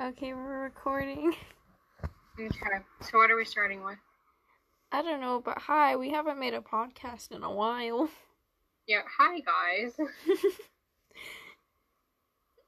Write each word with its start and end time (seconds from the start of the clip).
Okay, 0.00 0.32
we're 0.32 0.62
recording. 0.62 1.34
Okay. 2.40 2.78
So 3.00 3.18
what 3.18 3.32
are 3.32 3.36
we 3.36 3.44
starting 3.44 3.84
with? 3.84 3.98
I 4.92 5.02
don't 5.02 5.20
know, 5.20 5.42
but 5.44 5.58
hi, 5.58 5.96
we 5.96 6.10
haven't 6.10 6.38
made 6.38 6.54
a 6.54 6.60
podcast 6.60 7.32
in 7.32 7.42
a 7.42 7.52
while. 7.52 8.08
Yeah. 8.86 9.00
Hi 9.18 9.40
guys. 9.40 9.98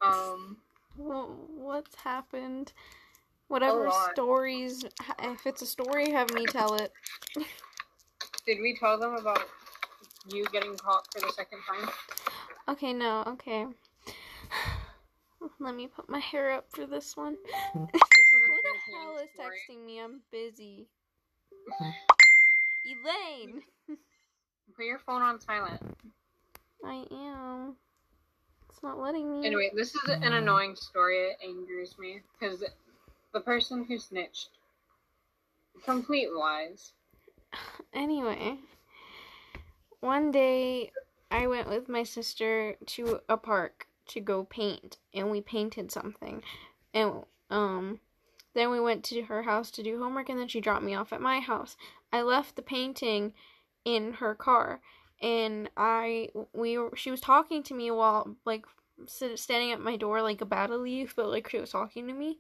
um. 0.03 0.57
Wh- 0.97 1.31
What's 1.57 1.95
happened? 1.95 2.73
Whatever 3.47 3.89
stories, 4.13 4.85
if 5.21 5.47
it's 5.47 5.63
a 5.63 5.67
story, 5.67 6.11
have 6.11 6.35
me 6.35 6.47
tell 6.47 6.75
it. 6.75 6.93
Did 8.45 8.61
we 8.61 8.77
tell 8.77 8.99
them 8.99 9.15
about 9.15 9.45
you 10.29 10.45
getting 10.53 10.77
caught 10.77 11.07
for 11.13 11.21
the 11.21 11.33
second 11.33 11.61
time? 11.67 11.89
Okay, 12.69 12.93
no, 12.93 13.23
okay. 13.29 13.67
Let 15.59 15.75
me 15.75 15.87
put 15.87 16.09
my 16.09 16.19
hair 16.19 16.53
up 16.53 16.67
for 16.71 16.87
this 16.87 17.17
one. 17.17 17.37
Who 17.75 17.87
the 17.93 18.95
hell 18.95 19.19
is 19.19 19.29
texting 19.39 19.85
me? 19.85 20.01
I'm 20.01 20.21
busy. 20.31 20.89
Mm-hmm. 21.53 21.91
Elaine! 22.87 23.63
Put 24.77 24.85
your 24.85 24.99
phone 25.01 25.23
on 25.23 25.41
silent. 25.41 25.83
I 26.85 27.05
am. 27.11 27.77
It's 28.71 28.83
not 28.83 28.99
letting 28.99 29.31
me. 29.31 29.47
Anyway, 29.47 29.71
this 29.75 29.95
is 29.95 30.09
an 30.09 30.23
mm. 30.23 30.39
annoying 30.39 30.77
story. 30.77 31.19
It 31.19 31.37
angers 31.45 31.97
me 31.99 32.21
because 32.39 32.65
the 33.35 33.41
person 33.41 33.85
who 33.85 33.99
snitched, 33.99 34.51
complete 35.85 36.33
lies. 36.33 36.93
Anyway, 37.93 38.57
one 39.99 40.31
day 40.31 40.93
I 41.29 41.49
went 41.49 41.69
with 41.69 41.89
my 41.89 42.05
sister 42.05 42.77
to 42.87 43.19
a 43.29 43.37
park 43.37 43.89
to 44.11 44.21
go 44.21 44.45
paint, 44.45 44.99
and 45.15 45.31
we 45.31 45.41
painted 45.41 45.91
something. 45.91 46.43
And 46.93 47.25
um, 47.51 48.01
then 48.55 48.71
we 48.71 48.81
went 48.81 49.05
to 49.05 49.23
her 49.23 49.43
house 49.43 49.71
to 49.73 49.83
do 49.83 49.99
homework, 49.99 50.29
and 50.29 50.39
then 50.39 50.49
she 50.49 50.61
dropped 50.61 50.85
me 50.85 50.95
off 50.95 51.13
at 51.13 51.21
my 51.21 51.41
house. 51.41 51.77
I 52.13 52.23
left 52.23 52.57
the 52.57 52.63
painting 52.63 53.33
in 53.85 54.15
her 54.15 54.35
car, 54.35 54.81
and 55.23 55.71
I 55.77 56.31
we 56.53 56.79
she 56.95 57.11
was 57.11 57.21
talking 57.21 57.63
to 57.65 57.75
me 57.75 57.91
while 57.91 58.37
like 58.45 58.65
standing 59.07 59.73
at 59.73 59.81
my 59.81 59.97
door 59.97 60.23
like 60.23 60.41
about 60.41 60.69
to 60.69 60.77
leave, 60.77 61.15
but 61.17 61.29
like 61.29 61.49
she 61.49 61.59
was 61.59 61.71
talking 61.71 62.07
to 62.09 62.13
me, 62.13 62.39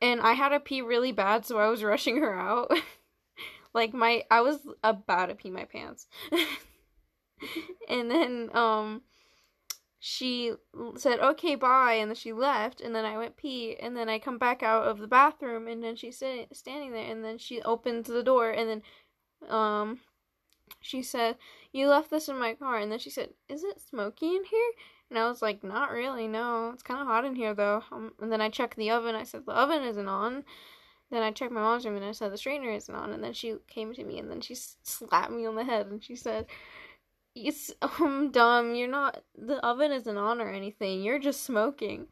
and 0.00 0.20
I 0.20 0.32
had 0.32 0.50
to 0.50 0.60
pee 0.60 0.82
really 0.82 1.12
bad, 1.12 1.44
so 1.44 1.58
I 1.58 1.68
was 1.68 1.84
rushing 1.84 2.18
her 2.18 2.34
out. 2.34 2.72
like 3.74 3.92
my 3.92 4.24
I 4.30 4.40
was 4.40 4.66
about 4.82 5.26
to 5.26 5.34
pee 5.34 5.50
my 5.50 5.64
pants. 5.64 6.06
and 7.88 8.10
then 8.10 8.50
um 8.54 9.02
she 10.00 10.52
said 10.96 11.18
okay 11.18 11.56
bye 11.56 11.94
and 11.94 12.10
then 12.10 12.16
she 12.16 12.32
left 12.32 12.80
and 12.80 12.94
then 12.94 13.04
I 13.04 13.18
went 13.18 13.36
pee 13.36 13.76
and 13.80 13.96
then 13.96 14.08
I 14.08 14.18
come 14.18 14.38
back 14.38 14.62
out 14.62 14.86
of 14.86 14.98
the 14.98 15.08
bathroom 15.08 15.66
and 15.66 15.82
then 15.82 15.96
she's 15.96 16.18
sitting 16.18 16.46
standing 16.52 16.92
there 16.92 17.10
and 17.10 17.24
then 17.24 17.36
she 17.38 17.60
opens 17.62 18.06
the 18.06 18.22
door 18.22 18.50
and 18.50 18.68
then 18.68 19.50
um 19.50 19.98
she 20.80 21.02
said 21.02 21.36
you 21.72 21.88
left 21.88 22.10
this 22.10 22.28
in 22.28 22.38
my 22.38 22.54
car 22.54 22.78
and 22.78 22.92
then 22.92 22.98
she 23.00 23.10
said 23.10 23.30
is 23.48 23.64
it 23.64 23.80
smoky 23.80 24.36
in 24.36 24.44
here? 24.44 24.70
And 25.10 25.18
I 25.18 25.26
was 25.26 25.42
like 25.42 25.64
not 25.64 25.90
really 25.90 26.28
no. 26.28 26.70
It's 26.74 26.82
kind 26.82 27.00
of 27.00 27.06
hot 27.06 27.24
in 27.24 27.34
here 27.34 27.54
though. 27.54 27.82
Um, 27.90 28.12
and 28.20 28.30
then 28.30 28.40
I 28.40 28.50
checked 28.50 28.76
the 28.76 28.90
oven 28.90 29.14
I 29.14 29.24
said 29.24 29.46
the 29.46 29.52
oven 29.52 29.82
isn't 29.82 30.08
on. 30.08 30.44
Then 31.10 31.22
I 31.22 31.32
checked 31.32 31.52
my 31.52 31.62
mom's 31.62 31.86
room 31.86 31.96
and 31.96 32.04
I 32.04 32.12
said 32.12 32.30
the 32.30 32.36
straightener 32.36 32.76
isn't 32.76 32.94
on. 32.94 33.12
And 33.12 33.24
then 33.24 33.32
she 33.32 33.56
came 33.66 33.94
to 33.94 34.04
me 34.04 34.18
and 34.18 34.30
then 34.30 34.42
she 34.42 34.54
slapped 34.54 35.32
me 35.32 35.46
on 35.46 35.56
the 35.56 35.64
head 35.64 35.86
and 35.86 36.04
she 36.04 36.14
said, 36.14 36.46
"It's 37.46 37.72
um 37.82 38.30
dumb. 38.30 38.74
You're 38.74 38.88
not. 38.88 39.22
The 39.36 39.64
oven 39.64 39.92
isn't 39.92 40.16
on 40.16 40.40
or 40.40 40.50
anything. 40.50 41.02
You're 41.02 41.18
just 41.18 41.44
smoking." 41.44 42.06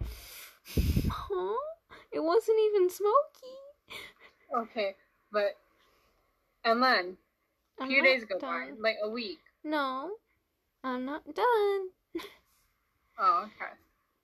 Huh? 1.08 1.54
It 2.12 2.20
wasn't 2.20 2.58
even 2.68 2.90
smoky. 2.90 4.00
Okay, 4.56 4.94
but 5.32 5.56
and 6.64 6.82
then 6.82 7.16
a 7.80 7.86
few 7.86 8.02
days 8.02 8.24
go 8.24 8.38
by, 8.38 8.66
done. 8.66 8.76
like 8.80 8.96
a 9.02 9.08
week. 9.08 9.38
No, 9.62 10.12
I'm 10.82 11.04
not 11.04 11.34
done. 11.34 11.88
Oh, 13.18 13.46
okay. 13.46 13.72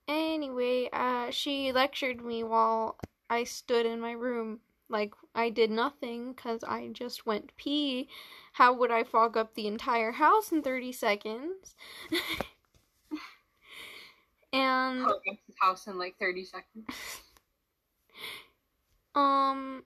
Anyway, 0.07 0.87
uh, 0.93 1.31
she 1.31 1.71
lectured 1.71 2.23
me 2.23 2.43
while 2.43 2.97
I 3.27 3.43
stood 3.43 3.87
in 3.87 3.99
my 3.99 4.11
room. 4.11 4.59
Like, 4.89 5.13
I 5.33 5.49
did 5.49 5.71
nothing 5.71 6.33
because 6.33 6.63
I 6.63 6.89
just 6.91 7.25
went 7.25 7.55
pee. 7.57 8.07
How 8.53 8.73
would 8.73 8.91
I 8.91 9.03
fog 9.03 9.37
up 9.37 9.55
the 9.55 9.67
entire 9.67 10.11
house 10.11 10.51
in 10.51 10.61
30 10.61 10.91
seconds? 10.91 11.75
and, 14.53 15.03
Call 15.03 15.17
against 15.17 15.41
his 15.47 15.55
house 15.59 15.87
in 15.87 15.97
like 15.97 16.15
thirty 16.19 16.45
seconds. 16.45 16.85
um, 19.15 19.83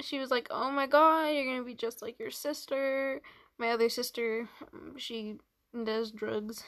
she 0.00 0.18
was 0.18 0.30
like, 0.30 0.46
oh 0.50 0.70
my 0.70 0.86
god, 0.86 1.28
you're 1.28 1.44
gonna 1.44 1.64
be 1.64 1.74
just 1.74 2.00
like 2.00 2.18
your 2.18 2.30
sister. 2.30 3.20
My 3.58 3.70
other 3.70 3.88
sister, 3.88 4.48
um, 4.72 4.94
she 4.96 5.38
does 5.84 6.12
drugs. 6.12 6.64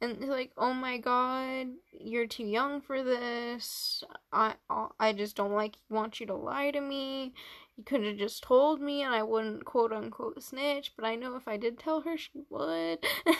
And 0.00 0.20
like, 0.28 0.52
oh 0.56 0.72
my 0.72 0.96
god, 0.98 1.68
you're 1.92 2.26
too 2.26 2.44
young 2.44 2.80
for 2.80 3.02
this. 3.02 4.02
I 4.32 4.54
I 4.98 5.12
just 5.12 5.36
don't 5.36 5.52
like 5.52 5.76
want 5.90 6.20
you 6.20 6.26
to 6.26 6.34
lie 6.34 6.70
to 6.70 6.80
me. 6.80 7.34
You 7.76 7.84
could 7.84 8.04
have 8.04 8.16
just 8.16 8.42
told 8.42 8.80
me, 8.80 9.02
and 9.02 9.14
I 9.14 9.22
wouldn't 9.22 9.64
quote 9.64 9.92
unquote 9.92 10.42
snitch. 10.42 10.92
But 10.96 11.04
I 11.04 11.16
know 11.16 11.36
if 11.36 11.46
I 11.46 11.56
did 11.56 11.78
tell 11.78 12.00
her, 12.02 12.16
she 12.16 12.44
would. 12.48 13.04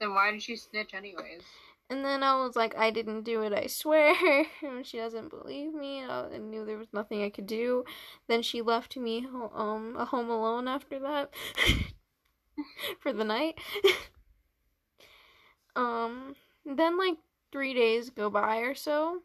Then 0.00 0.14
why 0.14 0.30
did 0.30 0.42
she 0.44 0.54
snitch 0.54 0.94
anyways? 0.94 1.42
and 1.90 2.04
then 2.04 2.22
I 2.22 2.36
was 2.36 2.54
like, 2.54 2.76
I 2.76 2.90
didn't 2.90 3.22
do 3.22 3.42
it. 3.42 3.52
I 3.52 3.66
swear. 3.66 4.14
And 4.62 4.86
she 4.86 4.98
doesn't 4.98 5.30
believe 5.30 5.72
me. 5.72 6.04
I 6.04 6.26
I 6.34 6.38
knew 6.38 6.64
there 6.64 6.78
was 6.78 6.92
nothing 6.92 7.22
I 7.22 7.30
could 7.30 7.46
do. 7.46 7.84
Then 8.28 8.42
she 8.42 8.60
left 8.62 8.96
me 8.96 9.26
um 9.54 9.96
a 9.98 10.04
home 10.04 10.30
alone 10.30 10.68
after 10.68 10.98
that 10.98 11.32
for 13.00 13.12
the 13.12 13.24
night. 13.24 13.58
Um, 15.78 16.34
then 16.64 16.98
like 16.98 17.16
three 17.52 17.72
days 17.74 18.10
go 18.10 18.28
by 18.30 18.58
or 18.58 18.74
so. 18.74 19.22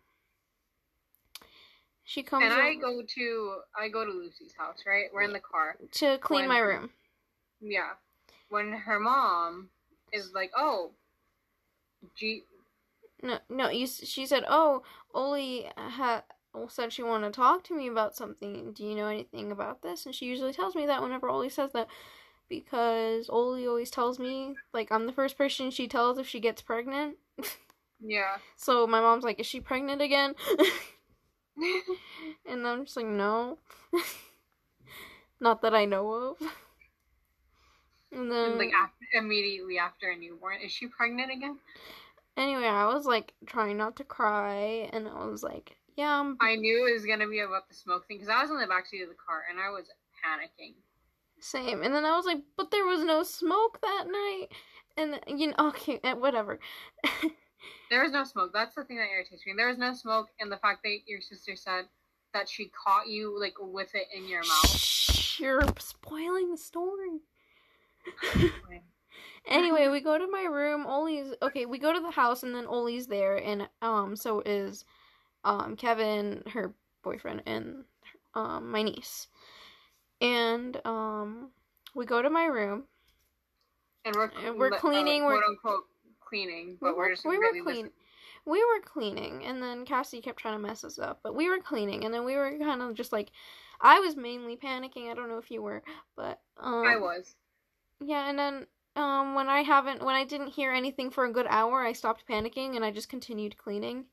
She 2.05 2.21
comes 2.21 2.43
And 2.45 2.53
I 2.53 2.75
go 2.75 3.01
to 3.01 3.55
I 3.79 3.87
go 3.89 4.05
to 4.05 4.11
Lucy's 4.11 4.53
house, 4.57 4.83
right? 4.85 5.05
We're 5.13 5.23
in 5.23 5.33
the 5.33 5.39
car. 5.39 5.77
to 5.93 6.17
clean 6.19 6.41
when- 6.41 6.49
my 6.49 6.59
room. 6.59 6.89
Yeah. 7.61 7.91
When 8.49 8.71
her 8.73 8.99
mom 8.99 9.69
is 10.11 10.31
like, 10.33 10.51
"Oh, 10.55 10.91
G 12.15 12.43
No, 13.21 13.39
no. 13.49 13.69
You. 13.69 13.87
She 13.87 14.25
said, 14.25 14.43
"Oh, 14.47 14.83
Oli 15.13 15.71
ha- 15.77 16.25
said 16.67 16.91
she 16.93 17.01
wanted 17.03 17.27
to 17.27 17.35
talk 17.37 17.63
to 17.63 17.73
me 17.73 17.87
about 17.87 18.15
something. 18.15 18.73
Do 18.73 18.83
you 18.85 18.95
know 18.95 19.07
anything 19.07 19.51
about 19.51 19.81
this?" 19.81 20.05
And 20.05 20.13
she 20.13 20.25
usually 20.25 20.53
tells 20.53 20.75
me 20.75 20.85
that 20.85 21.01
whenever 21.01 21.29
Oli 21.29 21.49
says 21.49 21.71
that, 21.71 21.87
because 22.61 23.29
Oli 23.29 23.67
always 23.67 23.89
tells 23.91 24.19
me 24.19 24.55
like 24.73 24.91
I'm 24.91 25.05
the 25.05 25.11
first 25.13 25.37
person 25.37 25.71
she 25.71 25.87
tells 25.87 26.17
if 26.17 26.27
she 26.27 26.39
gets 26.39 26.61
pregnant. 26.61 27.17
yeah." 27.99 28.37
So 28.55 28.87
my 28.87 29.01
mom's 29.01 29.23
like, 29.23 29.39
"Is 29.39 29.45
she 29.45 29.59
pregnant 29.59 30.01
again?" 30.01 30.35
and 32.45 32.67
I'm 32.67 32.85
just 32.85 32.95
like, 32.97 33.05
"No, 33.05 33.57
not 35.39 35.61
that 35.61 35.73
I 35.73 35.85
know 35.85 36.11
of." 36.11 36.37
And 38.11 38.31
then 38.31 38.51
And, 38.51 38.57
like 38.59 38.71
after, 38.73 39.05
immediately 39.13 39.77
after 39.79 40.09
a 40.11 40.15
newborn, 40.15 40.61
is 40.61 40.71
she 40.71 40.87
pregnant 40.87 41.31
again? 41.31 41.57
anyway, 42.37 42.67
I 42.67 42.85
was 42.93 43.05
like 43.05 43.33
trying 43.45 43.77
not 43.77 43.95
to 43.97 44.03
cry, 44.03 44.89
and 44.93 45.07
I 45.07 45.25
was 45.25 45.43
like, 45.43 45.77
"Yeah, 45.95 46.19
I'm 46.19 46.37
I 46.39 46.55
knew 46.55 46.87
it 46.87 46.93
was 46.93 47.05
gonna 47.05 47.27
be 47.27 47.39
about 47.39 47.67
the 47.69 47.75
smoke 47.75 48.07
thing 48.07 48.17
because 48.17 48.29
I 48.29 48.41
was 48.41 48.51
in 48.51 48.57
the 48.57 48.67
backseat 48.67 49.03
of 49.03 49.09
the 49.09 49.15
car 49.15 49.43
and 49.49 49.59
I 49.59 49.69
was 49.69 49.89
panicking. 50.23 50.75
Same. 51.43 51.83
And 51.83 51.93
then 51.93 52.05
I 52.05 52.15
was 52.15 52.25
like, 52.25 52.41
but 52.55 52.71
there 52.71 52.85
was 52.85 53.03
no 53.03 53.21
smoke 53.21 53.81
that 53.81 54.05
night. 54.07 54.47
And 54.95 55.19
you 55.27 55.47
know, 55.47 55.55
okay, 55.59 55.99
whatever. 56.13 56.59
There 57.89 58.01
was 58.01 58.11
no 58.11 58.23
smoke. 58.23 58.51
That's 58.53 58.75
the 58.75 58.85
thing 58.85 58.97
that 58.97 59.09
irritates 59.13 59.45
me. 59.45 59.53
There 59.55 59.67
was 59.67 59.77
no 59.77 59.93
smoke, 59.93 60.29
and 60.39 60.51
the 60.51 60.57
fact 60.57 60.83
that 60.83 60.99
your 61.05 61.21
sister 61.21 61.55
said 61.55 61.85
that 62.33 62.49
she 62.49 62.71
caught 62.85 63.07
you 63.07 63.39
like 63.39 63.55
with 63.59 63.93
it 63.93 64.07
in 64.15 64.27
your 64.27 64.41
mouth. 64.41 65.39
You're 65.39 65.61
spoiling 65.79 66.49
the 66.49 66.57
story. 66.57 67.19
anyway, 69.47 69.89
we 69.89 69.99
go 69.99 70.17
to 70.17 70.27
my 70.31 70.43
room. 70.43 70.85
Oli's 70.87 71.33
okay. 71.41 71.65
We 71.65 71.77
go 71.77 71.93
to 71.93 71.99
the 71.99 72.11
house, 72.11 72.43
and 72.43 72.55
then 72.55 72.65
Oli's 72.65 73.07
there, 73.07 73.35
and 73.35 73.67
um, 73.81 74.15
so 74.15 74.41
is 74.45 74.85
um 75.43 75.75
Kevin, 75.75 76.43
her 76.53 76.73
boyfriend, 77.03 77.43
and 77.45 77.83
um 78.33 78.71
my 78.71 78.81
niece. 78.81 79.27
And 80.23 80.79
um, 80.85 81.49
we 81.93 82.05
go 82.05 82.21
to 82.21 82.29
my 82.29 82.45
room. 82.45 82.83
And 84.05 84.15
we're 84.15 84.31
And 84.45 84.57
we're 84.57 84.73
uh, 84.73 84.79
cleaning, 84.79 85.25
we're- 85.25 85.39
quote 85.39 85.49
unquote 85.49 85.83
cleaning, 86.19 86.77
but 86.81 86.91
we 86.93 86.97
we're 86.97 87.03
were, 87.09 87.09
just 87.11 87.25
we 87.25 87.37
were 87.37 87.49
clean. 87.51 87.65
listening. 87.65 87.91
We 88.45 88.59
were 88.59 88.81
cleaning, 88.83 89.45
and 89.45 89.63
then 89.63 89.85
Cassie 89.85 90.19
kept 90.21 90.39
trying 90.39 90.55
to 90.55 90.59
mess 90.67 90.83
us 90.83 90.99
up. 90.99 91.19
But 91.23 91.33
we 91.35 91.47
were 91.49 91.59
cleaning, 91.59 92.03
and 92.03 92.13
then 92.13 92.25
we 92.25 92.35
were 92.35 92.57
kind 92.59 92.81
of 92.81 92.93
just 92.93 93.13
like, 93.13 93.31
I 93.79 93.99
was 94.01 94.17
mainly 94.17 94.57
panicking. 94.57 95.09
I 95.09 95.13
don't 95.13 95.29
know 95.29 95.37
if 95.37 95.49
you 95.49 95.61
were, 95.61 95.81
but 96.17 96.41
um, 96.59 96.85
I 96.85 96.97
was. 96.97 97.35
Yeah, 98.01 98.29
and 98.29 98.37
then 98.37 98.67
um, 98.97 99.33
when 99.35 99.47
I 99.47 99.61
haven't, 99.61 100.03
when 100.03 100.15
I 100.15 100.25
didn't 100.25 100.49
hear 100.49 100.73
anything 100.73 101.09
for 101.09 101.23
a 101.23 101.31
good 101.31 101.47
hour, 101.49 101.81
I 101.85 101.93
stopped 101.93 102.25
panicking 102.29 102.75
and 102.75 102.83
I 102.83 102.91
just 102.91 103.07
continued 103.07 103.57
cleaning. 103.57 104.05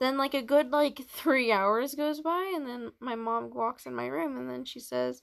Then 0.00 0.16
like 0.16 0.34
a 0.34 0.42
good 0.42 0.70
like 0.70 1.02
three 1.08 1.52
hours 1.52 1.94
goes 1.94 2.20
by, 2.20 2.52
and 2.54 2.66
then 2.66 2.92
my 3.00 3.14
mom 3.14 3.50
walks 3.54 3.86
in 3.86 3.94
my 3.94 4.06
room, 4.06 4.36
and 4.36 4.48
then 4.50 4.64
she 4.64 4.80
says, 4.80 5.22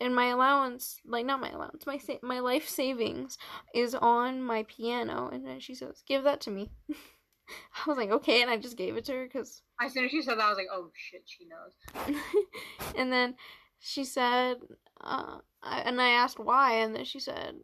"And 0.00 0.14
my 0.14 0.26
allowance, 0.26 0.98
like 1.06 1.26
not 1.26 1.40
my 1.40 1.50
allowance, 1.50 1.86
my 1.86 1.98
sa- 1.98 2.18
my 2.22 2.40
life 2.40 2.68
savings 2.68 3.38
is 3.74 3.94
on 3.94 4.42
my 4.42 4.64
piano," 4.64 5.28
and 5.32 5.46
then 5.46 5.60
she 5.60 5.74
says, 5.74 6.02
"Give 6.06 6.24
that 6.24 6.40
to 6.42 6.50
me." 6.50 6.70
I 6.90 7.88
was 7.88 7.96
like, 7.98 8.10
"Okay," 8.10 8.42
and 8.42 8.50
I 8.50 8.56
just 8.56 8.76
gave 8.76 8.96
it 8.96 9.04
to 9.06 9.12
her 9.12 9.24
because 9.24 9.62
As 9.80 9.92
soon 9.92 10.06
as 10.06 10.10
she 10.10 10.22
said 10.22 10.38
that, 10.38 10.44
I 10.44 10.48
was 10.48 10.58
like, 10.58 10.66
oh 10.72 10.90
shit, 10.94 11.22
she 11.26 11.46
knows. 11.46 12.16
and 12.96 13.12
then 13.12 13.36
she 13.78 14.04
said, 14.04 14.56
uh, 15.00 15.38
I, 15.62 15.80
and 15.80 16.00
I 16.00 16.08
asked 16.10 16.38
why, 16.38 16.74
and 16.76 16.94
then 16.94 17.04
she 17.04 17.20
said, 17.20 17.56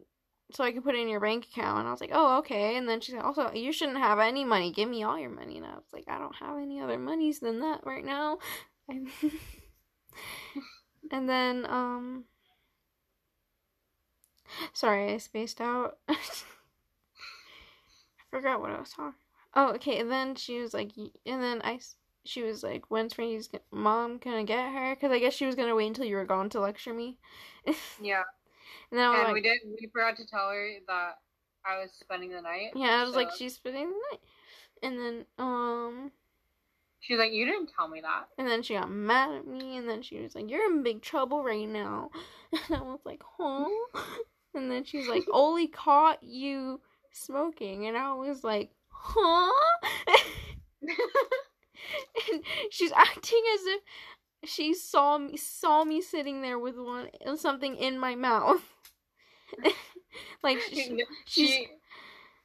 so 0.53 0.63
I 0.63 0.71
can 0.71 0.81
put 0.81 0.95
it 0.95 1.01
in 1.01 1.09
your 1.09 1.19
bank 1.19 1.45
account. 1.45 1.79
And 1.79 1.87
I 1.87 1.91
was 1.91 2.01
like, 2.01 2.11
oh, 2.13 2.37
okay. 2.39 2.77
And 2.77 2.87
then 2.87 3.01
she 3.01 3.11
said, 3.11 3.21
also, 3.21 3.51
you 3.53 3.71
shouldn't 3.71 3.97
have 3.97 4.19
any 4.19 4.43
money. 4.45 4.71
Give 4.71 4.89
me 4.89 5.03
all 5.03 5.17
your 5.19 5.29
money. 5.29 5.57
And 5.57 5.65
I 5.65 5.73
was 5.73 5.85
like, 5.91 6.05
I 6.07 6.17
don't 6.17 6.35
have 6.35 6.57
any 6.57 6.79
other 6.79 6.97
monies 6.97 7.39
than 7.39 7.59
that 7.61 7.81
right 7.85 8.05
now. 8.05 8.37
and 8.89 9.09
then, 11.29 11.65
um, 11.67 12.25
sorry, 14.73 15.13
I 15.13 15.17
spaced 15.17 15.59
out. 15.61 15.97
I 16.09 16.15
forgot 18.29 18.61
what 18.61 18.71
I 18.71 18.79
was 18.79 18.89
talking. 18.91 19.13
Oh, 19.55 19.73
okay. 19.73 19.99
And 19.99 20.11
then 20.11 20.35
she 20.35 20.59
was 20.59 20.73
like, 20.73 20.91
and 20.97 21.41
then 21.41 21.61
I, 21.63 21.79
she 22.25 22.43
was 22.43 22.63
like, 22.63 22.89
when's 22.89 23.13
Frankie's 23.13 23.49
mom 23.71 24.17
gonna 24.17 24.43
get 24.43 24.71
her? 24.71 24.95
Because 24.95 25.11
I 25.11 25.19
guess 25.19 25.33
she 25.33 25.45
was 25.45 25.55
gonna 25.55 25.75
wait 25.75 25.87
until 25.87 26.05
you 26.05 26.15
were 26.15 26.25
gone 26.25 26.49
to 26.49 26.59
lecture 26.59 26.93
me. 26.93 27.17
and 28.93 28.99
then 29.01 29.09
and 29.15 29.23
like, 29.23 29.33
we 29.33 29.41
did. 29.41 29.59
We 29.65 29.89
forgot 29.91 30.17
to 30.17 30.27
tell 30.27 30.49
her 30.49 30.69
that 30.87 31.17
I 31.65 31.79
was 31.79 31.91
spending 31.93 32.31
the 32.31 32.41
night. 32.41 32.71
yeah, 32.75 33.01
I 33.01 33.03
was 33.05 33.15
like, 33.15 33.31
she's 33.35 33.55
spending 33.55 33.89
the 33.89 33.95
night. 34.11 34.19
And 34.83 34.99
then, 34.99 35.25
um, 35.39 36.11
She's 36.99 37.17
like, 37.17 37.31
you 37.33 37.45
didn't 37.45 37.71
tell 37.75 37.87
me 37.87 38.01
that. 38.01 38.27
and 38.37 38.47
then 38.47 38.61
she 38.61 38.75
got 38.75 38.91
mad 38.91 39.33
at 39.33 39.47
me, 39.47 39.77
and 39.77 39.89
then 39.89 40.01
she 40.01 40.19
was 40.21 40.35
like, 40.35 40.49
"You're 40.49 40.65
in 40.65 40.83
big 40.83 41.01
trouble 41.01 41.43
right 41.43 41.67
now." 41.67 42.11
And 42.69 42.77
I 42.77 42.81
was 42.83 42.99
like, 43.03 43.23
"Huh?" 43.37 43.67
And 44.53 44.69
then 44.69 44.83
she's 44.83 45.07
like, 45.07 45.23
"Oli 45.31 45.67
caught 45.67 46.21
you 46.21 46.79
smoking," 47.11 47.87
and 47.87 47.97
I 47.97 48.13
was 48.13 48.43
like, 48.43 48.69
"Huh?" 48.89 49.51
and 52.31 52.43
she's 52.69 52.91
acting 52.91 53.41
as 53.55 53.61
if 53.65 53.81
she 54.45 54.73
saw 54.73 55.17
me 55.17 55.37
saw 55.37 55.83
me 55.83 56.01
sitting 56.01 56.41
there 56.41 56.59
with 56.59 56.77
one 56.77 57.09
something 57.37 57.75
in 57.75 57.99
my 57.99 58.15
mouth. 58.15 58.61
like 60.43 60.59
she, 60.73 61.05
she, 61.25 61.67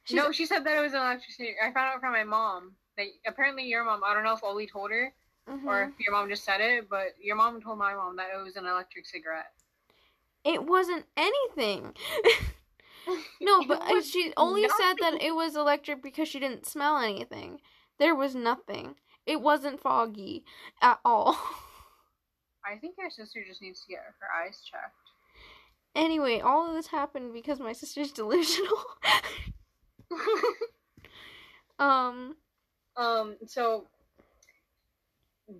she's 0.05 0.15
no, 0.15 0.31
she 0.31 0.45
said 0.45 0.63
that 0.65 0.77
it 0.77 0.81
was 0.81 0.93
an 0.93 0.99
electric 1.01 1.29
electricity. 1.39 1.55
I 1.61 1.71
found 1.71 1.93
out 1.93 1.99
from 1.99 2.13
my 2.13 2.23
mom 2.23 2.73
that 2.97 3.07
apparently 3.27 3.63
your 3.63 3.83
mom. 3.83 4.01
I 4.03 4.13
don't 4.13 4.23
know 4.23 4.33
if 4.33 4.43
Oli 4.43 4.67
told 4.67 4.91
her 4.91 5.13
Mhm. 5.47 5.65
or 5.67 5.83
if 5.83 5.99
your 5.99 6.13
mom 6.13 6.29
just 6.29 6.43
said 6.43 6.61
it, 6.61 6.89
but 6.89 7.15
your 7.21 7.35
mom 7.35 7.61
told 7.61 7.79
my 7.79 7.93
mom 7.93 8.15
that 8.17 8.29
it 8.33 8.43
was 8.43 8.55
an 8.55 8.65
electric 8.65 9.05
cigarette. 9.05 9.51
it 10.45 10.63
wasn't 10.63 11.05
anything. 11.17 11.93
no, 13.41 13.65
but 13.65 13.81
uh, 13.81 14.01
she 14.01 14.33
only 14.37 14.67
said 14.69 14.95
that 14.99 15.21
it 15.21 15.35
was 15.35 15.55
electric 15.55 16.01
because 16.01 16.27
she 16.27 16.39
didn't 16.39 16.65
smell 16.65 16.97
anything. 16.97 17.59
There 17.97 18.15
was 18.15 18.35
nothing. 18.35 18.95
It 19.25 19.41
wasn't 19.41 19.79
foggy 19.81 20.45
at 20.81 20.99
all. 21.03 21.37
I 22.65 22.77
think 22.77 22.95
your 22.97 23.09
sister 23.09 23.43
just 23.47 23.61
needs 23.61 23.81
to 23.81 23.87
get 23.87 23.99
her 23.99 24.27
eyes 24.45 24.61
checked. 24.69 24.95
Anyway, 25.95 26.39
all 26.39 26.67
of 26.67 26.73
this 26.75 26.87
happened 26.87 27.33
because 27.33 27.59
my 27.59 27.73
sister's 27.73 28.11
delusional. 28.19 28.77
um, 31.79 32.35
um. 32.97 33.37
So, 33.47 33.87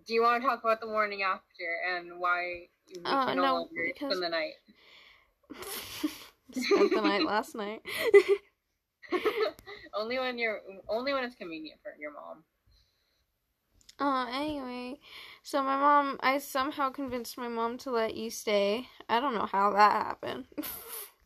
do 0.05 0.13
you 0.13 0.21
want 0.21 0.41
to 0.41 0.47
talk 0.47 0.63
about 0.63 0.81
the 0.81 0.87
morning 0.87 1.23
after 1.23 1.43
and 1.95 2.19
why 2.19 2.67
you 2.87 3.01
Uh, 3.05 3.33
no, 3.33 3.41
no, 3.41 3.53
longer 3.55 3.87
because- 3.93 4.17
spend 4.17 4.23
the 4.23 4.29
night? 4.29 4.53
spent 6.51 6.91
the 6.93 7.01
night 7.01 7.23
last 7.25 7.55
night. 7.55 7.81
only 9.95 10.19
when 10.19 10.37
you're 10.37 10.61
only 10.87 11.13
when 11.13 11.23
it's 11.23 11.35
convenient 11.35 11.79
for 11.81 11.93
your 11.99 12.11
mom. 12.13 12.43
Uh, 13.99 14.27
anyway, 14.31 14.99
so 15.43 15.63
my 15.63 15.77
mom, 15.77 16.19
I 16.21 16.37
somehow 16.39 16.89
convinced 16.89 17.37
my 17.37 17.47
mom 17.47 17.77
to 17.79 17.91
let 17.91 18.15
you 18.15 18.29
stay. 18.29 18.87
I 19.07 19.19
don't 19.19 19.35
know 19.35 19.45
how 19.45 19.71
that 19.71 19.91
happened. 19.91 20.45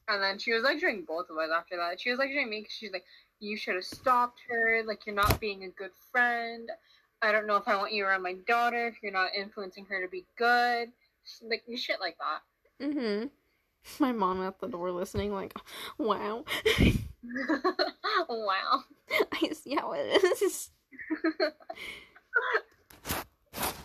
And 0.10 0.22
then 0.22 0.38
she 0.38 0.52
was 0.52 0.64
like 0.64 0.74
lecturing 0.74 1.06
both 1.08 1.30
of 1.30 1.38
us 1.38 1.50
after 1.56 1.78
that. 1.78 2.02
She 2.02 2.10
was 2.10 2.20
lecturing 2.20 2.50
me 2.50 2.60
because 2.60 2.74
she's 2.74 2.92
like, 2.92 3.06
"You 3.40 3.56
should 3.56 3.76
have 3.76 3.86
stopped 3.86 4.42
her. 4.50 4.84
Like, 4.86 5.06
you're 5.06 5.16
not 5.16 5.40
being 5.40 5.64
a 5.64 5.70
good 5.70 5.92
friend. 6.12 6.70
I 7.22 7.32
don't 7.32 7.48
know 7.48 7.56
if 7.56 7.70
I 7.70 7.78
want 7.78 7.94
you 7.94 8.04
around 8.04 8.22
my 8.22 8.36
daughter 8.46 8.88
if 8.88 8.96
you're 9.02 9.14
not 9.14 9.34
influencing 9.34 9.86
her 9.86 10.02
to 10.02 10.10
be 10.10 10.26
good. 10.38 10.90
Like, 11.42 11.64
shit 11.78 12.02
like 12.02 12.18
that." 12.18 12.86
mm-hmm. 12.86 13.28
My 14.04 14.12
mom 14.12 14.42
at 14.42 14.60
the 14.60 14.68
door 14.68 14.92
listening, 14.92 15.34
like, 15.34 15.54
wow. 15.98 16.44
wow. 18.30 18.84
I 19.32 19.50
see 19.54 19.76
how 19.76 19.94
it 19.94 20.24
is. 20.42 20.70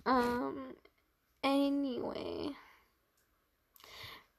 Um. 0.08 0.74
Anyway. 1.42 2.50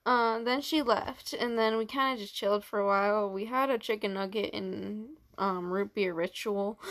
Uh, 0.06 0.40
then 0.40 0.62
she 0.62 0.82
left, 0.82 1.34
and 1.34 1.58
then 1.58 1.78
we 1.78 1.86
kind 1.86 2.14
of 2.14 2.20
just 2.20 2.34
chilled 2.34 2.64
for 2.66 2.80
a 2.80 2.86
while. 2.88 3.30
We 3.30 3.46
had 3.46 3.70
a 3.70 3.78
chicken 3.78 4.14
nugget 4.16 4.54
and 4.54 5.10
um 5.38 5.72
root 5.72 5.94
beer 5.94 6.14
ritual. 6.14 6.80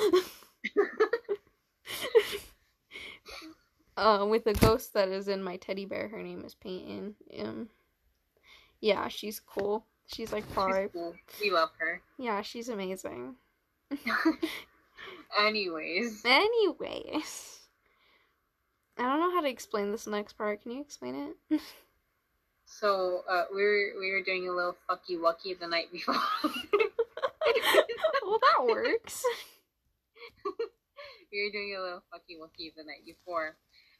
uh, 3.96 4.24
with 4.28 4.46
a 4.46 4.54
ghost 4.54 4.94
that 4.94 5.08
is 5.08 5.26
in 5.28 5.42
my 5.42 5.56
teddy 5.56 5.84
bear. 5.84 6.08
Her 6.08 6.22
name 6.22 6.44
is 6.44 6.54
Peyton. 6.54 7.16
Um, 7.40 7.68
yeah, 8.80 9.08
she's 9.08 9.40
cool. 9.40 9.84
She's 10.06 10.32
like 10.32 10.44
She's 10.44 10.54
five. 10.54 10.92
cool. 10.92 11.14
We 11.40 11.50
love 11.50 11.70
her. 11.78 12.00
Yeah, 12.18 12.42
she's 12.42 12.68
amazing. 12.68 13.34
Anyways, 15.38 16.22
Anyways, 16.24 17.57
I 18.98 19.02
don't 19.02 19.20
know 19.20 19.30
how 19.30 19.40
to 19.40 19.48
explain 19.48 19.92
this 19.92 20.06
next 20.06 20.32
part. 20.34 20.62
Can 20.62 20.72
you 20.72 20.80
explain 20.80 21.34
it? 21.50 21.60
so 22.66 23.22
uh, 23.30 23.44
we 23.54 23.62
were 23.62 23.92
we 24.00 24.10
were 24.12 24.22
doing 24.22 24.48
a 24.48 24.52
little 24.52 24.76
fucky 24.88 25.16
wucky 25.18 25.58
the 25.58 25.68
night 25.68 25.92
before. 25.92 26.14
well, 28.24 28.40
that 28.40 28.66
works. 28.66 29.22
we 31.32 31.44
were 31.44 31.52
doing 31.52 31.76
a 31.78 31.82
little 31.82 32.02
fucky 32.12 32.36
wucky 32.40 32.74
the 32.76 32.84
night 32.84 33.04
before, 33.06 33.56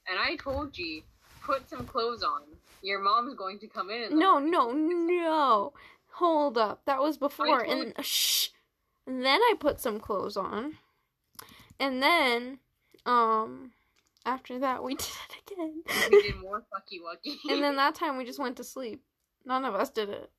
and 0.09 0.19
I 0.19 0.37
told 0.37 0.77
you 0.77 1.03
put 1.43 1.69
some 1.71 1.87
clothes 1.87 2.23
on. 2.23 2.43
Your 2.83 3.01
mom's 3.01 3.35
going 3.35 3.59
to 3.61 3.67
come 3.69 3.91
in. 3.91 4.19
No, 4.19 4.39
no, 4.39 4.73
no. 4.73 5.73
Hold 6.13 6.59
up. 6.59 6.83
That 6.87 7.01
was 7.01 7.17
before. 7.17 7.65
And 7.65 7.95
shh. 8.05 8.49
And 9.07 9.25
then 9.25 9.41
I 9.41 9.55
put 9.59 9.81
some 9.81 9.99
clothes 9.99 10.37
on. 10.37 10.75
And 11.81 12.03
then, 12.03 12.59
um, 13.07 13.73
after 14.29 14.59
that 14.61 14.83
we 14.85 14.95
did 14.97 15.07
it 15.07 15.53
again. 15.53 15.83
we 16.11 16.23
did 16.23 16.37
more 16.37 16.61
fucky 16.73 16.99
wucky. 17.01 17.35
and 17.51 17.63
then 17.63 17.77
that 17.77 17.95
time 17.95 18.17
we 18.19 18.25
just 18.25 18.39
went 18.39 18.57
to 18.59 18.65
sleep. 18.65 19.03
None 19.45 19.65
of 19.65 19.75
us 19.75 19.91
did 19.91 20.09
it. 20.11 20.31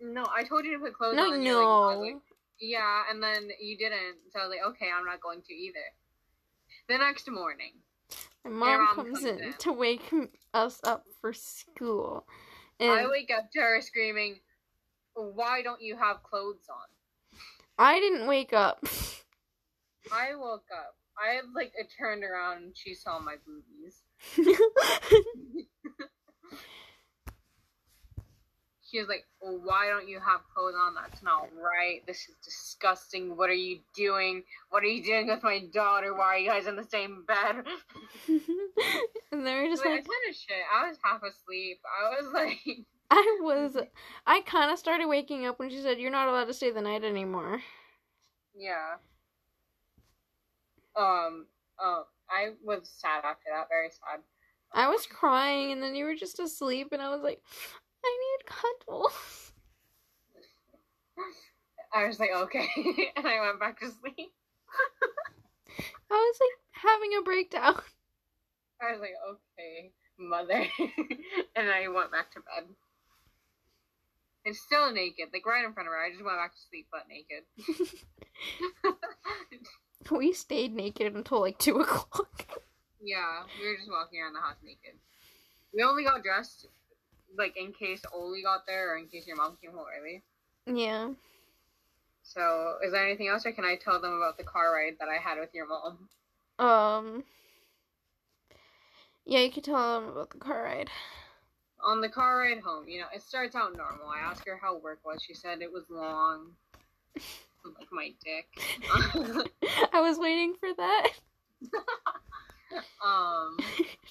no, 0.00 0.26
I 0.34 0.42
told 0.44 0.64
you 0.64 0.72
to 0.78 0.84
put 0.84 0.94
clothes 0.94 1.16
No, 1.16 1.26
on. 1.28 1.34
and 1.34 1.44
you're 1.44 1.54
like, 1.54 1.62
"I 1.64 1.96
was 1.96 1.98
no. 1.98 2.00
like, 2.14 2.22
yeah, 2.60 3.02
and 3.10 3.22
then 3.22 3.48
you 3.60 3.76
didn't. 3.76 4.16
So 4.32 4.40
I 4.40 4.46
was 4.46 4.50
like, 4.56 4.66
okay, 4.74 4.86
I'm 4.96 5.04
not 5.04 5.20
going 5.20 5.42
to 5.42 5.52
either. 5.54 5.78
The 6.88 6.98
next 6.98 7.28
morning, 7.30 7.72
My 8.44 8.50
mom 8.50 8.78
mom 8.78 8.94
comes 8.96 9.08
comes 9.20 9.24
in 9.24 9.38
in. 9.42 9.52
to 9.58 9.72
wake 9.72 10.10
us 10.54 10.80
up 10.84 11.04
for 11.20 11.32
school. 11.32 12.26
And 12.80 12.90
I 12.90 13.06
wake 13.08 13.30
up 13.36 13.50
to 13.52 13.60
her 13.60 13.80
screaming, 13.80 14.40
"Why 15.14 15.62
don't 15.62 15.80
you 15.82 15.96
have 15.96 16.22
clothes 16.22 16.66
on?" 16.70 16.88
I 17.78 17.98
didn't 18.00 18.26
wake 18.26 18.52
up. 18.52 18.84
I 20.12 20.34
woke 20.36 20.66
up. 20.76 20.96
I 21.18 21.34
had 21.34 21.44
like 21.54 21.72
it 21.76 21.88
turned 21.98 22.24
around 22.24 22.62
and 22.62 22.76
she 22.76 22.94
saw 22.94 23.18
my 23.18 23.36
boobies. 23.46 24.02
She 28.92 28.98
was 28.98 29.08
like, 29.08 29.24
well, 29.40 29.58
"Why 29.64 29.88
don't 29.88 30.06
you 30.06 30.20
have 30.20 30.42
clothes 30.54 30.74
on? 30.78 30.94
That's 30.94 31.22
not 31.22 31.48
right. 31.56 32.06
This 32.06 32.28
is 32.28 32.36
disgusting. 32.44 33.38
What 33.38 33.48
are 33.48 33.54
you 33.54 33.78
doing? 33.96 34.42
What 34.68 34.82
are 34.82 34.86
you 34.86 35.02
doing 35.02 35.28
with 35.28 35.42
my 35.42 35.60
daughter? 35.72 36.14
Why 36.14 36.34
are 36.34 36.38
you 36.38 36.50
guys 36.50 36.66
in 36.66 36.76
the 36.76 36.84
same 36.84 37.24
bed?" 37.26 37.64
and 39.32 39.46
they 39.46 39.54
were 39.54 39.66
just 39.66 39.82
Like, 39.82 39.92
I 39.92 39.94
like, 39.96 40.04
kind 40.04 40.28
of 40.28 40.36
shit. 40.36 40.62
I 40.70 40.88
was 40.88 40.98
half 41.02 41.22
asleep. 41.22 41.80
I 41.88 42.20
was 42.20 42.32
like, 42.34 42.58
I 43.10 43.38
was, 43.40 43.78
I 44.26 44.42
kind 44.42 44.70
of 44.70 44.78
started 44.78 45.06
waking 45.08 45.46
up 45.46 45.58
when 45.58 45.70
she 45.70 45.80
said, 45.80 45.98
"You're 45.98 46.10
not 46.10 46.28
allowed 46.28 46.48
to 46.48 46.54
stay 46.54 46.70
the 46.70 46.82
night 46.82 47.02
anymore." 47.02 47.62
yeah. 48.54 48.96
Um. 50.96 51.46
Um. 51.82 52.04
I 52.30 52.50
was 52.64 52.88
sad 52.88 53.24
after 53.24 53.50
that. 53.52 53.68
Very 53.68 53.90
sad. 53.90 54.20
I 54.72 54.88
was 54.88 55.06
crying, 55.06 55.72
and 55.72 55.82
then 55.82 55.94
you 55.94 56.04
were 56.04 56.14
just 56.14 56.40
asleep, 56.40 56.88
and 56.92 57.02
I 57.02 57.10
was 57.10 57.22
like, 57.22 57.42
"I 58.04 58.18
need 58.20 58.46
cuddles." 58.46 59.52
I 61.94 62.06
was 62.06 62.18
like, 62.18 62.30
okay, 62.34 62.68
and 63.16 63.26
I 63.26 63.40
went 63.40 63.60
back 63.60 63.78
to 63.80 63.90
sleep. 63.90 64.32
I 66.10 66.14
was 66.14 66.38
like, 66.40 66.82
having 66.82 67.10
a 67.18 67.22
breakdown. 67.22 67.80
I 68.80 68.92
was 68.92 69.00
like, 69.00 69.14
okay, 69.28 69.92
mother. 70.18 70.66
and 71.56 71.70
I 71.70 71.88
went 71.88 72.10
back 72.10 72.32
to 72.32 72.40
bed. 72.40 72.68
And 74.44 74.56
still 74.56 74.92
naked, 74.92 75.28
like 75.32 75.46
right 75.46 75.64
in 75.64 75.72
front 75.72 75.86
of 75.88 75.92
her. 75.92 76.02
I 76.02 76.10
just 76.10 76.24
went 76.24 76.38
back 76.38 76.52
to 76.52 76.60
sleep 76.68 76.88
butt 76.90 77.06
naked. 77.08 77.44
we 80.10 80.32
stayed 80.32 80.74
naked 80.74 81.14
until 81.14 81.40
like 81.40 81.58
two 81.58 81.76
o'clock. 81.80 82.60
yeah, 83.02 83.42
we 83.60 83.68
were 83.68 83.76
just 83.76 83.90
walking 83.90 84.20
around 84.20 84.34
the 84.34 84.40
house 84.40 84.56
naked. 84.64 84.98
We 85.74 85.82
only 85.82 86.04
got 86.04 86.22
dressed, 86.22 86.66
like 87.36 87.56
in 87.56 87.72
case 87.72 88.02
Oli 88.12 88.42
got 88.42 88.66
there 88.66 88.92
or 88.92 88.98
in 88.98 89.06
case 89.06 89.26
your 89.26 89.36
mom 89.36 89.56
came 89.62 89.72
home 89.72 89.86
early. 89.98 90.22
Yeah. 90.66 91.10
So, 92.24 92.76
is 92.84 92.92
there 92.92 93.04
anything 93.04 93.28
else, 93.28 93.44
or 93.44 93.52
can 93.52 93.64
I 93.64 93.74
tell 93.76 94.00
them 94.00 94.12
about 94.12 94.36
the 94.36 94.44
car 94.44 94.72
ride 94.72 94.96
that 95.00 95.08
I 95.08 95.16
had 95.20 95.38
with 95.38 95.50
your 95.54 95.66
mom? 95.66 96.08
Um. 96.58 97.24
Yeah, 99.24 99.40
you 99.40 99.50
can 99.50 99.62
tell 99.62 100.00
them 100.00 100.10
about 100.10 100.30
the 100.30 100.38
car 100.38 100.62
ride. 100.64 100.90
On 101.84 102.00
the 102.00 102.08
car 102.08 102.38
ride 102.38 102.60
home, 102.60 102.88
you 102.88 103.00
know, 103.00 103.06
it 103.14 103.22
starts 103.22 103.56
out 103.56 103.76
normal. 103.76 104.08
I 104.08 104.20
asked 104.20 104.46
her 104.46 104.56
how 104.60 104.76
work 104.78 105.00
was. 105.04 105.22
She 105.26 105.34
said 105.34 105.62
it 105.62 105.72
was 105.72 105.84
long. 105.90 106.52
Like 107.64 107.88
my 107.92 108.12
dick. 108.24 108.46
I 109.92 110.00
was 110.00 110.18
waiting 110.18 110.54
for 110.58 110.68
that. 110.76 111.08
um, 113.04 113.56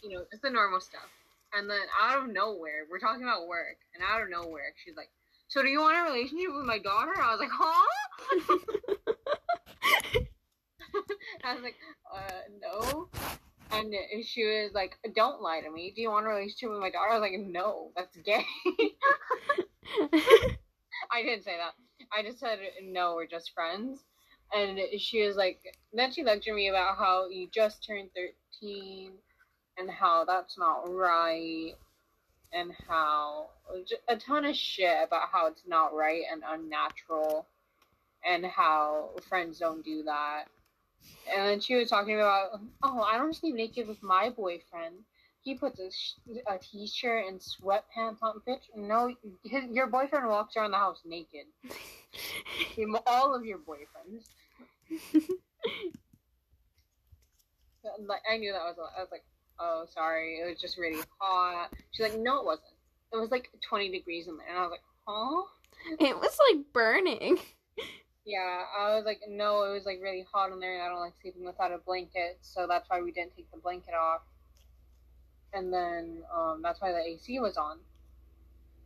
you 0.03 0.10
know, 0.10 0.24
just 0.31 0.41
the 0.41 0.50
normal 0.50 0.79
stuff. 0.79 1.10
And 1.53 1.70
then 1.70 1.79
out 2.01 2.24
of 2.24 2.29
nowhere, 2.34 2.86
we're 2.89 3.00
talking 3.00 3.24
about 3.24 3.48
work, 3.48 3.77
and 3.93 4.03
out 4.03 4.22
of 4.22 4.29
nowhere, 4.29 4.74
she's 4.84 4.96
like, 4.96 5.10
"So 5.50 5.62
do 5.62 5.67
you 5.67 5.81
want 5.81 5.98
a 5.98 6.03
relationship 6.03 6.53
with 6.55 6.65
my 6.65 6.79
daughter?" 6.79 7.12
I 7.22 7.36
was 7.36 7.39
like, 7.41 7.50
"Huh?" 7.51 7.88
I 11.43 11.53
was 11.53 11.63
like, 11.63 11.75
"Uh, 12.13 12.31
no." 12.62 13.10
And 13.74 13.93
she 14.25 14.46
was 14.46 14.72
like, 14.74 14.98
"Don't 15.13 15.41
lie 15.41 15.62
to 15.62 15.70
me. 15.70 15.91
Do 15.93 16.01
you 16.01 16.10
want 16.10 16.25
a 16.25 16.29
relationship 16.29 16.70
with 16.70 16.79
my 16.79 16.89
daughter?" 16.89 17.12
I 17.12 17.20
was 17.20 17.29
like, 17.29 17.39
"No, 17.39 17.91
that's 17.98 18.15
gay." 18.17 18.46
I 21.12 21.22
didn't 21.24 21.43
say 21.43 21.58
that. 21.58 21.74
I 22.18 22.24
just 22.24 22.39
said 22.39 22.60
no, 22.84 23.15
we're 23.15 23.27
just 23.27 23.53
friends. 23.53 24.03
And 24.53 24.80
she 25.00 25.25
was 25.25 25.38
like, 25.38 25.60
then 25.94 26.12
she 26.12 26.24
lectured 26.24 26.56
me 26.56 26.68
about 26.68 26.98
how 26.98 27.30
you 27.30 27.48
just 27.53 27.86
turned 27.86 28.10
13 28.62 29.12
and 29.77 29.89
how 29.89 30.25
that's 30.25 30.58
not 30.58 30.84
right 30.94 31.74
and 32.53 32.72
how 32.88 33.48
a 34.10 34.18
ton 34.18 34.46
of 34.46 34.56
shit 34.56 34.98
about 35.03 35.30
how 35.32 35.48
it's 35.48 35.63
not 35.65 35.94
right 35.96 36.24
and 36.32 36.44
unnatural 36.46 37.48
and 38.25 38.46
how 38.46 39.12
friends 39.27 39.60
don't 39.60 39.86
do 39.86 40.03
that. 40.03 40.46
And 41.34 41.48
then 41.48 41.60
she 41.60 41.75
was 41.75 41.89
talking 41.89 42.15
about, 42.15 42.60
oh, 42.84 43.01
I 43.01 43.18
don't 43.18 43.36
sleep 43.36 43.56
naked 43.56 43.88
with 43.88 44.03
my 44.03 44.30
boyfriend. 44.30 44.96
He 45.41 45.56
puts 45.56 45.80
a, 45.80 45.89
a 46.53 46.60
t-shirt 46.60 47.25
and 47.27 47.39
sweatpants 47.39 48.22
on. 48.22 48.41
Bitch, 48.48 48.62
no, 48.75 49.15
his, 49.44 49.63
your 49.72 49.88
boyfriend 49.88 50.27
walks 50.27 50.56
around 50.56 50.72
the 50.72 50.77
house 50.77 51.01
naked. 51.06 51.46
All 53.06 53.36
of 53.36 53.46
your 53.46 53.60
boyfriends. 53.60 54.25
like 58.06 58.22
I 58.32 58.38
knew 58.38 58.51
that 58.51 58.63
was. 58.63 58.77
I 58.98 59.01
was 59.01 59.10
like, 59.12 59.24
oh, 59.60 59.86
sorry, 59.94 60.39
it 60.39 60.50
was 60.50 60.60
just 60.60 60.77
really 60.77 61.01
hot. 61.20 61.70
She's 61.91 62.06
like, 62.06 62.20
no, 62.20 62.39
it 62.39 62.46
wasn't. 62.46 62.68
It 63.13 63.18
was 63.18 63.32
like 63.32 63.50
20 63.68 63.91
degrees 63.91 64.27
in 64.27 64.38
there, 64.38 64.48
and 64.48 64.58
I 64.58 64.62
was 64.62 64.72
like, 64.72 64.82
huh? 65.08 65.44
It 66.00 66.15
was 66.15 66.38
like 66.50 66.65
burning. 66.74 67.38
Yeah, 68.25 68.63
I 68.77 68.96
was 68.96 69.03
like, 69.06 69.20
no, 69.27 69.63
it 69.63 69.74
was 69.74 69.86
like 69.86 70.00
really 70.01 70.25
hot 70.32 70.51
in 70.51 70.60
there, 70.60 70.75
and 70.75 70.84
I 70.84 70.89
don't 70.89 71.00
like 71.00 71.13
sleeping 71.22 71.44
without 71.44 71.72
a 71.72 71.80
blanket, 71.80 72.38
so 72.41 72.68
that's 72.68 72.89
why 72.89 73.01
we 73.01 73.12
didn't 73.12 73.36
take 73.36 73.50
the 73.51 73.58
blanket 73.58 73.94
off. 73.94 74.22
And 75.53 75.74
then 75.74 76.24
um, 76.34 76.62
that's 76.62 76.80
why 76.80 76.91
the 76.91 77.00
AC 77.00 77.39
was 77.39 77.58
on. 77.58 77.80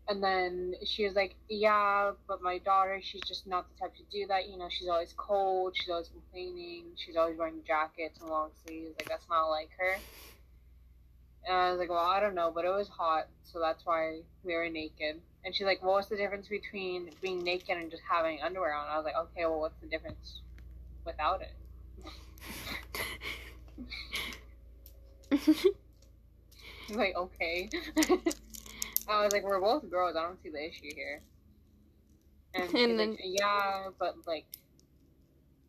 And 0.07 0.23
then 0.23 0.75
she 0.85 1.05
was 1.05 1.15
like, 1.15 1.35
Yeah, 1.49 2.11
but 2.27 2.41
my 2.41 2.59
daughter, 2.59 2.99
she's 3.01 3.23
just 3.27 3.47
not 3.47 3.65
the 3.69 3.79
type 3.79 3.95
to 3.95 4.03
do 4.11 4.27
that. 4.27 4.47
You 4.49 4.57
know, 4.57 4.67
she's 4.69 4.87
always 4.87 5.13
cold. 5.17 5.75
She's 5.75 5.89
always 5.89 6.09
complaining. 6.09 6.85
She's 6.95 7.15
always 7.15 7.37
wearing 7.37 7.61
jackets 7.65 8.19
and 8.19 8.29
long 8.29 8.51
sleeves. 8.65 8.93
Like, 8.99 9.09
that's 9.09 9.27
not 9.29 9.47
like 9.47 9.69
her. 9.79 9.95
And 11.47 11.55
I 11.55 11.71
was 11.71 11.79
like, 11.79 11.89
Well, 11.89 12.05
I 12.05 12.19
don't 12.19 12.35
know, 12.35 12.51
but 12.53 12.65
it 12.65 12.69
was 12.69 12.87
hot. 12.87 13.27
So 13.43 13.59
that's 13.59 13.85
why 13.85 14.19
we 14.43 14.53
were 14.53 14.69
naked. 14.69 15.21
And 15.43 15.55
she's 15.55 15.65
like, 15.65 15.81
well, 15.81 15.93
What's 15.93 16.09
the 16.09 16.17
difference 16.17 16.47
between 16.47 17.09
being 17.21 17.43
naked 17.43 17.77
and 17.77 17.89
just 17.89 18.03
having 18.07 18.41
underwear 18.43 18.75
on? 18.75 18.87
I 18.87 18.97
was 18.97 19.05
like, 19.05 19.15
Okay, 19.17 19.45
well, 19.45 19.59
what's 19.59 19.79
the 19.81 19.87
difference 19.87 20.41
without 21.03 21.41
it? 21.41 21.53
like, 26.95 27.15
okay. 27.15 27.69
I 29.07 29.23
was 29.23 29.33
like, 29.33 29.43
we're 29.43 29.59
both 29.59 29.89
girls. 29.89 30.15
I 30.15 30.23
don't 30.23 30.41
see 30.41 30.49
the 30.49 30.67
issue 30.67 30.93
here. 30.95 31.21
And, 32.53 32.73
and 32.73 32.99
then, 32.99 33.09
like, 33.11 33.19
yeah, 33.23 33.89
but 33.99 34.15
like, 34.25 34.45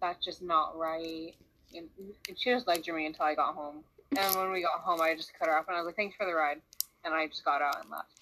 that's 0.00 0.24
just 0.24 0.42
not 0.42 0.76
right. 0.76 1.34
And, 1.74 1.88
and 2.28 2.38
she 2.38 2.50
just 2.50 2.66
liked 2.66 2.88
me 2.88 3.06
until 3.06 3.24
I 3.24 3.34
got 3.34 3.54
home. 3.54 3.82
And 4.16 4.36
when 4.36 4.52
we 4.52 4.62
got 4.62 4.80
home, 4.80 5.00
I 5.00 5.14
just 5.14 5.32
cut 5.38 5.48
her 5.48 5.58
off 5.58 5.66
and 5.68 5.76
I 5.76 5.80
was 5.80 5.86
like, 5.86 5.96
thanks 5.96 6.16
for 6.16 6.26
the 6.26 6.34
ride. 6.34 6.60
And 7.04 7.12
I 7.12 7.26
just 7.26 7.44
got 7.44 7.60
out 7.60 7.82
and 7.82 7.90
left. 7.90 8.16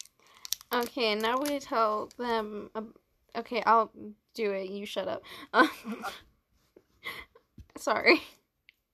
Okay, 0.88 1.14
now 1.14 1.38
we 1.38 1.59
tell 1.59 2.11
them. 2.18 2.71
Um, 2.75 2.94
okay, 3.37 3.62
I'll 3.64 3.92
do 4.35 4.50
it. 4.52 4.71
You 4.71 4.87
shut 4.87 5.06
up. 5.06 5.23
Um, 5.52 5.71
sorry. 7.78 8.23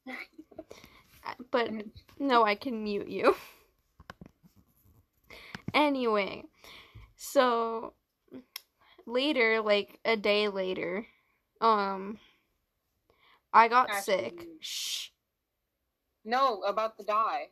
but 1.50 1.70
no, 2.18 2.44
I 2.44 2.54
can 2.54 2.82
mute 2.82 3.08
you. 3.08 3.34
Anyway, 5.74 6.44
so 7.16 7.94
later, 9.06 9.60
like 9.60 9.98
a 10.04 10.16
day 10.16 10.48
later, 10.48 11.06
um, 11.60 12.18
I 13.52 13.68
got 13.68 13.90
Actually, 13.90 14.16
sick. 14.16 14.46
Shh. 14.60 15.08
No, 16.24 16.62
about 16.62 16.96
the 16.96 17.04
dye. 17.04 17.48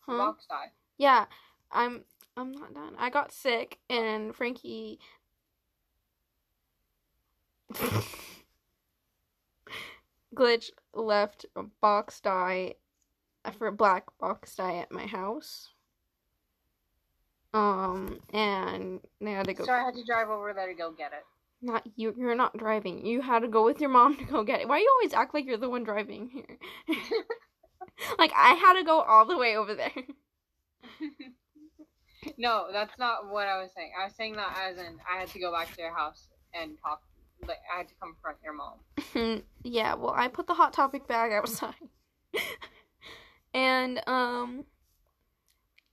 Huh? 0.00 0.16
box 0.16 0.46
dye. 0.48 0.70
Yeah, 0.98 1.26
I'm. 1.70 2.04
I'm 2.38 2.52
not 2.52 2.74
done. 2.74 2.94
I 2.98 3.08
got 3.08 3.32
sick, 3.32 3.78
and 3.88 4.34
Frankie. 4.34 4.98
Glitch 10.34 10.70
left 10.92 11.46
a 11.56 11.62
box 11.80 12.20
dye 12.20 12.74
for 13.56 13.68
a 13.68 13.72
black 13.72 14.04
box 14.18 14.54
dye 14.56 14.76
at 14.76 14.92
my 14.92 15.06
house. 15.06 15.70
Um, 17.54 18.20
and 18.32 19.00
they 19.20 19.32
had 19.32 19.46
to 19.46 19.54
go. 19.54 19.64
So 19.64 19.72
I 19.72 19.78
had 19.78 19.94
to 19.94 20.04
drive 20.04 20.28
over 20.28 20.52
there 20.52 20.66
to 20.66 20.74
go 20.74 20.92
get 20.92 21.12
it. 21.12 21.24
Not 21.62 21.84
you. 21.96 22.14
You're 22.16 22.34
not 22.34 22.56
driving. 22.56 23.06
You 23.06 23.22
had 23.22 23.40
to 23.40 23.48
go 23.48 23.64
with 23.64 23.80
your 23.80 23.90
mom 23.90 24.16
to 24.16 24.24
go 24.24 24.44
get 24.44 24.60
it. 24.60 24.68
Why 24.68 24.78
you 24.78 24.90
always 24.98 25.14
act 25.14 25.34
like 25.34 25.46
you're 25.46 25.56
the 25.56 25.70
one 25.70 25.84
driving 25.84 26.28
here? 26.28 26.58
like 28.18 28.32
I 28.36 28.54
had 28.54 28.74
to 28.74 28.84
go 28.84 29.00
all 29.00 29.24
the 29.24 29.38
way 29.38 29.56
over 29.56 29.74
there. 29.74 29.92
no, 32.38 32.66
that's 32.72 32.98
not 32.98 33.30
what 33.30 33.48
I 33.48 33.60
was 33.60 33.70
saying. 33.74 33.92
I 33.98 34.04
was 34.04 34.14
saying 34.14 34.36
that 34.36 34.56
as 34.70 34.78
in 34.78 34.98
I 35.10 35.20
had 35.20 35.28
to 35.28 35.40
go 35.40 35.52
back 35.52 35.74
to 35.74 35.80
your 35.80 35.94
house 35.94 36.28
and 36.54 36.76
talk. 36.82 37.02
Like 37.46 37.58
I 37.72 37.78
had 37.78 37.88
to 37.88 37.94
confront 38.00 38.38
your 38.42 38.54
mom. 38.54 39.42
yeah. 39.62 39.94
Well, 39.94 40.14
I 40.16 40.28
put 40.28 40.46
the 40.46 40.54
hot 40.54 40.72
topic 40.72 41.06
bag 41.06 41.32
outside, 41.32 41.74
and 43.52 44.00
um 44.06 44.64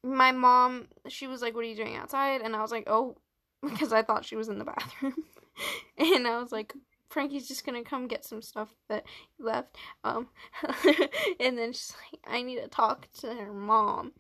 my 0.03 0.31
mom, 0.31 0.87
she 1.07 1.27
was 1.27 1.41
like, 1.41 1.55
What 1.55 1.63
are 1.63 1.69
you 1.69 1.75
doing 1.75 1.95
outside? 1.95 2.41
And 2.41 2.55
I 2.55 2.61
was 2.61 2.71
like, 2.71 2.83
Oh, 2.87 3.17
because 3.63 3.93
I 3.93 4.01
thought 4.01 4.25
she 4.25 4.35
was 4.35 4.49
in 4.49 4.59
the 4.59 4.65
bathroom. 4.65 5.15
and 5.97 6.27
I 6.27 6.41
was 6.41 6.51
like, 6.51 6.73
Frankie's 7.09 7.47
just 7.47 7.65
gonna 7.65 7.83
come 7.83 8.07
get 8.07 8.25
some 8.25 8.41
stuff 8.41 8.69
that 8.89 9.05
he 9.37 9.43
left. 9.43 9.77
Um, 10.03 10.27
and 11.39 11.57
then 11.57 11.73
she's 11.73 11.93
like, 12.11 12.21
I 12.27 12.41
need 12.41 12.59
to 12.59 12.67
talk 12.67 13.07
to 13.19 13.33
her 13.33 13.53
mom. 13.53 14.11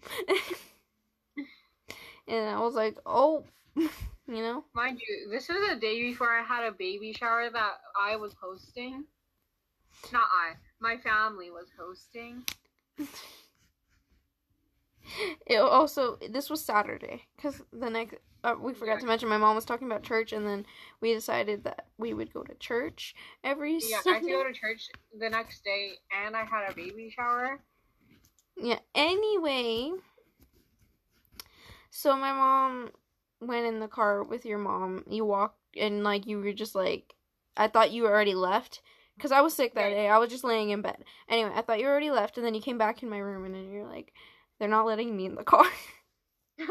and 2.27 2.49
I 2.49 2.59
was 2.59 2.75
like, 2.75 2.97
Oh, 3.05 3.43
you 3.75 3.89
know? 4.27 4.63
Mind 4.73 5.01
you, 5.05 5.29
this 5.29 5.49
was 5.49 5.69
a 5.69 5.79
day 5.79 6.01
before 6.01 6.31
I 6.31 6.43
had 6.43 6.65
a 6.65 6.71
baby 6.71 7.13
shower 7.13 7.49
that 7.49 7.73
I 7.99 8.15
was 8.15 8.33
hosting. 8.41 9.05
Not 10.11 10.25
I, 10.31 10.53
my 10.79 10.97
family 10.97 11.49
was 11.49 11.67
hosting. 11.77 12.43
It 15.45 15.57
also 15.57 16.17
this 16.29 16.49
was 16.49 16.63
Saturday 16.63 17.23
because 17.35 17.61
the 17.71 17.89
next 17.89 18.15
uh, 18.43 18.55
we 18.59 18.73
forgot 18.73 18.99
to 18.99 19.05
mention 19.05 19.29
my 19.29 19.37
mom 19.37 19.55
was 19.55 19.65
talking 19.65 19.87
about 19.87 20.03
church 20.03 20.33
and 20.33 20.45
then 20.45 20.65
we 21.01 21.13
decided 21.13 21.63
that 21.63 21.87
we 21.97 22.13
would 22.13 22.33
go 22.33 22.43
to 22.43 22.53
church 22.55 23.15
every 23.43 23.73
yeah 23.73 24.01
Sunday. 24.01 24.09
I 24.09 24.13
had 24.13 24.21
to 24.23 24.29
go 24.29 24.43
to 24.43 24.53
church 24.53 24.89
the 25.17 25.29
next 25.29 25.63
day 25.63 25.91
and 26.25 26.35
I 26.35 26.43
had 26.43 26.69
a 26.71 26.75
baby 26.75 27.13
shower. 27.15 27.59
Yeah. 28.57 28.79
Anyway, 28.95 29.91
so 31.89 32.15
my 32.15 32.33
mom 32.33 32.89
went 33.41 33.65
in 33.65 33.79
the 33.79 33.87
car 33.87 34.23
with 34.23 34.45
your 34.45 34.57
mom. 34.59 35.03
You 35.09 35.25
walked 35.25 35.59
and 35.77 36.03
like 36.03 36.27
you 36.27 36.39
were 36.39 36.53
just 36.53 36.75
like 36.75 37.15
I 37.55 37.67
thought 37.67 37.91
you 37.91 38.05
already 38.05 38.35
left 38.35 38.81
because 39.15 39.31
I 39.31 39.41
was 39.41 39.53
sick 39.53 39.73
that 39.75 39.83
Right. 39.83 39.93
day. 39.93 40.09
I 40.09 40.17
was 40.17 40.29
just 40.29 40.43
laying 40.43 40.71
in 40.71 40.81
bed. 40.81 41.03
Anyway, 41.29 41.51
I 41.53 41.61
thought 41.61 41.79
you 41.79 41.85
already 41.87 42.09
left, 42.11 42.37
and 42.37 42.45
then 42.45 42.55
you 42.55 42.61
came 42.61 42.77
back 42.77 43.03
in 43.03 43.09
my 43.09 43.19
room, 43.19 43.45
and 43.45 43.53
then 43.53 43.71
you're 43.71 43.87
like, 43.87 44.11
"They're 44.59 44.69
not 44.69 44.85
letting 44.85 45.15
me 45.15 45.25
in 45.25 45.35
the 45.35 45.43
car." 45.43 45.65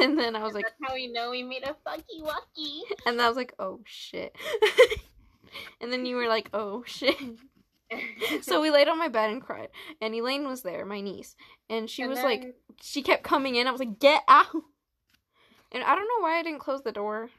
and 0.00 0.18
then 0.18 0.34
I 0.36 0.42
was 0.42 0.54
like, 0.54 0.64
That's 0.64 0.90
how 0.90 0.94
we 0.94 1.08
know 1.08 1.30
we 1.30 1.42
made 1.42 1.64
a 1.64 1.74
fucky 1.86 2.22
wucky. 2.22 2.80
and 3.06 3.20
I 3.20 3.28
was 3.28 3.36
like, 3.36 3.54
"Oh 3.58 3.80
shit." 3.84 4.34
and 5.80 5.92
then 5.92 6.06
you 6.06 6.16
were 6.16 6.28
like, 6.28 6.50
"Oh 6.52 6.82
shit." 6.86 7.16
so 8.42 8.60
we 8.60 8.70
laid 8.70 8.88
on 8.88 8.98
my 8.98 9.08
bed 9.08 9.30
and 9.30 9.42
cried. 9.42 9.68
And 10.00 10.14
Elaine 10.14 10.48
was 10.48 10.62
there, 10.62 10.84
my 10.84 11.00
niece, 11.00 11.36
and 11.68 11.88
she 11.88 12.02
And 12.02 12.10
was 12.10 12.18
then- 12.18 12.26
like, 12.26 12.54
she 12.82 13.02
kept 13.02 13.22
coming 13.22 13.56
in. 13.56 13.66
I 13.66 13.70
was 13.70 13.80
like, 13.80 13.98
"Get 13.98 14.22
out!" 14.28 14.46
And 15.72 15.82
I 15.84 15.94
don't 15.94 16.08
know 16.08 16.22
why 16.22 16.38
I 16.38 16.42
didn't 16.42 16.60
close 16.60 16.82
the 16.82 16.92
door. 16.92 17.30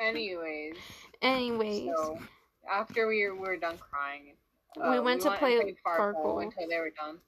anyways, 0.00 0.74
Anyways, 1.20 1.90
so 1.96 2.18
after 2.70 3.08
we 3.08 3.26
were, 3.26 3.34
we 3.34 3.40
were 3.40 3.56
done 3.56 3.78
crying, 3.78 4.36
We 4.76 4.82
uh, 4.82 5.02
went 5.02 5.22
to 5.22 5.30
play 5.32 5.74
Farkle. 5.84 6.42
until 6.42 6.68
they 6.68 6.78
were 6.78 6.90
done. 6.90 7.18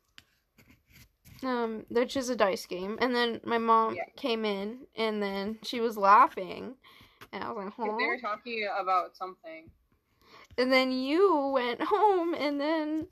um, 1.43 1.87
which 1.89 2.17
is 2.17 2.29
a 2.29 2.37
dice 2.37 2.67
game, 2.67 2.99
and 3.01 3.15
then 3.15 3.41
my 3.45 3.59
mom 3.59 3.95
Yeah. 3.95 4.05
came 4.17 4.45
in, 4.45 4.87
and 4.97 5.23
then 5.23 5.59
she 5.63 5.81
was 5.81 5.97
laughing, 5.97 6.77
and 7.33 7.43
I 7.43 7.51
was 7.51 7.65
like, 7.65 7.75
"Huh?" 7.75 7.97
They 7.99 8.07
were 8.07 8.19
talking 8.21 8.69
about 8.79 9.17
something. 9.17 9.71
And 10.59 10.71
then 10.71 10.93
you 10.93 11.47
went 11.55 11.81
home, 11.83 12.35
and 12.35 12.61
then 12.61 13.07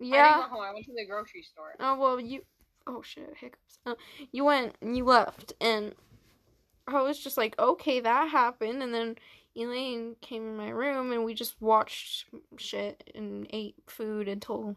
I 0.00 0.04
yeah. 0.04 0.34
didn't 0.36 0.50
go 0.50 0.56
home. 0.56 0.64
I 0.64 0.72
went 0.72 0.86
to 0.86 0.94
the 0.94 1.06
grocery 1.06 1.42
store. 1.42 1.74
Oh 1.80 1.98
well, 1.98 2.20
you. 2.20 2.44
Oh 2.86 3.02
shit, 3.02 3.34
hiccups. 3.36 3.78
Uh, 3.84 3.94
you 4.32 4.44
went 4.44 4.76
and 4.80 4.96
you 4.96 5.04
left, 5.04 5.52
and 5.60 5.94
I 6.86 7.02
was 7.02 7.18
just 7.18 7.36
like, 7.36 7.58
okay, 7.58 8.00
that 8.00 8.28
happened. 8.30 8.82
And 8.82 8.94
then 8.94 9.16
Elaine 9.58 10.14
came 10.20 10.46
in 10.46 10.56
my 10.56 10.68
room, 10.68 11.10
and 11.12 11.24
we 11.24 11.34
just 11.34 11.60
watched 11.60 12.26
shit 12.56 13.10
and 13.14 13.46
ate 13.50 13.74
food 13.88 14.28
until 14.28 14.76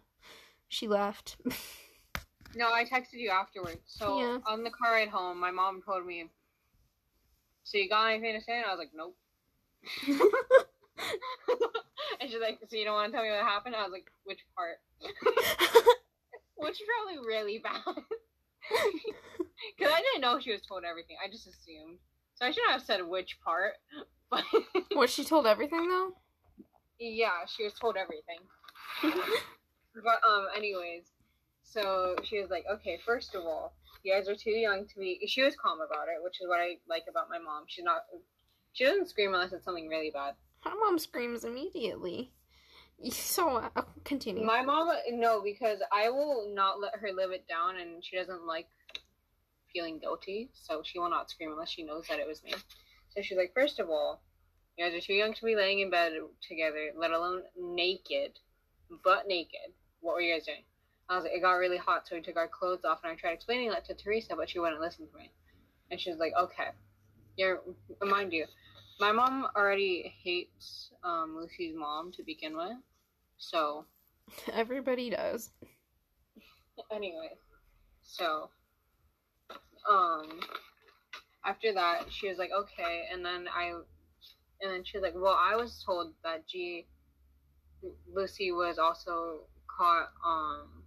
she 0.68 0.88
left. 0.88 1.38
No, 2.56 2.74
I 2.74 2.84
texted 2.84 3.14
you 3.14 3.30
afterwards. 3.30 3.80
So 3.86 4.20
Yeah. 4.20 4.40
on 4.46 4.64
the 4.64 4.72
car 4.72 4.92
ride 4.92 5.08
home, 5.08 5.40
my 5.40 5.52
mom 5.52 5.82
told 5.84 6.06
me, 6.06 6.30
"So 7.64 7.78
you 7.78 7.88
got 7.88 8.08
anything 8.08 8.38
to 8.38 8.42
say?" 8.44 8.58
And 8.58 8.66
I 8.66 8.72
was 8.72 8.80
like, 8.80 8.94
"Nope." 8.94 9.18
and 12.20 12.30
she's 12.30 12.42
like, 12.42 12.60
"So 12.68 12.76
you 12.76 12.84
don't 12.84 12.96
want 12.96 13.12
to 13.12 13.16
tell 13.16 13.24
me 13.24 13.32
what 13.32 13.42
happened?" 13.44 13.76
I 13.76 13.84
was 13.84 13.92
like, 13.94 14.12
"Which 14.24 14.46
part?" 14.56 14.82
Which 16.56 16.82
is 16.82 16.88
probably 16.88 17.26
really 17.26 17.60
bad. 17.60 17.84
Because 19.78 19.94
I 19.94 20.02
didn't 20.02 20.22
know 20.22 20.40
she 20.40 20.52
was 20.52 20.62
told 20.62 20.84
everything. 20.84 21.18
I 21.24 21.30
just 21.30 21.48
assumed. 21.48 22.00
So 22.36 22.46
I 22.46 22.52
shouldn't 22.52 22.72
have 22.72 22.82
said 22.82 23.06
which 23.06 23.40
part. 23.44 23.74
But 24.90 24.96
was 24.96 25.10
she 25.10 25.24
told 25.24 25.46
everything 25.46 25.90
though? 25.90 26.14
yeah, 27.00 27.46
she 27.48 27.64
was 27.64 27.74
told 27.74 27.98
everything. 27.98 28.40
But 29.94 30.22
um, 30.28 30.48
anyways, 30.56 31.04
so 31.64 32.16
she 32.24 32.40
was 32.40 32.50
like, 32.50 32.64
okay, 32.72 33.00
first 33.06 33.36
of 33.36 33.44
all, 33.44 33.74
you 34.04 34.14
guys 34.14 34.30
are 34.30 34.36
too 34.36 34.52
young 34.52 34.88
to 34.88 35.00
be. 35.00 35.20
She 35.28 35.44
was 35.44 35.56
calm 35.56 35.80
about 35.82 36.08
it, 36.08 36.24
which 36.24 36.40
is 36.42 36.48
what 36.48 36.60
I 36.60 36.78
like 36.88 37.04
about 37.10 37.30
my 37.30 37.40
mom. 37.40 37.66
She's 37.68 37.84
not. 37.84 38.04
She 38.74 38.86
doesn't 38.86 39.10
scream 39.10 39.34
unless 39.34 39.52
it's 39.52 39.66
something 39.66 39.90
really 39.90 40.12
bad. 40.12 40.36
My 40.64 40.74
mom 40.74 40.98
screams 41.00 41.44
immediately. 41.44 42.32
So 43.10 43.58
uh, 43.58 43.82
continue. 44.04 44.46
My 44.46 44.62
mom, 44.62 44.92
no, 45.14 45.42
because 45.42 45.80
I 45.92 46.12
will 46.12 46.52
not 46.54 46.80
let 46.80 46.96
her 46.98 47.12
live 47.12 47.32
it 47.32 47.48
down, 47.48 47.78
and 47.78 48.06
she 48.06 48.16
doesn't 48.16 48.46
like 48.46 48.68
feeling 49.74 49.98
guilty, 49.98 50.52
so 50.54 50.84
she 50.86 51.00
will 51.00 51.10
not 51.10 51.28
scream 51.32 51.52
unless 51.52 51.72
she 51.72 51.82
knows 51.82 52.06
that 52.10 52.20
it 52.20 52.28
was 52.28 52.44
me. 52.44 52.54
So 53.16 53.22
she's 53.22 53.38
like, 53.38 53.54
first 53.54 53.80
of 53.80 53.90
all, 53.90 54.22
you 54.78 54.86
guys 54.86 54.94
are 54.94 55.06
too 55.06 55.14
young 55.14 55.34
to 55.34 55.46
be 55.46 55.56
laying 55.56 55.80
in 55.80 55.90
bed 55.90 56.14
together, 56.48 56.92
let 56.96 57.12
alone 57.12 57.44
naked, 57.60 58.40
butt 59.04 59.28
naked. 59.28 59.74
What 60.00 60.16
were 60.16 60.22
you 60.22 60.34
guys 60.34 60.46
doing? 60.46 60.64
I 61.10 61.16
was 61.16 61.26
like, 61.26 61.34
it 61.34 61.42
got 61.42 61.54
really 61.54 61.78
hot, 61.78 62.08
so 62.08 62.16
we 62.16 62.22
took 62.22 62.38
our 62.38 62.48
clothes 62.48 62.86
off, 62.86 63.00
and 63.04 63.12
I 63.12 63.16
tried 63.16 63.34
explaining 63.34 63.70
that 63.72 63.84
to 63.86 63.94
Teresa, 63.94 64.36
but 64.36 64.50
she 64.50 64.60
wouldn't 64.60 64.80
listen 64.80 65.08
to 65.08 65.18
me. 65.18 65.30
And 65.92 66.00
she 66.00 66.10
was 66.10 66.20
like, 66.20 66.32
okay, 66.40 66.70
you're, 67.36 67.62
mind 68.02 68.32
you, 68.32 68.46
my 69.00 69.12
mom 69.12 69.48
already 69.56 70.14
hates 70.24 70.92
um, 71.04 71.36
Lucy's 71.38 71.76
mom 71.76 72.14
to 72.14 72.24
begin 72.24 72.56
with, 72.56 72.78
so 73.38 73.86
Everybody 74.54 75.10
does. 75.10 75.52
anyway, 76.92 77.32
so 78.04 78.50
um 79.90 80.40
after 81.46 81.74
that 81.74 82.06
she 82.10 82.28
was 82.28 82.38
like 82.38 82.52
okay 82.52 83.06
and 83.12 83.26
then 83.26 83.48
I 83.54 83.74
and 84.62 84.72
then 84.72 84.84
she 84.84 84.98
was 84.98 85.04
like 85.04 85.14
well 85.16 85.38
I 85.40 85.56
was 85.56 85.84
told 85.86 86.14
that 86.24 86.48
G 86.48 86.86
Lucy 88.14 88.52
was 88.52 88.78
also 88.78 89.42
caught 89.68 90.10
um 90.26 90.84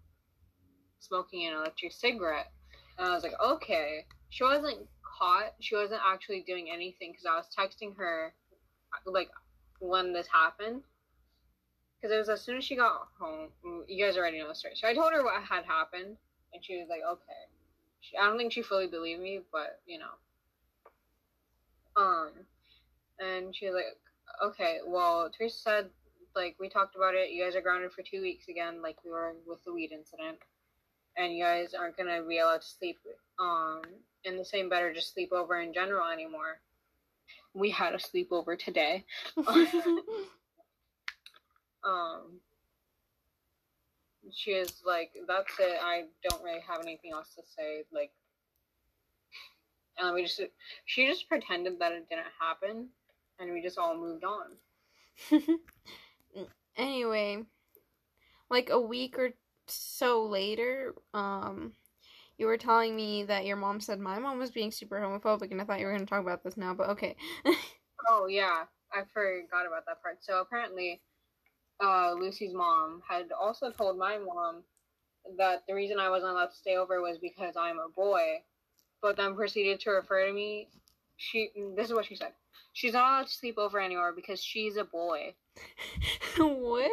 smoking 1.01 1.47
an 1.47 1.55
electric 1.55 1.93
cigarette 1.93 2.53
and 2.99 3.09
I 3.09 3.15
was 3.15 3.23
like 3.23 3.35
okay 3.45 4.07
she 4.31 4.45
wasn't 4.45 4.87
caught 5.19 5.55
she 5.61 5.77
wasn't 5.77 6.01
actually 6.07 6.45
doing 6.47 6.71
anything 6.71 7.13
because 7.13 7.27
I 7.27 7.37
was 7.37 7.47
texting 7.57 7.97
her 7.97 8.35
like 9.07 9.31
when 9.81 10.13
this 10.13 10.27
happened 10.33 10.83
because 12.05 12.15
it 12.15 12.19
was 12.19 12.29
as 12.29 12.43
soon 12.43 12.59
as 12.59 12.65
she 12.65 12.77
got 12.77 13.09
home. 13.19 13.49
You 13.89 14.05
guys 14.05 14.19
already 14.19 14.39
know 14.39 14.49
the 14.49 14.55
story. 14.55 14.75
So 14.77 14.87
I 14.87 14.93
told 14.93 15.15
her 15.15 15.25
what 15.25 15.43
had 15.43 15.65
happened, 15.65 16.19
and 16.53 16.63
she 16.63 16.77
was 16.77 16.87
like, 16.91 17.01
"Okay." 17.01 17.49
She, 18.01 18.15
I 18.19 18.27
don't 18.27 18.37
think 18.37 18.53
she 18.53 18.61
fully 18.61 18.87
believed 18.87 19.23
me, 19.23 19.41
but 19.51 19.81
you 19.87 19.99
know. 19.99 20.13
Um, 21.97 22.31
and 23.19 23.55
she 23.55 23.67
was 23.67 23.75
like, 23.75 23.97
"Okay, 24.43 24.79
well, 24.87 25.31
Teresa 25.37 25.57
said 25.59 25.91
like 26.35 26.57
we 26.59 26.69
talked 26.69 26.97
about 26.97 27.15
it. 27.15 27.31
You 27.31 27.45
guys 27.45 27.55
are 27.55 27.61
grounded 27.61 27.93
for 27.93 28.03
two 28.03 28.21
weeks 28.21 28.49
again, 28.49 28.83
like 28.83 28.97
we 29.05 29.11
were 29.11 29.37
with 29.47 29.63
the 29.65 29.73
weed 29.73 29.93
incident, 29.93 30.39
and 31.17 31.33
you 31.35 31.45
guys 31.45 31.75
aren't 31.75 31.97
gonna 31.97 32.23
be 32.23 32.39
allowed 32.39 32.63
to 32.63 32.67
sleep 32.67 32.99
um 33.39 33.83
in 34.25 34.37
the 34.37 34.45
same 34.45 34.69
bed 34.69 34.83
or 34.83 34.93
just 34.93 35.13
sleep 35.15 35.33
over 35.33 35.61
in 35.61 35.73
general 35.73 36.11
anymore." 36.11 36.61
We 37.55 37.71
had 37.71 37.95
a 37.95 37.99
sleepover 37.99 38.59
today. 38.59 39.05
um 41.85 42.41
she 44.33 44.53
is 44.53 44.81
like 44.87 45.11
that's 45.29 45.59
it 45.59 45.77
i 45.83 46.05
don't 46.29 46.43
really 46.43 46.63
have 46.67 46.81
anything 46.81 47.13
else 47.13 47.35
to 47.35 47.43
say 47.57 47.85
like 47.93 48.11
and 49.99 50.15
we 50.15 50.23
just 50.23 50.41
she 50.87 51.07
just 51.07 51.29
pretended 51.29 51.79
that 51.79 51.93
it 51.93 52.09
didn't 52.09 52.27
happen 52.41 52.89
and 53.39 53.53
we 53.53 53.63
just 53.63 53.79
all 53.79 53.97
moved 53.97 54.25
on. 54.25 55.39
Anyway, 56.77 57.41
like 58.51 58.69
a 58.69 58.81
week 58.81 59.17
or 59.17 59.31
so 59.69 60.25
later, 60.25 60.93
um, 61.15 61.73
you 62.37 62.47
were 62.47 62.57
telling 62.57 62.97
me 62.97 63.23
that 63.23 63.47
your 63.47 63.55
mom 63.55 63.79
said 63.79 64.01
my 64.01 64.19
mom 64.19 64.41
was 64.41 64.51
being 64.51 64.73
super 64.73 64.99
homophobic, 64.99 65.53
and 65.53 65.61
I 65.61 65.65
thought 65.65 65.79
you 65.79 65.87
were 65.87 65.93
going 65.93 66.05
to 66.05 66.11
talk 66.11 66.21
about 66.21 66.43
this 66.43 66.57
now, 66.57 66.75
but 66.75 66.89
okay. 66.91 67.15
oh 68.09 68.27
yeah. 68.27 68.65
I 68.93 69.03
forgot 69.13 69.67
about 69.67 69.87
that 69.87 70.03
part. 70.03 70.19
So 70.25 70.41
apparently 70.41 71.01
uh 71.83 72.13
lucy's 72.13 72.55
mom 72.55 73.03
had 73.09 73.27
also 73.33 73.71
told 73.71 73.99
my 73.99 74.19
mom 74.19 74.63
that 75.37 75.65
the 75.67 75.75
reason 75.75 75.99
i 75.99 76.09
wasn't 76.09 76.31
allowed 76.31 76.47
to 76.47 76.57
stay 76.57 76.77
over 76.77 77.01
was 77.01 77.19
because 77.19 77.55
i'm 77.57 77.79
a 77.79 77.89
boy 77.97 78.37
but 79.05 79.17
then 79.17 79.37
proceeded 79.37 79.79
to 79.79 79.91
refer 79.91 80.27
to 80.27 80.33
me 80.33 80.67
she 81.17 81.51
this 81.77 81.89
is 81.89 81.95
what 81.95 82.07
she 82.07 82.17
said 82.17 82.33
she's 82.73 82.95
not 82.95 83.05
allowed 83.05 83.27
to 83.27 83.33
sleep 83.33 83.59
over 83.59 83.79
anymore 83.81 84.13
because 84.17 84.43
she's 84.43 84.77
a 84.79 84.85
boy 84.85 85.35
what? 86.39 86.91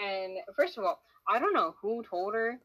And 0.00 0.38
first 0.56 0.78
of 0.78 0.84
all, 0.84 1.00
I 1.28 1.38
don't 1.38 1.52
know 1.52 1.74
who 1.80 2.04
told 2.08 2.34
her. 2.34 2.58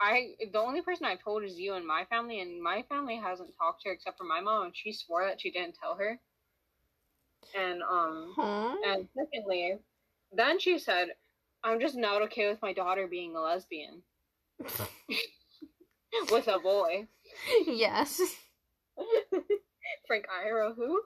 I 0.00 0.34
the 0.52 0.58
only 0.58 0.82
person 0.82 1.06
I've 1.06 1.22
told 1.22 1.44
is 1.44 1.58
you 1.58 1.74
and 1.74 1.86
my 1.86 2.04
family, 2.10 2.40
and 2.40 2.60
my 2.60 2.82
family 2.88 3.16
hasn't 3.16 3.56
talked 3.56 3.82
to 3.82 3.88
her 3.88 3.94
except 3.94 4.18
for 4.18 4.24
my 4.24 4.40
mom, 4.40 4.64
and 4.64 4.76
she 4.76 4.92
swore 4.92 5.24
that 5.24 5.40
she 5.40 5.50
didn't 5.50 5.76
tell 5.80 5.94
her. 5.94 6.18
And 7.56 7.82
um, 7.82 8.32
Huh? 8.36 8.74
and 8.84 9.08
secondly, 9.16 9.78
then 10.32 10.58
she 10.58 10.78
said, 10.78 11.10
"I'm 11.62 11.80
just 11.80 11.94
not 11.94 12.22
okay 12.22 12.48
with 12.48 12.60
my 12.62 12.72
daughter 12.72 13.06
being 13.06 13.36
a 13.36 13.40
lesbian 13.40 14.02
with 16.30 16.48
a 16.48 16.58
boy." 16.58 17.06
yes. 17.66 18.20
Frank 20.06 20.26
Iero, 20.44 20.74
who? 20.74 21.00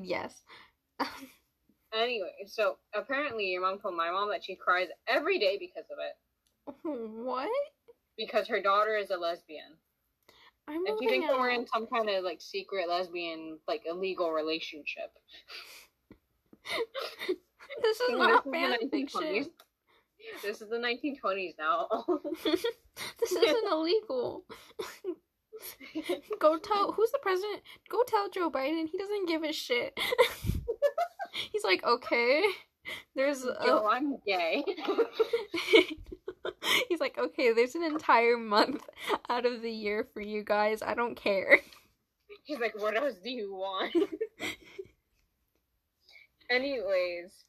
yes. 0.04 0.34
Anyway, 1.94 2.30
so 2.46 2.76
apparently 2.94 3.46
your 3.46 3.60
mom 3.62 3.78
told 3.80 3.96
my 3.96 4.10
mom 4.10 4.30
that 4.30 4.44
she 4.44 4.54
cries 4.54 4.88
every 5.06 5.38
day 5.38 5.58
because 5.58 5.84
of 5.90 5.98
it, 6.00 6.16
What? 7.24 7.50
because 8.16 8.48
her 8.48 8.62
daughter 8.62 8.96
is 8.96 9.10
a 9.10 9.16
lesbian. 9.16 9.76
I'm 10.68 10.86
If 10.86 11.00
you 11.00 11.08
think 11.08 11.26
that 11.26 11.38
we're 11.38 11.50
in 11.50 11.66
some 11.66 11.86
kind 11.88 12.08
of 12.08 12.22
like 12.24 12.40
secret 12.40 12.88
lesbian, 12.88 13.58
like 13.68 13.82
illegal 13.86 14.30
relationship, 14.30 15.10
This 17.82 18.00
is 18.00 18.10
not 18.16 18.44
fan 18.44 18.70
1920s. 18.72 18.90
fiction. 18.90 19.50
This 20.42 20.60
is 20.60 20.68
the 20.68 20.76
1920s 20.76 21.54
now. 21.58 21.88
this 22.44 23.32
isn't 23.32 23.72
illegal. 23.72 24.44
Go 26.38 26.58
tell 26.58 26.92
who's 26.92 27.10
the 27.10 27.18
president? 27.22 27.62
Go 27.88 28.02
tell 28.06 28.28
Joe 28.30 28.50
Biden. 28.50 28.88
He 28.90 28.98
doesn't 28.98 29.28
give 29.28 29.42
a 29.42 29.52
shit. 29.52 29.98
He's 31.52 31.64
like, 31.64 31.84
okay. 31.84 32.44
There's 33.14 33.42
Joe, 33.42 33.86
a... 33.86 33.88
I'm 33.88 34.18
gay. 34.26 34.64
He's 36.88 37.00
like, 37.00 37.16
okay, 37.18 37.52
there's 37.52 37.74
an 37.74 37.84
entire 37.84 38.36
month 38.36 38.88
out 39.28 39.46
of 39.46 39.62
the 39.62 39.70
year 39.70 40.08
for 40.12 40.20
you 40.20 40.42
guys. 40.42 40.82
I 40.82 40.94
don't 40.94 41.14
care. 41.14 41.60
He's 42.44 42.58
like, 42.58 42.80
what 42.80 42.96
else 42.96 43.14
do 43.22 43.30
you 43.30 43.54
want? 43.54 43.94
Anyways, 46.50 47.44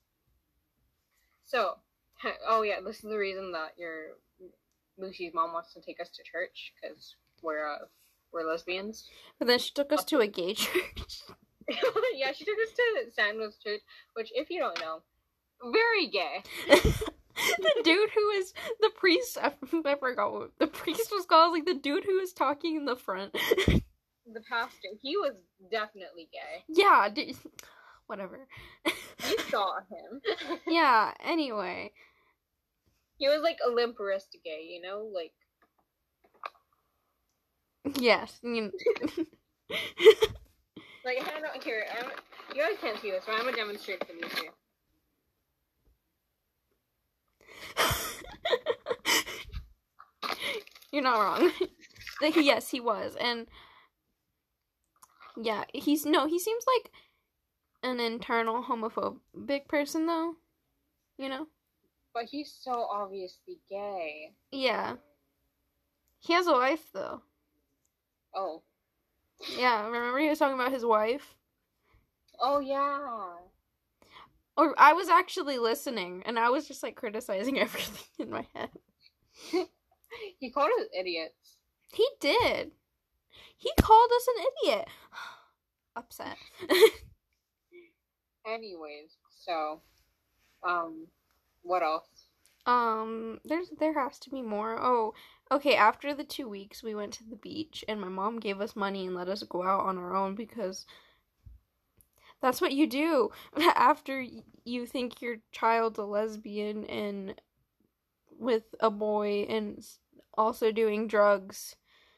so 1.45 1.77
oh 2.47 2.61
yeah, 2.61 2.79
this 2.83 2.97
is 2.97 3.09
the 3.09 3.17
reason 3.17 3.51
that 3.53 3.73
your 3.77 4.17
Lucy's 4.97 5.33
mom 5.33 5.53
wants 5.53 5.73
to 5.73 5.81
take 5.81 5.99
us 5.99 6.09
to 6.09 6.23
church 6.23 6.73
because 6.81 7.15
we're 7.41 7.67
uh, 7.67 7.85
we're 8.31 8.47
lesbians. 8.49 9.07
But 9.39 9.47
then 9.47 9.59
she 9.59 9.71
took 9.73 9.91
us 9.91 10.03
to 10.05 10.19
a 10.19 10.27
gay 10.27 10.53
church. 10.53 11.21
yeah, 12.15 12.31
she 12.33 12.45
took 12.45 12.57
us 12.57 12.73
to 12.75 13.11
Sandwich 13.13 13.53
Church, 13.63 13.81
which, 14.15 14.31
if 14.33 14.49
you 14.49 14.59
don't 14.59 14.79
know, 14.79 15.01
very 15.71 16.07
gay. 16.07 16.43
the 16.67 17.81
dude 17.83 18.09
who 18.13 18.29
is 18.31 18.53
the 18.81 18.91
priest, 18.95 19.37
I, 19.41 19.53
I 19.85 19.95
forgot 19.95 20.33
what 20.33 20.51
the 20.59 20.67
priest 20.67 21.09
was 21.11 21.25
called. 21.25 21.53
Like 21.53 21.65
the 21.65 21.73
dude 21.73 22.03
who 22.03 22.19
was 22.19 22.33
talking 22.33 22.75
in 22.75 22.85
the 22.85 22.95
front. 22.95 23.33
the 23.33 24.41
pastor, 24.49 24.89
he 25.01 25.15
was 25.15 25.33
definitely 25.71 26.29
gay. 26.33 26.63
Yeah, 26.67 27.09
d- 27.13 27.35
whatever. 28.07 28.47
You 28.85 29.39
saw 29.49 29.77
him. 29.79 30.59
yeah. 30.67 31.13
Anyway, 31.23 31.93
he 33.23 33.29
was 33.29 33.41
like 33.41 33.57
Olymperist 33.65 34.35
gay, 34.43 34.67
you 34.69 34.81
know, 34.81 35.09
like. 35.13 35.31
Yes. 37.97 38.37
You 38.43 38.63
like 41.05 41.19
I 41.21 41.39
don't 41.39 41.63
here. 41.63 41.85
I'm, 41.97 42.11
you 42.53 42.61
guys 42.61 42.77
can't 42.81 42.99
see 42.99 43.11
this, 43.11 43.23
but 43.25 43.35
I'm 43.35 43.45
gonna 43.45 43.55
demonstrate 43.55 44.05
for 44.05 44.11
you 44.11 44.27
too. 44.27 44.49
You're 50.91 51.03
not 51.03 51.19
wrong. 51.19 51.49
yes, 52.35 52.71
he 52.71 52.81
was, 52.81 53.15
and 53.21 53.47
yeah, 55.41 55.63
he's 55.73 56.05
no. 56.05 56.27
He 56.27 56.39
seems 56.39 56.65
like 56.75 56.91
an 57.83 58.01
internal 58.01 58.61
homophobic 58.63 59.69
person, 59.69 60.07
though. 60.07 60.35
You 61.17 61.29
know. 61.29 61.47
But 62.13 62.25
he's 62.25 62.55
so 62.61 62.87
obviously 62.91 63.59
gay. 63.69 64.33
Yeah. 64.51 64.95
He 66.19 66.33
has 66.33 66.47
a 66.47 66.53
wife, 66.53 66.85
though. 66.93 67.21
Oh. 68.35 68.61
Yeah, 69.57 69.85
remember 69.85 70.19
he 70.19 70.29
was 70.29 70.39
talking 70.39 70.59
about 70.59 70.71
his 70.71 70.85
wife? 70.85 71.35
Oh, 72.39 72.59
yeah. 72.59 72.99
Or 74.55 74.75
I 74.77 74.93
was 74.93 75.09
actually 75.09 75.57
listening, 75.57 76.23
and 76.25 76.37
I 76.37 76.49
was 76.49 76.67
just 76.67 76.83
like 76.83 76.95
criticizing 76.95 77.59
everything 77.59 78.05
in 78.19 78.29
my 78.29 78.45
head. 78.53 78.69
he 80.39 80.51
called 80.51 80.71
us 80.79 80.87
idiots. 80.97 81.57
He 81.93 82.07
did. 82.19 82.71
He 83.57 83.71
called 83.81 84.09
us 84.15 84.27
an 84.27 84.45
idiot. 84.63 84.87
Upset. 85.95 86.37
Anyways, 88.45 89.17
so, 89.45 89.81
um, 90.67 91.07
what 91.63 91.83
else? 91.83 92.07
Um, 92.65 93.39
there's 93.43 93.69
there 93.79 93.93
has 93.93 94.19
to 94.19 94.29
be 94.29 94.41
more. 94.41 94.77
Oh, 94.81 95.13
okay. 95.51 95.75
After 95.75 96.13
the 96.13 96.23
two 96.23 96.47
weeks, 96.47 96.83
we 96.83 96.95
went 96.95 97.13
to 97.13 97.23
the 97.29 97.35
beach, 97.35 97.83
and 97.87 97.99
my 97.99 98.07
mom 98.07 98.39
gave 98.39 98.61
us 98.61 98.75
money 98.75 99.05
and 99.05 99.15
let 99.15 99.27
us 99.27 99.43
go 99.43 99.63
out 99.63 99.81
on 99.81 99.97
our 99.97 100.15
own 100.15 100.35
because 100.35 100.85
that's 102.41 102.61
what 102.61 102.73
you 102.73 102.87
do 102.87 103.31
after 103.75 104.25
you 104.65 104.85
think 104.85 105.21
your 105.21 105.37
child's 105.51 105.99
a 105.99 106.03
lesbian 106.03 106.85
and 106.85 107.41
with 108.39 108.63
a 108.79 108.89
boy 108.89 109.45
and 109.49 109.85
also 110.37 110.71
doing 110.71 111.07
drugs. 111.07 111.75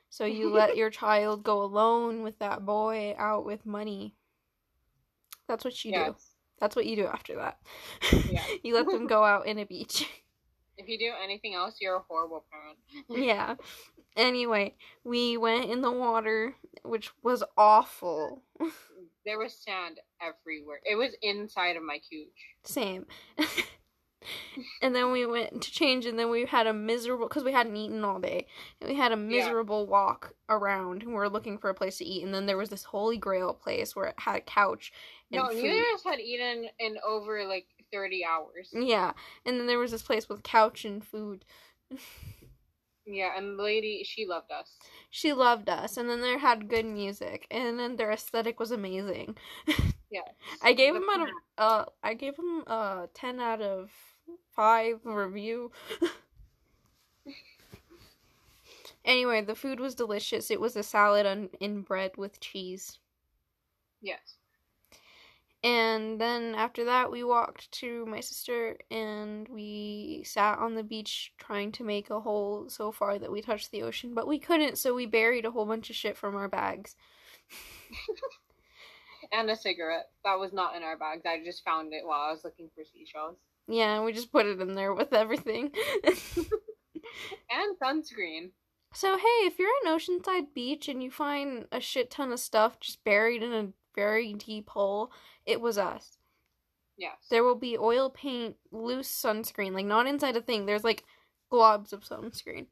So 0.09 0.25
you 0.25 0.49
let 0.53 0.77
your 0.77 0.89
child 0.89 1.43
go 1.43 1.61
alone 1.63 2.23
with 2.23 2.39
that 2.39 2.65
boy 2.65 3.15
out 3.17 3.45
with 3.45 3.65
money. 3.65 4.15
That's 5.47 5.63
what 5.63 5.83
you 5.85 5.91
yes. 5.91 6.07
do. 6.07 6.15
That's 6.59 6.75
what 6.75 6.85
you 6.85 6.95
do 6.95 7.05
after 7.05 7.35
that. 7.35 7.59
Yeah. 8.29 8.43
you 8.63 8.75
let 8.75 8.85
them 8.85 9.07
go 9.07 9.23
out 9.23 9.47
in 9.47 9.59
a 9.59 9.65
beach. 9.65 10.07
If 10.77 10.87
you 10.87 10.97
do 10.97 11.11
anything 11.23 11.53
else, 11.53 11.75
you're 11.79 11.97
a 11.97 12.03
horrible 12.07 12.45
parent. 12.51 12.77
yeah. 13.25 13.55
Anyway, 14.15 14.75
we 15.03 15.37
went 15.37 15.69
in 15.69 15.81
the 15.81 15.91
water, 15.91 16.55
which 16.83 17.11
was 17.21 17.43
awful. 17.57 18.41
there 19.25 19.37
was 19.37 19.53
sand 19.53 19.99
everywhere. 20.21 20.79
It 20.85 20.95
was 20.95 21.11
inside 21.21 21.75
of 21.75 21.83
my 21.83 21.99
cooch. 22.09 22.55
Same. 22.63 23.05
and 24.81 24.95
then 24.95 25.11
we 25.11 25.25
went 25.25 25.61
to 25.61 25.71
change, 25.71 26.05
and 26.05 26.17
then 26.17 26.29
we 26.29 26.45
had 26.45 26.67
a 26.67 26.73
miserable 26.73 27.27
because 27.27 27.43
we 27.43 27.51
hadn't 27.51 27.75
eaten 27.75 28.03
all 28.03 28.19
day. 28.19 28.47
And 28.81 28.89
we 28.89 28.95
had 28.95 29.11
a 29.11 29.17
miserable 29.17 29.83
yeah. 29.83 29.91
walk 29.91 30.33
around, 30.49 31.03
and 31.03 31.11
we 31.11 31.17
were 31.17 31.29
looking 31.29 31.57
for 31.57 31.69
a 31.69 31.75
place 31.75 31.97
to 31.97 32.05
eat. 32.05 32.23
And 32.23 32.33
then 32.33 32.45
there 32.45 32.57
was 32.57 32.69
this 32.69 32.83
Holy 32.83 33.17
Grail 33.17 33.53
place 33.53 33.95
where 33.95 34.05
it 34.05 34.15
had 34.17 34.37
a 34.37 34.41
couch. 34.41 34.91
no, 35.31 35.47
food. 35.47 35.63
neither 35.63 35.79
of 35.79 35.95
us 35.95 36.03
had 36.03 36.19
eaten 36.19 36.67
in 36.79 36.97
over 37.05 37.45
like 37.45 37.67
thirty 37.91 38.23
hours. 38.25 38.69
Yeah, 38.73 39.13
and 39.45 39.59
then 39.59 39.67
there 39.67 39.79
was 39.79 39.91
this 39.91 40.03
place 40.03 40.29
with 40.29 40.43
couch 40.43 40.85
and 40.85 41.03
food. 41.03 41.45
yeah, 43.05 43.37
and 43.37 43.57
the 43.57 43.63
lady 43.63 44.03
she 44.03 44.25
loved 44.25 44.51
us. 44.51 44.77
She 45.09 45.33
loved 45.33 45.69
us, 45.69 45.97
and 45.97 46.09
then 46.09 46.21
they 46.21 46.37
had 46.37 46.69
good 46.69 46.85
music, 46.85 47.47
and 47.51 47.79
then 47.79 47.95
their 47.95 48.11
aesthetic 48.11 48.59
was 48.59 48.71
amazing. 48.71 49.37
yeah, 50.09 50.21
I 50.61 50.73
gave 50.73 50.93
them 50.93 51.05
out 51.13 51.21
of 51.21 51.29
uh, 51.57 51.85
I 52.03 52.13
gave 52.13 52.35
them 52.35 52.63
a 52.67 53.07
ten 53.13 53.39
out 53.39 53.61
of 53.61 53.91
five 54.55 54.99
review. 55.03 55.71
anyway, 59.05 59.41
the 59.41 59.55
food 59.55 59.79
was 59.79 59.95
delicious. 59.95 60.49
It 60.51 60.61
was 60.61 60.75
a 60.75 60.83
salad 60.83 61.25
on, 61.25 61.49
in 61.59 61.81
bread 61.81 62.11
with 62.17 62.39
cheese. 62.39 62.99
Yes. 64.01 64.37
And 65.63 66.21
then 66.21 66.53
after 66.53 66.85
that, 66.85 67.11
we 67.11 67.23
walked 67.23 67.71
to 67.79 68.05
my 68.05 68.19
sister 68.19 68.77
and 68.91 69.47
we 69.47 70.21
sat 70.23 70.59
on 70.59 70.75
the 70.75 70.83
beach 70.83 71.33
trying 71.39 71.71
to 71.73 71.83
make 71.83 72.11
a 72.11 72.19
hole 72.19 72.69
so 72.69 72.91
far 72.91 73.17
that 73.17 73.31
we 73.31 73.41
touched 73.41 73.71
the 73.71 73.81
ocean, 73.81 74.13
but 74.13 74.27
we 74.27 74.37
couldn't, 74.37 74.77
so 74.77 74.93
we 74.93 75.07
buried 75.07 75.43
a 75.43 75.49
whole 75.49 75.65
bunch 75.65 75.89
of 75.89 75.95
shit 75.95 76.17
from 76.17 76.35
our 76.35 76.47
bags. 76.47 76.95
and 79.31 79.49
a 79.49 79.55
cigarette. 79.55 80.11
That 80.23 80.39
was 80.39 80.53
not 80.53 80.75
in 80.75 80.83
our 80.83 80.97
bags. 80.97 81.23
I 81.25 81.43
just 81.43 81.63
found 81.63 81.93
it 81.93 82.05
while 82.05 82.21
I 82.21 82.31
was 82.31 82.43
looking 82.43 82.69
for 82.75 82.83
seashells. 82.83 83.37
Yeah, 83.67 84.03
we 84.03 84.13
just 84.13 84.31
put 84.31 84.45
it 84.45 84.61
in 84.61 84.73
there 84.73 84.93
with 84.93 85.13
everything. 85.13 85.71
and 86.05 87.77
sunscreen. 87.81 88.51
So, 88.93 89.17
hey, 89.17 89.45
if 89.45 89.59
you're 89.59 89.69
in 89.83 89.91
Oceanside 89.91 90.53
Beach 90.53 90.87
and 90.87 91.03
you 91.03 91.11
find 91.11 91.65
a 91.71 91.79
shit 91.79 92.09
ton 92.09 92.31
of 92.31 92.39
stuff 92.39 92.79
just 92.79 93.03
buried 93.03 93.43
in 93.43 93.51
a 93.53 93.67
very 93.95 94.33
deep 94.33 94.69
hole, 94.69 95.11
it 95.45 95.59
was 95.59 95.77
us. 95.77 96.17
Yes. 96.97 97.17
There 97.29 97.43
will 97.43 97.55
be 97.55 97.77
oil 97.77 98.09
paint, 98.09 98.55
loose 98.71 99.09
sunscreen, 99.09 99.73
like 99.73 99.85
not 99.85 100.07
inside 100.07 100.37
a 100.37 100.41
thing. 100.41 100.65
There's 100.65 100.83
like 100.83 101.03
globs 101.51 101.91
of 101.91 102.03
sunscreen. 102.03 102.67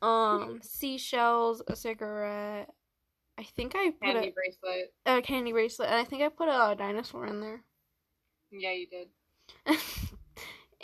Um, 0.00 0.60
seashells, 0.62 1.62
a 1.66 1.76
cigarette. 1.76 2.70
I 3.38 3.42
think 3.42 3.74
I 3.76 3.90
put 3.90 4.00
candy 4.00 4.28
a 4.28 4.32
bracelet. 4.32 4.94
A 5.04 5.20
candy 5.20 5.52
bracelet, 5.52 5.90
and 5.90 5.98
I 5.98 6.04
think 6.04 6.22
I 6.22 6.28
put 6.30 6.48
a 6.48 6.74
dinosaur 6.74 7.26
in 7.26 7.40
there. 7.40 7.64
Yeah, 8.50 8.72
you 8.72 8.86
did. 8.86 9.08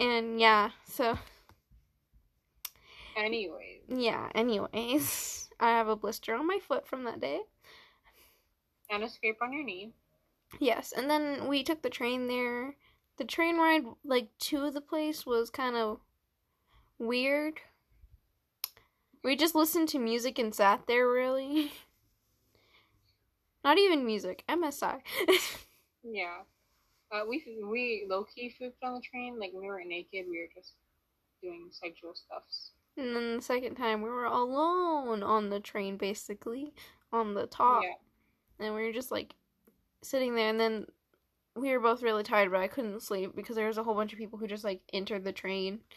and 0.03 0.41
yeah, 0.41 0.71
so. 0.85 1.19
Anyways. 3.17 3.83
Yeah. 3.89 4.31
Anyways, 4.35 5.51
I 5.61 5.69
have 5.71 5.89
a 5.89 5.97
blister 5.97 6.35
on 6.35 6.47
my 6.47 6.59
foot 6.67 6.87
from 6.87 7.05
that 7.05 7.21
day. 7.21 7.41
And 8.91 9.03
a 9.03 9.09
scrape 9.09 9.39
on 9.41 9.53
your 9.53 9.65
knee. 9.65 9.93
Yes, 10.59 10.93
and 10.95 11.09
then 11.09 11.49
we 11.49 11.63
took 11.63 11.83
the 11.83 11.91
train 11.91 12.29
there. 12.29 12.77
The 13.17 13.25
train 13.25 13.57
ride, 13.57 13.85
like 14.05 14.29
to 14.41 14.71
the 14.71 14.81
place, 14.81 15.25
was 15.25 15.51
kind 15.51 15.77
of 15.77 16.01
weird. 16.99 17.61
We 19.25 19.37
just 19.37 19.55
listened 19.55 19.89
to 19.91 19.99
music 19.99 20.39
and 20.39 20.55
sat 20.55 20.87
there, 20.87 21.09
really. 21.09 21.73
Not 23.65 23.79
even 23.79 24.05
music, 24.05 24.45
MSI. 24.49 25.01
yeah. 26.03 26.43
Uh, 27.13 27.25
we 27.29 27.45
we 27.65 28.07
low 28.09 28.25
key 28.25 28.55
pooped 28.59 28.83
on 28.83 28.95
the 28.95 29.01
train. 29.01 29.39
Like 29.39 29.53
we 29.53 29.67
weren't 29.67 29.89
naked. 29.89 30.27
We 30.29 30.39
were 30.39 30.49
just 30.55 30.73
doing 31.43 31.69
sexual 31.71 32.15
stuffs. 32.15 32.71
And 32.97 33.15
then 33.15 33.37
the 33.37 33.43
second 33.43 33.75
time 33.75 34.03
we 34.03 34.11
were 34.11 34.25
alone 34.25 35.23
on 35.23 35.51
the 35.51 35.61
train, 35.61 35.97
basically 35.97 36.73
on 37.13 37.35
the 37.35 37.47
top. 37.47 37.83
Yeah. 37.83 38.65
And 38.65 38.75
we 38.75 38.83
were 38.83 38.93
just 38.93 39.11
like 39.11 39.35
sitting 40.03 40.35
there, 40.35 40.49
and 40.49 40.61
then 40.61 40.87
we 41.55 41.71
were 41.71 41.81
both 41.81 42.03
really 42.03 42.23
tired, 42.23 42.51
but 42.51 42.61
I 42.61 42.69
couldn't 42.69 43.03
sleep 43.03 43.37
because 43.37 43.57
there 43.57 43.69
was 43.69 43.79
a 43.79 43.83
whole 43.83 43.95
bunch 43.95 44.13
of 44.13 44.19
people 44.19 44.39
who 44.39 44.47
just 44.47 44.65
like 44.65 44.81
entered 44.93 45.25
the 45.25 45.33
train. 45.33 45.81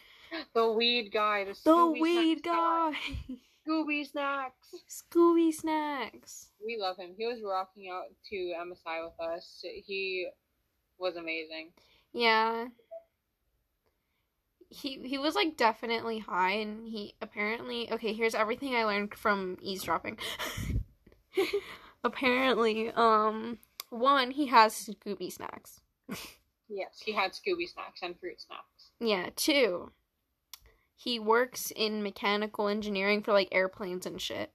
The 0.54 0.72
weed 0.72 1.12
guy. 1.12 1.44
The, 1.44 1.56
the 1.64 1.86
weed 1.86 2.42
guy. 2.42 2.92
Scooby 3.68 4.06
Snacks. 4.06 4.74
Scooby 4.88 5.54
Snacks. 5.54 6.48
We 6.64 6.76
love 6.78 6.96
him. 6.98 7.14
He 7.16 7.26
was 7.26 7.38
rocking 7.44 7.88
out 7.90 8.06
to 8.30 8.36
MSI 8.36 9.04
with 9.04 9.20
us. 9.20 9.62
He 9.62 10.28
was 10.98 11.16
amazing. 11.16 11.70
Yeah. 12.12 12.66
He 14.68 15.00
he 15.04 15.18
was 15.18 15.34
like 15.34 15.56
definitely 15.56 16.18
high 16.18 16.52
and 16.52 16.86
he 16.88 17.14
apparently 17.22 17.90
okay, 17.92 18.12
here's 18.12 18.34
everything 18.34 18.74
I 18.74 18.84
learned 18.84 19.14
from 19.14 19.56
eavesdropping. 19.60 20.18
apparently, 22.04 22.90
um 22.90 23.58
one, 23.90 24.32
he 24.32 24.46
has 24.46 24.74
Scooby 24.74 25.32
snacks. 25.32 25.80
Yes, 26.68 27.00
he 27.04 27.12
had 27.12 27.32
Scooby 27.32 27.68
snacks 27.72 28.00
and 28.02 28.18
fruit 28.18 28.40
snacks. 28.40 28.90
Yeah, 28.98 29.30
two. 29.36 29.92
He 30.96 31.18
works 31.18 31.72
in 31.76 32.02
mechanical 32.02 32.68
engineering 32.68 33.22
for 33.22 33.32
like 33.32 33.48
airplanes 33.52 34.06
and 34.06 34.20
shit. 34.20 34.50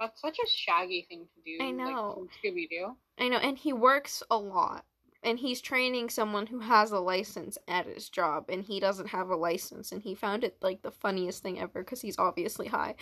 That's 0.00 0.20
such 0.20 0.38
a 0.38 0.48
shaggy 0.48 1.06
thing 1.08 1.26
to 1.34 1.40
do. 1.44 1.62
I 1.62 1.70
know. 1.70 2.20
Like, 2.20 2.30
Scooby 2.54 2.68
Doo. 2.68 2.96
I 3.18 3.28
know, 3.28 3.38
and 3.38 3.58
he 3.58 3.72
works 3.72 4.22
a 4.30 4.36
lot. 4.36 4.84
And 5.26 5.38
he's 5.38 5.60
training 5.60 6.08
someone 6.08 6.46
who 6.46 6.60
has 6.60 6.92
a 6.92 7.00
license 7.00 7.58
at 7.68 7.86
his 7.86 8.08
job, 8.08 8.46
and 8.48 8.62
he 8.62 8.80
doesn't 8.80 9.08
have 9.08 9.28
a 9.28 9.36
license. 9.36 9.92
And 9.92 10.00
he 10.00 10.14
found 10.14 10.44
it 10.44 10.56
like 10.62 10.82
the 10.82 10.90
funniest 10.90 11.42
thing 11.42 11.58
ever 11.58 11.82
because 11.82 12.00
he's 12.00 12.18
obviously 12.18 12.68
high. 12.68 12.94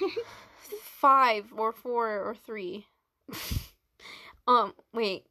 Five 0.82 1.52
or 1.56 1.72
four 1.72 2.20
or 2.20 2.34
three. 2.34 2.86
um, 4.46 4.72
wait. 4.94 5.26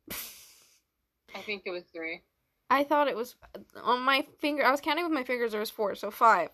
I 1.34 1.39
think 1.39 1.63
it 1.65 1.72
was 1.72 1.84
three. 1.94 2.24
I 2.70 2.84
thought 2.84 3.08
it 3.08 3.15
was 3.15 3.36
on 3.82 4.02
my 4.02 4.28
finger. 4.39 4.63
I 4.65 4.72
was 4.72 4.82
counting 4.82 5.06
with 5.06 5.13
my 5.13 5.24
fingers. 5.24 5.52
There 5.52 5.60
was 5.60 5.70
four, 5.70 5.96
so 5.96 6.12
five. 6.12 6.50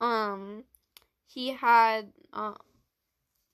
Um, 0.00 0.64
he 1.26 1.48
had 1.48 2.12
uh, 2.32 2.54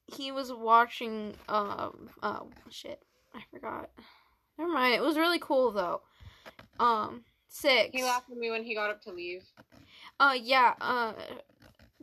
he 0.07 0.33
was 0.33 0.53
watching. 0.53 1.35
Um, 1.49 2.11
uh, 2.23 2.41
shit, 2.71 3.03
I 3.35 3.41
forgot. 3.51 3.91
Never 4.59 4.73
mind. 4.73 4.95
It 4.95 5.03
was 5.03 5.17
really 5.17 5.39
cool 5.39 5.71
though. 5.71 6.01
Um, 6.79 7.25
six. 7.49 7.91
He 7.93 8.03
laughed 8.03 8.31
at 8.31 8.37
me 8.37 8.51
when 8.51 8.65
he 8.65 8.75
got 8.75 8.91
up 8.91 9.03
to 9.03 9.13
leave. 9.13 9.45
Uh, 10.19 10.37
yeah. 10.41 10.75
Uh, 10.81 11.13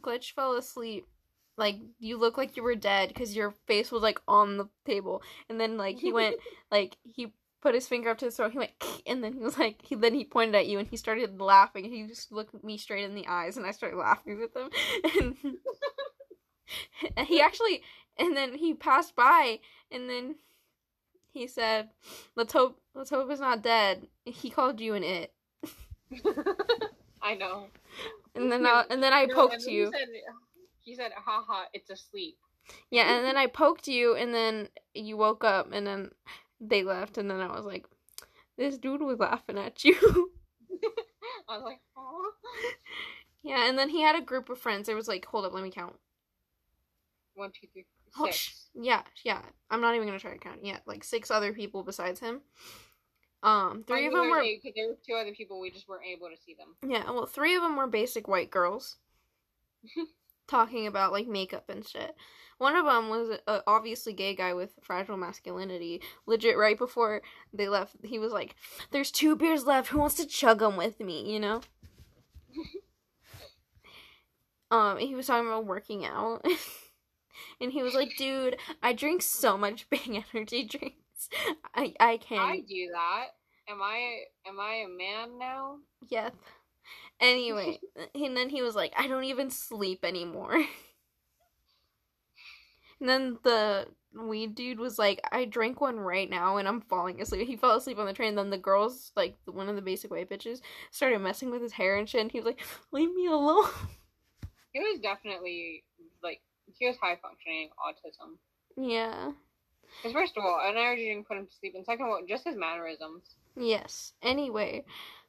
glitch 0.02 0.34
fell 0.34 0.54
asleep. 0.54 1.08
Like 1.56 1.76
you 2.00 2.18
look 2.18 2.38
like 2.38 2.58
you 2.58 2.64
were 2.64 2.76
dead 2.76 3.10
because 3.10 3.36
your 3.36 3.52
face 3.68 3.92
was 3.92 4.02
like 4.02 4.20
on 4.28 4.58
the 4.58 4.68
table, 4.86 5.22
and 5.50 5.60
then 5.60 5.78
like 5.78 6.00
he 6.00 6.12
went 6.12 6.38
like 6.72 6.98
he 7.04 7.32
put 7.62 7.76
his 7.76 7.88
finger 7.88 8.10
up 8.10 8.18
to 8.18 8.26
his 8.26 8.36
throat. 8.36 8.54
He 8.54 8.58
went, 8.58 8.72
and 9.06 9.24
then 9.24 9.34
he 9.34 9.40
was 9.40 9.60
like, 9.60 9.80
he 9.84 9.94
then 9.94 10.16
he 10.16 10.26
pointed 10.26 10.56
at 10.56 10.66
you, 10.66 10.80
and 10.80 10.88
he 10.88 10.98
started 10.98 11.40
laughing. 11.40 11.86
He 11.86 12.08
just 12.08 12.32
looked 12.32 12.64
me 12.64 12.78
straight 12.78 13.04
in 13.04 13.14
the 13.14 13.28
eyes, 13.28 13.56
and 13.56 13.68
I 13.68 13.72
started 13.72 13.98
laughing 13.98 14.40
with 14.40 14.56
him. 14.56 14.70
And 17.18 17.28
he 17.28 17.42
actually, 17.42 17.82
and 18.18 18.36
then 18.36 18.56
he 18.56 18.74
passed 18.74 19.16
by, 19.16 19.60
and 19.92 20.10
then 20.10 20.36
he 21.34 21.48
said, 21.48 21.90
"Let's 22.36 22.54
hope, 22.54 22.80
let's 22.94 23.10
hope 23.10 23.30
it's 23.30 23.42
not 23.42 23.64
dead." 23.64 24.08
He 24.26 24.50
called 24.50 24.80
you 24.80 24.94
an 24.94 25.04
it, 25.04 25.34
I 27.22 27.36
know. 27.36 27.68
and 28.36 28.52
then 28.52 28.66
I, 28.66 28.86
and 28.90 29.02
then 29.02 29.14
I 29.14 29.26
No, 29.26 29.36
poked 29.36 29.64
you. 29.64 29.86
He 29.86 29.92
said, 29.92 30.08
he 30.82 30.96
said, 30.96 31.12
haha, 31.16 31.64
it's 31.74 31.90
asleep. 31.90 32.38
Yeah, 32.92 33.16
and 33.18 33.26
then 33.26 33.36
I 33.36 33.48
poked 33.48 33.88
you, 33.88 34.16
and 34.16 34.34
then 34.34 34.70
you 34.94 35.18
woke 35.18 35.44
up, 35.44 35.72
and 35.74 35.86
then 35.86 36.12
they 36.62 36.84
left, 36.84 37.18
and 37.18 37.30
then 37.30 37.42
I 37.42 37.48
was 37.54 37.66
like, 37.66 37.86
"This 38.58 38.78
dude 38.78 39.02
was 39.02 39.20
laughing 39.20 39.58
at 39.58 39.84
you." 39.84 39.96
I 41.50 41.58
was 41.58 41.64
like, 41.64 41.80
oh. 41.98 42.32
yeah, 43.44 43.68
and 43.68 43.78
then 43.78 43.90
he 43.90 44.02
had 44.02 44.16
a 44.16 44.22
group 44.22 44.50
of 44.50 44.58
friends. 44.60 44.88
There 44.88 44.96
was 44.96 45.08
like, 45.10 45.26
hold 45.26 45.46
up, 45.46 45.54
let 45.54 45.64
me 45.64 45.72
count. 45.72 45.96
One, 47.36 47.52
two, 47.52 47.68
three, 47.74 47.86
six. 48.24 48.63
Yeah, 48.76 49.02
yeah. 49.24 49.42
I'm 49.70 49.82
not 49.82 49.96
even 49.96 50.08
gonna 50.08 50.20
try 50.20 50.34
to 50.34 50.40
count. 50.40 50.60
Yeah, 50.64 50.80
like 50.86 51.04
six 51.04 51.32
other 51.32 51.54
people 51.54 51.84
besides 51.84 52.20
him. 52.20 52.42
Um, 53.42 53.84
three 53.86 54.06
I 54.06 54.08
of 54.08 54.14
them 54.14 54.30
were 54.30 54.44
there 54.76 54.88
were 54.88 54.98
two 55.06 55.16
other 55.16 55.34
people. 55.34 55.60
We 55.60 55.70
just 55.70 55.88
weren't 55.88 56.06
able 56.06 56.30
to 56.30 56.38
see 56.38 56.56
them. 56.56 56.76
yeah. 56.90 57.10
Well, 57.12 57.26
three 57.26 57.56
of 57.56 57.62
them 57.62 57.76
were 57.76 57.88
basic 57.88 58.28
white 58.28 58.52
girls 58.52 58.98
talking 60.48 60.88
about 60.88 61.12
like 61.12 61.28
makeup 61.28 61.70
and 61.70 61.86
shit. 61.86 62.16
One 62.60 62.76
of 62.78 62.86
them 62.86 63.10
was 63.10 63.38
a 63.48 63.62
obviously 63.68 64.14
gay 64.14 64.36
guy 64.36 64.54
with 64.54 64.72
fragile 64.82 65.18
masculinity. 65.18 66.02
Legit, 66.26 66.58
right 66.58 66.78
before 66.78 67.22
they 67.52 67.68
left, 67.68 67.96
he 68.04 68.20
was 68.20 68.32
like, 68.32 68.56
"There's 68.92 69.12
two 69.12 69.36
beers 69.36 69.66
left. 69.66 69.90
Who 69.90 70.00
wants 70.00 70.16
to 70.16 70.26
chug 70.26 70.60
them 70.60 70.78
with 70.78 71.02
me?" 71.02 71.30
You 71.30 71.42
know. 71.42 71.62
um, 74.72 74.98
he 75.00 75.16
was 75.16 75.28
talking 75.28 75.48
about 75.48 75.66
working 75.66 76.06
out, 76.06 76.46
and 77.60 77.72
he 77.72 77.84
was 77.84 77.94
like, 77.94 78.16
"Dude, 78.18 78.58
I 78.82 78.94
drink 78.94 79.22
so 79.22 79.58
much 79.58 79.90
Bang 79.90 80.24
energy 80.34 80.66
drinks. 80.66 81.30
I 81.76 81.94
I 82.00 82.18
can't." 82.18 82.42
I 82.42 82.60
do 82.60 82.90
that. 82.94 83.28
Am 83.70 83.82
I 83.82 84.24
am 84.48 84.60
I 84.60 84.86
a 84.86 84.90
man 84.90 85.40
now? 85.40 85.78
Yes. 86.10 86.32
Anyway, 87.20 87.80
and 88.16 88.36
then 88.36 88.50
he 88.50 88.62
was 88.62 88.76
like, 88.76 88.94
I 88.98 89.08
don't 89.08 89.24
even 89.24 89.50
sleep 89.50 90.04
anymore. 90.04 90.54
and 93.00 93.10
then 93.10 93.38
the 93.44 93.88
weed 94.14 94.56
dude 94.56 94.80
was 94.80 95.00
like, 95.00 95.22
I 95.32 95.46
drank 95.46 95.82
one 95.82 96.00
right 96.00 96.30
now 96.30 96.58
and 96.58 96.68
I'm 96.68 96.82
falling 96.82 97.22
asleep. 97.22 97.48
He 97.48 97.56
fell 97.56 97.78
asleep 97.78 97.98
on 97.98 98.06
the 98.06 98.14
train. 98.14 98.36
Then 98.36 98.50
the 98.50 98.58
girls, 98.58 99.12
like 99.16 99.36
one 99.46 99.70
of 99.70 99.76
the 99.76 99.82
basic 99.82 100.12
white 100.12 100.30
bitches, 100.30 100.62
started 100.92 101.20
messing 101.20 101.50
with 101.50 101.62
his 101.62 101.74
hair 101.74 101.96
and 101.96 102.08
shit. 102.08 102.22
And 102.22 102.32
he 102.32 102.40
was 102.40 102.46
like, 102.46 102.62
Leave 102.92 103.14
me 103.14 103.28
alone. 103.28 103.70
He 104.74 104.80
was 104.80 105.00
definitely 105.00 105.84
like 106.22 106.42
he 106.72 106.88
was 106.88 106.98
high 106.98 107.18
functioning 107.22 107.70
autism. 107.80 108.38
yeah. 108.78 109.32
Because 110.02 110.14
first 110.14 110.38
of 110.38 110.44
all, 110.44 110.60
an 110.64 110.76
energy 110.76 111.06
drink 111.06 111.28
put 111.28 111.38
him 111.38 111.46
to 111.46 111.54
sleep, 111.54 111.74
and 111.76 111.86
second 111.86 112.06
of 112.06 112.12
all, 112.12 112.22
just 112.28 112.46
his 112.46 112.56
mannerisms. 112.56 113.36
Yes. 113.56 114.14
Anyway, 114.24 114.86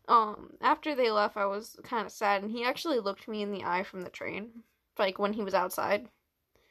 um, 0.09 0.55
after 0.63 0.95
they 0.95 1.11
left, 1.11 1.37
I 1.37 1.45
was 1.45 1.77
kind 1.85 2.07
of 2.07 2.13
sad, 2.13 2.43
and 2.43 2.51
he 2.51 2.65
actually 2.65 2.99
looked 2.99 3.29
me 3.29 3.43
in 3.43 3.53
the 3.53 3.65
eye 3.65 3.83
from 3.83 4.01
the 4.01 4.09
train, 4.11 4.51
like 4.99 5.19
when 5.19 5.35
he 5.35 5.43
was 5.43 5.53
outside. 5.53 6.09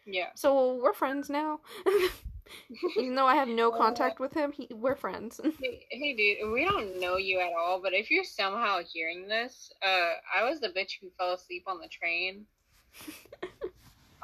Yeah. 0.05 0.29
So 0.35 0.75
we're 0.81 0.93
friends 0.93 1.29
now. 1.29 1.59
Even 2.97 3.15
though 3.15 3.25
I 3.27 3.35
have 3.35 3.47
no 3.47 3.71
contact 3.77 4.19
with 4.19 4.33
him, 4.33 4.51
he, 4.51 4.67
we're 4.73 4.95
friends. 4.95 5.39
Hey, 5.61 5.85
hey, 5.91 6.15
dude, 6.15 6.51
we 6.51 6.65
don't 6.65 6.99
know 6.99 7.17
you 7.17 7.39
at 7.39 7.53
all, 7.57 7.79
but 7.81 7.93
if 7.93 8.09
you're 8.11 8.23
somehow 8.23 8.79
hearing 8.91 9.27
this, 9.27 9.71
uh, 9.81 10.13
I 10.35 10.49
was 10.49 10.59
the 10.59 10.69
bitch 10.69 10.93
who 10.99 11.09
fell 11.17 11.33
asleep 11.33 11.63
on 11.67 11.79
the 11.79 11.87
train. 11.87 12.45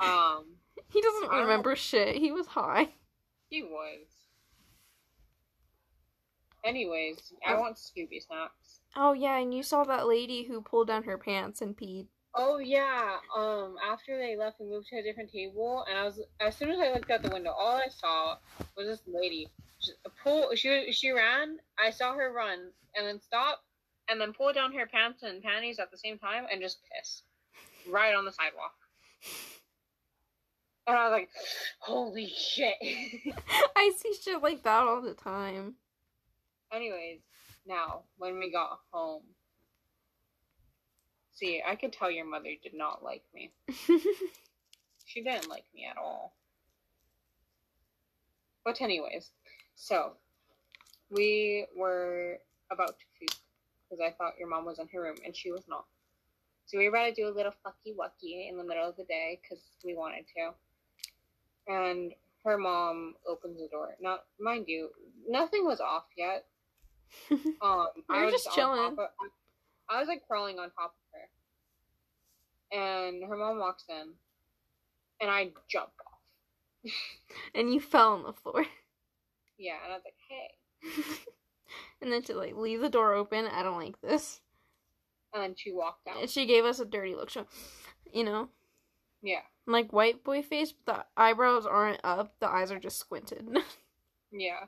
Um, 0.02 0.46
he 0.90 1.02
doesn't 1.02 1.30
remember 1.30 1.76
shit. 1.76 2.16
He 2.16 2.32
was 2.32 2.48
high. 2.48 2.90
he 3.50 3.64
was. 3.64 4.08
Anyways, 6.64 7.34
I 7.48 7.56
want 7.56 7.78
Scooby 7.78 8.22
snacks. 8.26 8.82
Oh 8.96 9.14
yeah, 9.14 9.38
and 9.38 9.54
you 9.54 9.64
saw 9.64 9.84
that 9.86 10.08
lady 10.08 10.44
who 10.44 10.62
pulled 10.62 10.88
down 10.88 11.04
her 11.04 11.18
pants 11.18 11.62
and 11.62 11.76
peed. 11.76 12.08
Oh 12.36 12.58
yeah. 12.58 13.18
Um, 13.36 13.76
after 13.90 14.18
they 14.18 14.36
left, 14.36 14.60
we 14.60 14.68
moved 14.68 14.88
to 14.88 14.98
a 14.98 15.04
different 15.04 15.32
table, 15.32 15.86
and 15.90 15.98
I 15.98 16.04
was 16.04 16.20
as 16.40 16.56
soon 16.56 16.70
as 16.72 16.80
I 16.80 16.92
looked 16.92 17.10
out 17.10 17.24
the 17.24 17.30
window, 17.30 17.52
all 17.52 17.78
I 17.78 17.88
saw 17.90 18.38
was 18.76 18.88
this 18.88 19.02
lady 19.08 19.48
just 19.82 19.98
pull. 20.22 20.50
She 20.56 20.92
she 20.92 21.12
ran. 21.12 21.58
I 21.78 21.92
saw 21.92 22.14
her 22.14 22.32
run 22.34 22.60
and 22.96 23.08
then 23.08 23.22
stop, 23.22 23.64
and 24.10 24.20
then 24.20 24.34
pull 24.34 24.52
down 24.52 24.74
her 24.74 24.86
pants 24.86 25.24
and 25.24 25.42
panties 25.42 25.80
at 25.80 25.92
the 25.92 25.98
same 25.98 26.18
time 26.20 26.46
and 26.52 26.62
just 26.62 26.80
piss 26.92 27.24
right 27.90 28.14
on 28.14 28.26
the 28.26 28.34
sidewalk. 28.34 28.74
And 30.90 30.98
I 30.98 31.08
was 31.08 31.12
like, 31.12 31.30
"Holy 31.78 32.28
shit!" 32.28 32.74
I 33.76 33.92
see 33.96 34.14
shit 34.24 34.42
like 34.42 34.64
that 34.64 34.88
all 34.88 35.02
the 35.02 35.14
time. 35.14 35.76
Anyways, 36.74 37.20
now 37.68 38.04
when 38.18 38.40
we 38.40 38.52
got 38.52 38.80
home, 38.92 39.22
see, 41.32 41.62
I 41.66 41.76
could 41.76 41.94
tell 41.94 42.10
your 42.10 42.26
mother 42.26 42.50
did 42.64 42.74
not 42.74 43.04
like 43.04 43.24
me. 43.34 43.52
She 45.10 45.24
didn't 45.24 45.50
like 45.50 45.66
me 45.74 45.88
at 45.90 45.98
all. 45.98 46.36
But 48.64 48.80
anyways, 48.80 49.32
so 49.76 50.12
we 51.10 51.66
were 51.76 52.38
about 52.72 53.00
to 53.00 53.06
poop 53.20 53.36
because 53.90 54.06
I 54.06 54.12
thought 54.12 54.38
your 54.38 54.48
mom 54.48 54.66
was 54.66 54.78
in 54.78 54.88
her 54.94 55.02
room 55.02 55.16
and 55.26 55.36
she 55.36 55.52
was 55.52 55.64
not. 55.68 55.86
So 56.68 56.78
we 56.78 56.84
were 56.88 56.96
about 56.96 57.16
to 57.16 57.22
do 57.24 57.28
a 57.28 57.34
little 57.34 57.54
fucky 57.66 57.96
wucky 57.98 58.48
in 58.48 58.58
the 58.58 58.64
middle 58.64 58.88
of 58.88 58.98
the 58.98 59.04
day 59.06 59.40
because 59.42 59.64
we 59.84 59.96
wanted 59.96 60.26
to. 60.36 60.52
And 61.70 62.12
her 62.44 62.58
mom 62.58 63.14
opens 63.28 63.58
the 63.60 63.68
door. 63.72 63.96
Now, 64.02 64.18
mind 64.40 64.66
you, 64.68 64.90
nothing 65.28 65.66
was 65.66 65.80
off 65.80 66.06
yet. 66.18 66.46
Um, 67.32 67.88
We 68.08 68.16
I 68.16 68.20
were 68.20 68.26
was 68.26 68.34
just 68.44 68.52
chilling. 68.54 68.80
of- 68.80 69.00
I 69.90 70.00
was 70.00 70.08
like 70.08 70.26
crawling 70.28 70.60
on 70.60 70.70
top 70.72 70.94
of 70.96 71.14
her, 71.14 72.78
and 72.80 73.24
her 73.24 73.36
mom 73.36 73.58
walks 73.60 73.84
in, 73.90 74.14
and 75.22 75.30
I 75.32 75.52
jump 75.68 75.90
off. 76.06 76.92
and 77.56 77.74
you 77.74 77.80
fell 77.80 78.14
on 78.14 78.24
the 78.24 78.34
floor. 78.34 78.66
Yeah, 79.58 79.74
and 79.84 79.92
I 79.94 79.96
was 79.96 80.04
like, 80.06 80.16
"Hey," 80.30 81.32
and 82.02 82.12
then 82.14 82.22
to 82.24 82.36
like 82.36 82.56
leave 82.56 82.82
the 82.82 82.90
door 82.90 83.14
open. 83.16 83.48
I 83.48 83.64
don't 83.64 83.80
like 83.80 84.00
this. 84.02 84.42
and 85.34 85.42
then 85.44 85.56
she 85.58 85.72
walked 85.74 86.08
out. 86.08 86.22
And 86.22 86.30
she 86.30 86.46
gave 86.46 86.64
us 86.66 86.80
a 86.80 86.86
dirty 86.86 87.16
look. 87.16 87.32
So, 87.32 87.48
you 88.14 88.24
know, 88.24 88.50
Yeah, 89.24 89.42
Like 89.70 89.94
white 89.94 90.24
boy 90.24 90.42
face, 90.42 90.74
but 90.74 90.86
the 91.16 91.22
eyebrows 91.22 91.66
aren't 91.68 92.00
up. 92.04 92.34
The 92.40 92.50
eyes 92.50 92.72
are 92.72 92.80
just 92.80 92.98
squinted. 92.98 93.48
Yeah. 94.32 94.66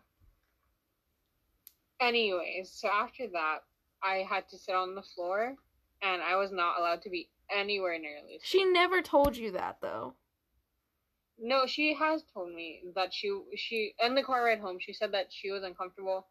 Anyways, 1.99 2.71
so 2.71 2.87
after 2.87 3.27
that, 3.27 3.59
I 4.03 4.25
had 4.27 4.49
to 4.49 4.57
sit 4.57 4.73
on 4.73 4.95
the 4.95 5.03
floor, 5.03 5.55
and 6.01 6.21
I 6.23 6.35
was 6.35 6.51
not 6.51 6.79
allowed 6.79 7.03
to 7.03 7.11
be 7.11 7.29
anywhere 7.55 7.99
near 7.99 8.17
Lucy. 8.25 8.39
she 8.43 8.63
never 8.65 9.03
told 9.03 9.37
you 9.37 9.51
that 9.51 9.77
though. 9.79 10.15
No, 11.37 11.67
she 11.67 11.93
has 11.93 12.23
told 12.33 12.53
me 12.55 12.81
that 12.95 13.13
she 13.13 13.31
she 13.55 13.93
in 14.03 14.15
the 14.15 14.23
car 14.23 14.45
ride 14.45 14.59
home. 14.59 14.77
She 14.79 14.93
said 14.93 15.11
that 15.13 15.27
she 15.29 15.51
was 15.51 15.63
uncomfortable 15.63 16.25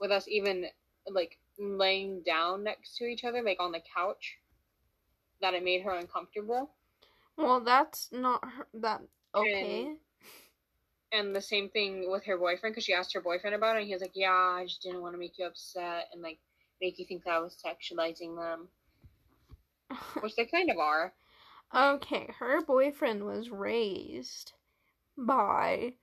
with 0.00 0.10
us 0.10 0.26
even 0.26 0.64
like 1.06 1.36
laying 1.58 2.22
down 2.22 2.64
next 2.64 2.96
to 2.96 3.04
each 3.04 3.24
other, 3.24 3.42
like 3.42 3.58
on 3.60 3.72
the 3.72 3.82
couch. 3.94 4.38
That 5.42 5.52
it 5.52 5.62
made 5.62 5.82
her 5.82 5.94
uncomfortable. 5.94 6.70
Well, 7.36 7.60
that's 7.60 8.10
not 8.12 8.44
her, 8.44 8.66
that 8.74 9.02
okay. 9.34 9.86
And- 9.86 9.98
And 11.12 11.36
the 11.36 11.40
same 11.40 11.68
thing 11.70 12.10
with 12.10 12.24
her 12.24 12.36
boyfriend, 12.36 12.74
because 12.74 12.84
she 12.84 12.92
asked 12.92 13.12
her 13.14 13.20
boyfriend 13.20 13.54
about 13.54 13.76
it, 13.76 13.80
and 13.80 13.86
he 13.86 13.92
was 13.94 14.02
like, 14.02 14.16
"Yeah, 14.16 14.32
I 14.32 14.64
just 14.64 14.82
didn't 14.82 15.00
want 15.00 15.14
to 15.14 15.18
make 15.18 15.38
you 15.38 15.46
upset 15.46 16.08
and 16.12 16.20
like 16.22 16.38
make 16.80 16.98
you 16.98 17.06
think 17.06 17.22
that 17.24 17.34
I 17.34 17.38
was 17.38 17.56
sexualizing 17.64 18.36
them," 18.36 18.68
which 20.22 20.34
they 20.34 20.46
kind 20.46 20.70
of 20.70 20.78
are. 20.78 21.14
okay, 21.74 22.32
her 22.38 22.62
boyfriend 22.62 23.24
was 23.24 23.50
raised 23.50 24.52
by 25.16 25.94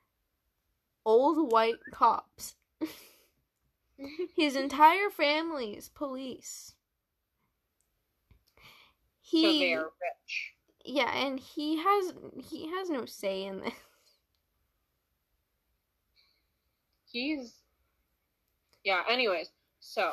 old 1.05 1.51
white 1.51 1.79
cops. 1.91 2.55
His 4.35 4.55
entire 4.55 5.09
family 5.09 5.75
is 5.75 5.89
police. 5.89 6.75
so 9.23 9.41
they 9.41 9.73
are 9.73 9.91
rich. 10.01 10.53
Yeah, 10.85 11.11
and 11.15 11.39
he 11.39 11.77
has 11.77 12.13
he 12.43 12.69
has 12.69 12.89
no 12.89 13.05
say 13.05 13.45
in 13.45 13.61
this. 13.61 13.73
He's 17.11 17.53
yeah. 18.83 19.03
Anyways, 19.09 19.49
so 19.79 20.11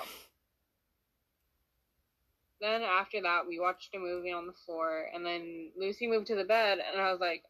then 2.61 2.83
after 2.83 3.23
that, 3.23 3.47
we 3.47 3.61
watched 3.61 3.95
a 3.95 3.99
movie 3.99 4.33
on 4.33 4.47
the 4.47 4.53
floor, 4.67 5.07
and 5.15 5.25
then 5.25 5.71
Lucy 5.77 6.07
moved 6.07 6.27
to 6.29 6.35
the 6.35 6.45
bed, 6.45 6.79
and 6.79 7.01
I 7.01 7.11
was 7.13 7.21
like, 7.21 7.45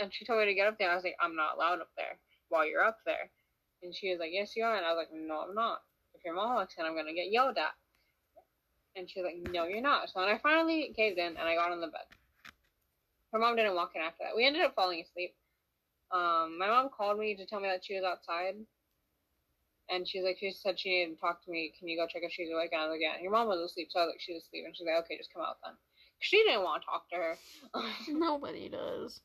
and 0.00 0.12
she 0.12 0.24
told 0.24 0.40
me 0.40 0.46
to 0.46 0.54
get 0.54 0.68
up 0.68 0.78
there. 0.78 0.90
I 0.90 0.94
was 0.94 1.04
like, 1.04 1.16
I'm 1.20 1.36
not 1.36 1.56
allowed 1.56 1.80
up 1.80 1.90
there 1.96 2.18
while 2.48 2.66
you're 2.66 2.84
up 2.84 2.98
there, 3.06 3.30
and 3.82 3.94
she 3.94 4.10
was 4.10 4.18
like, 4.20 4.30
Yes, 4.32 4.54
you 4.56 4.64
are, 4.64 4.76
and 4.76 4.84
I 4.84 4.90
was 4.92 4.98
like, 4.98 5.08
No, 5.12 5.44
I'm 5.48 5.54
not. 5.54 5.80
If 6.14 6.24
your 6.24 6.34
mom 6.34 6.54
walks 6.54 6.74
in, 6.78 6.84
I'm 6.84 6.96
gonna 6.96 7.14
get 7.14 7.32
yelled 7.32 7.56
at. 7.56 7.72
And 8.94 9.08
she 9.08 9.20
was 9.20 9.30
like, 9.32 9.52
No, 9.52 9.64
you're 9.64 9.80
not. 9.80 10.10
So 10.10 10.20
then 10.20 10.28
I 10.28 10.38
finally 10.38 10.92
caved 10.94 11.18
in, 11.18 11.28
and 11.36 11.48
I 11.48 11.54
got 11.54 11.72
on 11.72 11.80
the 11.80 11.86
bed. 11.86 12.04
Her 13.32 13.38
mom 13.38 13.56
didn't 13.56 13.74
walk 13.74 13.92
in 13.94 14.02
after 14.02 14.24
that. 14.24 14.36
We 14.36 14.46
ended 14.46 14.62
up 14.62 14.74
falling 14.74 15.00
asleep. 15.00 15.34
Um, 16.12 16.58
my 16.58 16.68
mom 16.68 16.90
called 16.90 17.18
me 17.18 17.34
to 17.36 17.46
tell 17.46 17.60
me 17.60 17.68
that 17.68 17.84
she 17.84 17.94
was 17.94 18.04
outside 18.04 18.56
and 19.88 20.08
she's 20.08 20.22
like, 20.22 20.38
she 20.38 20.52
said 20.52 20.78
she 20.78 20.90
needed 20.90 21.14
to 21.14 21.20
talk 21.20 21.44
to 21.44 21.50
me. 21.50 21.72
Can 21.78 21.88
you 21.88 21.98
go 21.98 22.06
check 22.06 22.22
if 22.24 22.32
she's 22.32 22.50
awake? 22.52 22.70
And 22.72 22.80
I 22.80 22.86
was 22.86 22.92
like, 22.92 23.00
yeah. 23.00 23.20
Your 23.20 23.32
mom 23.32 23.48
was 23.48 23.60
asleep, 23.60 23.88
so 23.90 24.00
I 24.00 24.04
was 24.04 24.12
like, 24.12 24.20
she's 24.20 24.42
asleep. 24.42 24.64
And 24.66 24.76
she's 24.76 24.86
like, 24.86 25.04
okay, 25.04 25.16
just 25.16 25.32
come 25.32 25.42
out 25.42 25.58
then. 25.64 25.74
She 26.20 26.36
didn't 26.44 26.62
want 26.62 26.82
to 26.82 26.86
talk 26.86 27.08
to 27.10 27.16
her. 27.16 27.34
Nobody 28.08 28.68
does. 28.68 29.20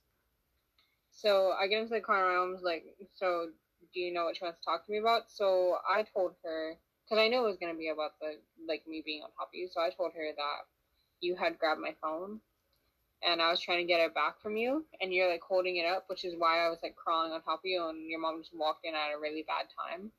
so 1.11 1.53
I 1.59 1.67
get 1.67 1.81
into 1.81 1.93
the 1.93 2.01
car 2.01 2.19
and 2.19 2.27
my 2.27 2.45
mom's 2.45 2.63
like, 2.63 2.83
so 3.15 3.49
do 3.93 3.99
you 3.99 4.13
know 4.13 4.25
what 4.25 4.35
she 4.35 4.43
wants 4.43 4.59
to 4.59 4.65
talk 4.65 4.85
to 4.85 4.91
me 4.91 4.97
about? 4.97 5.29
So 5.29 5.77
I 5.87 6.03
told 6.03 6.33
her, 6.43 6.75
because 7.05 7.21
I 7.21 7.27
knew 7.27 7.43
it 7.43 7.47
was 7.47 7.57
going 7.57 7.73
to 7.73 7.77
be 7.77 7.89
about 7.89 8.19
the, 8.19 8.39
like, 8.67 8.83
me 8.87 9.03
being 9.05 9.21
on 9.23 9.29
top 9.37 9.49
of 9.49 9.55
you. 9.55 9.69
So 9.71 9.79
I 9.79 9.91
told 9.91 10.11
her 10.15 10.27
that 10.35 10.59
you 11.21 11.35
had 11.35 11.59
grabbed 11.59 11.81
my 11.81 11.95
phone 12.01 12.41
and 13.23 13.41
I 13.41 13.49
was 13.49 13.59
trying 13.59 13.79
to 13.79 13.91
get 13.91 14.01
it 14.01 14.13
back 14.13 14.41
from 14.41 14.57
you. 14.57 14.85
And 15.01 15.13
you're, 15.13 15.29
like, 15.29 15.41
holding 15.41 15.77
it 15.77 15.85
up, 15.85 16.05
which 16.07 16.25
is 16.25 16.35
why 16.37 16.65
I 16.65 16.69
was, 16.69 16.79
like, 16.83 16.95
crawling 16.95 17.31
on 17.31 17.41
top 17.41 17.59
of 17.59 17.65
you. 17.65 17.87
And 17.87 18.09
your 18.09 18.19
mom 18.19 18.41
just 18.41 18.55
walked 18.55 18.85
in 18.85 18.95
at 18.95 19.15
a 19.15 19.19
really 19.19 19.45
bad 19.47 19.65
time. 19.77 20.11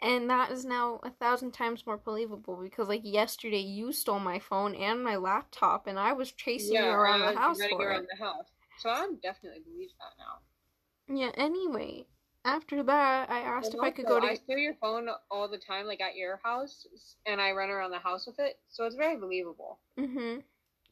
And 0.00 0.28
that 0.30 0.50
is 0.50 0.64
now 0.64 0.98
a 1.04 1.10
thousand 1.10 1.52
times 1.52 1.86
more 1.86 1.96
believable 1.96 2.56
because, 2.56 2.88
like, 2.88 3.02
yesterday 3.04 3.60
you 3.60 3.92
stole 3.92 4.18
my 4.18 4.40
phone 4.40 4.74
and 4.74 5.02
my 5.02 5.16
laptop, 5.16 5.86
and 5.86 5.98
I 5.98 6.12
was 6.12 6.32
chasing 6.32 6.74
you 6.74 6.82
around 6.82 7.20
the 7.20 7.38
house 7.38 7.58
for 7.70 7.86
around 7.86 8.04
it. 8.04 8.08
the 8.18 8.24
house. 8.24 8.46
So 8.78 8.90
I 8.90 9.06
definitely 9.22 9.60
believe 9.60 9.90
that 10.00 10.18
now. 10.18 11.14
Yeah, 11.14 11.30
anyway, 11.36 12.06
after 12.44 12.82
that, 12.82 13.30
I 13.30 13.40
asked 13.40 13.74
And 13.74 13.76
if 13.76 13.80
I 13.82 13.90
could 13.90 14.06
go 14.06 14.18
to. 14.18 14.26
I 14.26 14.34
steal 14.34 14.58
your 14.58 14.74
phone 14.74 15.08
all 15.30 15.48
the 15.48 15.58
time, 15.58 15.86
like 15.86 16.00
at 16.00 16.16
your 16.16 16.40
house, 16.42 16.84
and 17.26 17.40
I 17.40 17.52
run 17.52 17.70
around 17.70 17.92
the 17.92 17.98
house 17.98 18.26
with 18.26 18.40
it. 18.40 18.58
So 18.70 18.84
it's 18.86 18.96
very 18.96 19.16
believable. 19.16 19.78
Mm 19.98 20.12
hmm. 20.12 20.38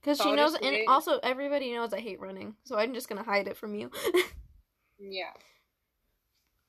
Because 0.00 0.18
she 0.18 0.30
knows, 0.36 0.54
and 0.54 0.88
also 0.88 1.18
everybody 1.22 1.72
knows 1.72 1.92
I 1.92 2.00
hate 2.00 2.20
running, 2.20 2.54
so 2.64 2.76
I'm 2.76 2.94
just 2.94 3.08
gonna 3.08 3.22
hide 3.22 3.48
it 3.48 3.56
from 3.56 3.74
you. 3.74 3.90
Yeah. 4.98 5.32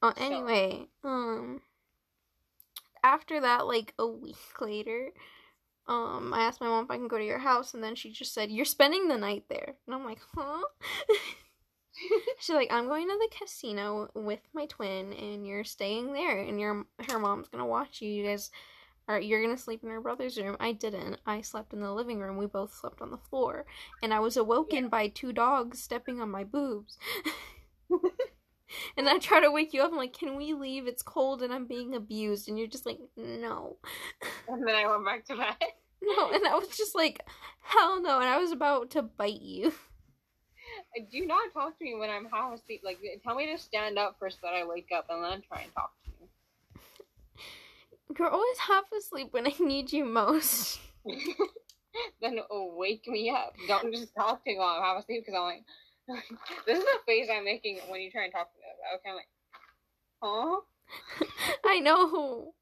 Uh, 0.04 0.14
So- 0.18 0.24
anyway, 0.24 0.88
um, 1.04 1.62
after 3.04 3.40
that, 3.42 3.68
like 3.68 3.94
a 4.00 4.08
week 4.08 4.36
later, 4.60 5.12
um, 5.88 6.34
I 6.34 6.42
asked 6.46 6.60
my 6.60 6.68
mom 6.68 6.86
if 6.86 6.92
I 6.92 6.98
can 6.98 7.08
go 7.08 7.20
to 7.20 7.24
your 7.26 7.38
house, 7.38 7.74
and 7.76 7.84
then 7.84 7.94
she 7.96 8.12
just 8.12 8.34
said, 8.34 8.50
"You're 8.52 8.66
spending 8.66 9.08
the 9.08 9.18
night 9.18 9.44
there," 9.48 9.76
and 9.86 9.94
I'm 9.96 10.04
like, 10.04 10.20
"Huh?" 10.36 10.64
She's 12.40 12.56
like, 12.56 12.72
"I'm 12.72 12.88
going 12.88 13.08
to 13.10 13.18
the 13.20 13.36
casino 13.38 14.10
with 14.16 14.40
my 14.54 14.66
twin, 14.66 15.14
and 15.14 15.46
you're 15.46 15.64
staying 15.64 16.14
there, 16.14 16.40
and 16.40 16.60
your 16.60 16.86
her 17.10 17.20
mom's 17.20 17.48
gonna 17.50 17.66
watch 17.68 18.02
you. 18.02 18.10
You 18.10 18.26
guys." 18.26 18.50
Or 19.12 19.20
you're 19.20 19.42
gonna 19.42 19.58
sleep 19.58 19.84
in 19.84 19.90
her 19.90 20.02
brother's 20.02 20.38
room. 20.38 20.58
I 20.60 20.72
didn't. 20.72 21.20
I 21.26 21.42
slept 21.42 21.74
in 21.74 21.82
the 21.82 21.92
living 21.92 22.20
room. 22.20 22.38
We 22.38 22.46
both 22.46 22.74
slept 22.74 23.02
on 23.02 23.12
the 23.12 23.18
floor, 23.18 23.66
and 24.02 24.14
I 24.14 24.20
was 24.20 24.38
awoken 24.38 24.90
by 24.90 25.08
two 25.08 25.34
dogs 25.34 25.82
stepping 25.82 26.22
on 26.22 26.32
my 26.32 26.44
boobs. 26.44 26.98
And 28.98 29.10
I 29.10 29.18
try 29.18 29.42
to 29.42 29.52
wake 29.52 29.74
you 29.74 29.82
up. 29.82 29.92
I'm 29.92 29.98
like, 29.98 30.14
can 30.14 30.38
we 30.38 30.54
leave? 30.54 30.88
It's 30.88 31.04
cold 31.04 31.42
and 31.42 31.54
I'm 31.54 31.66
being 31.66 31.96
abused. 31.96 32.48
And 32.48 32.58
you're 32.58 32.68
just 32.68 32.86
like, 32.86 33.00
no. 33.18 33.78
And 34.48 34.66
then 34.66 34.76
I 34.76 34.88
went 34.88 35.06
back 35.06 35.26
to 35.26 35.36
bed. 35.36 35.56
No. 36.04 36.32
And 36.32 36.48
I 36.48 36.56
was 36.56 36.70
just 36.70 36.96
like, 36.96 37.22
hell 37.62 38.02
no. 38.02 38.20
And 38.20 38.28
I 38.28 38.40
was 38.40 38.52
about 38.52 38.90
to 38.92 39.04
bite 39.04 39.40
you. 39.40 39.72
Do 41.12 41.28
not 41.28 41.54
talk 41.54 41.78
to 41.78 41.84
me 41.84 41.94
when 41.94 42.10
I'm 42.10 42.26
half 42.26 42.56
asleep. 42.56 42.82
Like, 42.84 42.98
tell 43.24 43.36
me 43.36 43.46
to 43.46 43.62
stand 43.62 44.00
up 44.00 44.16
first 44.20 44.42
that 44.42 44.56
I 44.56 44.66
wake 44.66 44.88
up, 44.92 45.06
and 45.12 45.24
then 45.24 45.44
try 45.48 45.62
and 45.62 45.72
talk 45.76 45.92
to 46.01 46.01
You're 48.18 48.30
always 48.30 48.58
half 48.58 48.86
asleep 48.98 49.30
when 49.32 49.48
I 49.48 49.54
need 49.60 49.94
you 49.94 50.06
most. 50.06 50.80
then 52.22 52.40
wake 52.50 53.08
me 53.08 53.30
up. 53.30 53.56
Don't 53.68 53.94
just 53.94 54.14
talk 54.16 54.44
to 54.44 54.52
me 54.52 54.58
while 54.58 54.76
I'm 54.76 54.82
half 54.82 55.04
asleep 55.04 55.24
because 55.26 55.38
I'm 55.38 55.44
like, 55.44 55.64
this 56.66 56.80
is 56.80 56.84
the 56.84 57.00
face 57.06 57.28
I'm 57.32 57.46
making 57.46 57.80
when 57.88 58.02
you 58.02 58.12
try 58.12 58.24
and 58.26 58.34
talk 58.34 58.52
to 58.52 58.58
me. 58.58 58.66
Okay, 58.96 59.10
I'm 59.10 59.16
like, 59.16 59.28
huh? 60.22 60.60
I 61.66 61.80
know. 61.80 62.54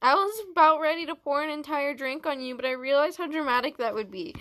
I 0.00 0.14
was 0.14 0.44
about 0.52 0.80
ready 0.80 1.06
to 1.06 1.16
pour 1.16 1.42
an 1.42 1.50
entire 1.50 1.94
drink 1.94 2.24
on 2.26 2.40
you, 2.40 2.54
but 2.54 2.64
I 2.64 2.72
realized 2.72 3.18
how 3.18 3.26
dramatic 3.26 3.78
that 3.78 3.94
would 3.94 4.12
be. 4.12 4.34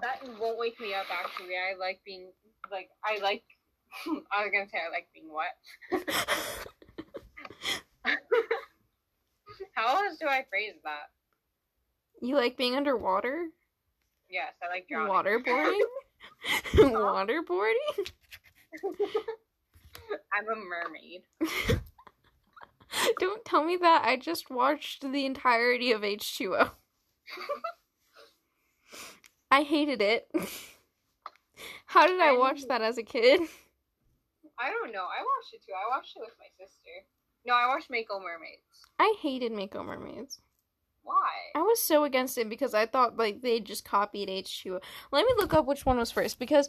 That 0.00 0.20
won't 0.40 0.58
wake 0.58 0.80
me 0.80 0.94
up. 0.94 1.06
Actually, 1.12 1.54
I 1.54 1.78
like 1.78 2.00
being 2.04 2.32
like 2.70 2.88
I 3.04 3.18
like. 3.22 3.44
I 4.32 4.42
was 4.44 4.50
gonna 4.52 4.68
say 4.68 4.78
I 4.78 4.90
like 4.90 5.08
being 5.14 5.30
wet. 5.32 5.54
How 9.78 10.04
else 10.04 10.18
do 10.18 10.26
I 10.26 10.44
phrase 10.50 10.74
that? 10.82 11.10
you 12.20 12.34
like 12.34 12.56
being 12.56 12.74
underwater? 12.74 13.46
Yes, 14.28 14.52
I 14.60 14.66
like 14.68 14.88
drowning. 14.88 15.12
Waterboarding? 15.12 15.78
Waterboarding? 16.74 18.10
I'm 20.32 20.48
a 20.48 20.56
mermaid. 20.56 21.22
Don't 23.20 23.44
tell 23.44 23.62
me 23.62 23.76
that. 23.76 24.02
I 24.04 24.16
just 24.16 24.50
watched 24.50 25.02
the 25.12 25.24
entirety 25.24 25.92
of 25.92 26.00
H2O. 26.00 26.72
I 29.52 29.62
hated 29.62 30.02
it. 30.02 30.28
How 31.86 32.08
did 32.08 32.20
I 32.20 32.36
watch 32.36 32.66
that 32.66 32.82
as 32.82 32.98
a 32.98 33.04
kid? 33.04 33.42
I 34.58 34.70
don't 34.70 34.92
know. 34.92 35.04
I 35.04 35.22
watched 35.22 35.54
it 35.54 35.62
too. 35.64 35.72
I 35.72 35.88
watched 35.96 36.16
it 36.16 36.20
with 36.20 36.34
my 36.36 36.48
sister. 36.58 37.06
No, 37.48 37.54
I 37.54 37.66
watched 37.66 37.90
Mako 37.90 38.20
Mermaids. 38.20 38.60
I 38.98 39.14
hated 39.22 39.52
Mako 39.52 39.82
Mermaids. 39.82 40.40
Why? 41.02 41.14
I 41.56 41.60
was 41.60 41.80
so 41.80 42.04
against 42.04 42.36
it 42.36 42.50
because 42.50 42.74
I 42.74 42.84
thought 42.84 43.16
like 43.16 43.40
they 43.40 43.58
just 43.58 43.86
copied 43.86 44.28
H2O. 44.28 44.82
Let 45.10 45.24
me 45.24 45.32
look 45.38 45.54
up 45.54 45.64
which 45.64 45.86
one 45.86 45.96
was 45.96 46.10
first 46.10 46.38
because 46.38 46.68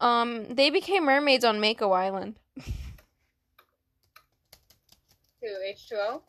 um 0.00 0.54
they 0.54 0.68
became 0.68 1.06
mermaids 1.06 1.46
on 1.46 1.60
Mako 1.60 1.92
Island. 1.92 2.34
To 2.58 2.62
H2O? 5.42 6.20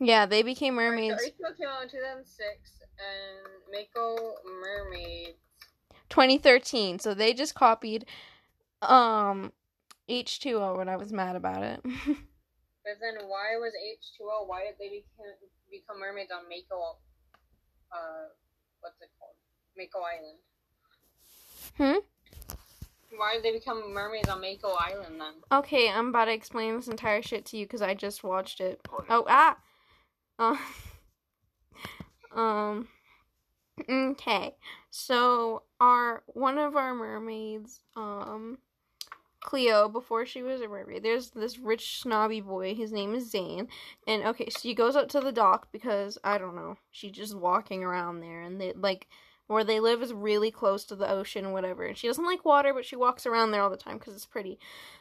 Yeah, 0.00 0.24
they 0.24 0.42
became 0.42 0.74
mermaids 0.74 1.22
So 1.22 1.28
H2O 1.28 1.58
came 1.58 1.68
out 1.68 1.82
in 1.82 1.90
2006, 1.90 2.70
and 2.96 3.46
Mako 3.70 4.36
Mermaids. 4.46 5.36
2013. 6.08 7.00
So 7.00 7.12
they 7.12 7.34
just 7.34 7.54
copied 7.54 8.06
um 8.80 9.52
H2O 10.08 10.80
and 10.80 10.88
I 10.88 10.96
was 10.96 11.12
mad 11.12 11.36
about 11.36 11.62
it. 11.62 11.84
But 12.84 12.98
then 13.00 13.28
why 13.28 13.56
was 13.58 13.72
H2O? 13.74 14.48
Why 14.48 14.64
did 14.66 14.74
they 14.78 14.88
become, 14.88 15.34
become 15.70 16.00
mermaids 16.00 16.30
on 16.32 16.48
Mako? 16.48 16.98
Uh, 17.92 18.34
what's 18.80 19.00
it 19.00 19.10
called? 19.18 19.36
Mako 19.76 20.00
Island. 20.02 20.38
Hmm? 21.76 23.16
Why 23.16 23.34
did 23.34 23.44
they 23.44 23.52
become 23.52 23.92
mermaids 23.92 24.28
on 24.28 24.40
Mako 24.40 24.74
Island 24.78 25.20
then? 25.20 25.34
Okay, 25.52 25.88
I'm 25.88 26.08
about 26.08 26.26
to 26.26 26.32
explain 26.32 26.76
this 26.76 26.88
entire 26.88 27.22
shit 27.22 27.44
to 27.46 27.56
you 27.56 27.66
because 27.66 27.82
I 27.82 27.94
just 27.94 28.24
watched 28.24 28.60
it. 28.60 28.80
Oh 29.08 29.24
ah. 29.28 29.56
Uh, 30.38 30.56
um. 32.40 32.88
Okay, 33.88 34.54
so 34.90 35.62
our 35.80 36.22
one 36.26 36.58
of 36.58 36.76
our 36.76 36.94
mermaids, 36.94 37.80
um, 37.96 38.58
Cleo, 39.42 39.88
before 39.88 40.24
she 40.24 40.42
was 40.42 40.60
a 40.60 40.68
mermaid, 40.68 41.02
there's 41.02 41.30
this 41.30 41.58
rich 41.58 42.00
snobby 42.00 42.40
boy. 42.40 42.74
His 42.74 42.92
name 42.92 43.14
is 43.14 43.30
Zane, 43.30 43.68
and 44.06 44.24
okay, 44.24 44.48
she 44.48 44.74
goes 44.74 44.96
up 44.96 45.08
to 45.10 45.20
the 45.20 45.32
dock 45.32 45.68
because 45.72 46.18
I 46.22 46.38
don't 46.38 46.56
know, 46.56 46.78
she's 46.90 47.12
just 47.12 47.36
walking 47.36 47.82
around 47.82 48.20
there, 48.20 48.40
and 48.40 48.60
they 48.60 48.72
like 48.72 49.08
where 49.48 49.64
they 49.64 49.80
live 49.80 50.02
is 50.02 50.12
really 50.12 50.50
close 50.50 50.84
to 50.84 50.96
the 50.96 51.08
ocean, 51.08 51.52
whatever. 51.52 51.84
And 51.84 51.96
she 51.96 52.06
doesn't 52.06 52.24
like 52.24 52.44
water, 52.44 52.72
but 52.72 52.86
she 52.86 52.96
walks 52.96 53.26
around 53.26 53.50
there 53.50 53.62
all 53.62 53.70
the 53.70 53.76
time 53.76 53.98
because 53.98 54.14
it's 54.14 54.26
pretty. 54.26 54.58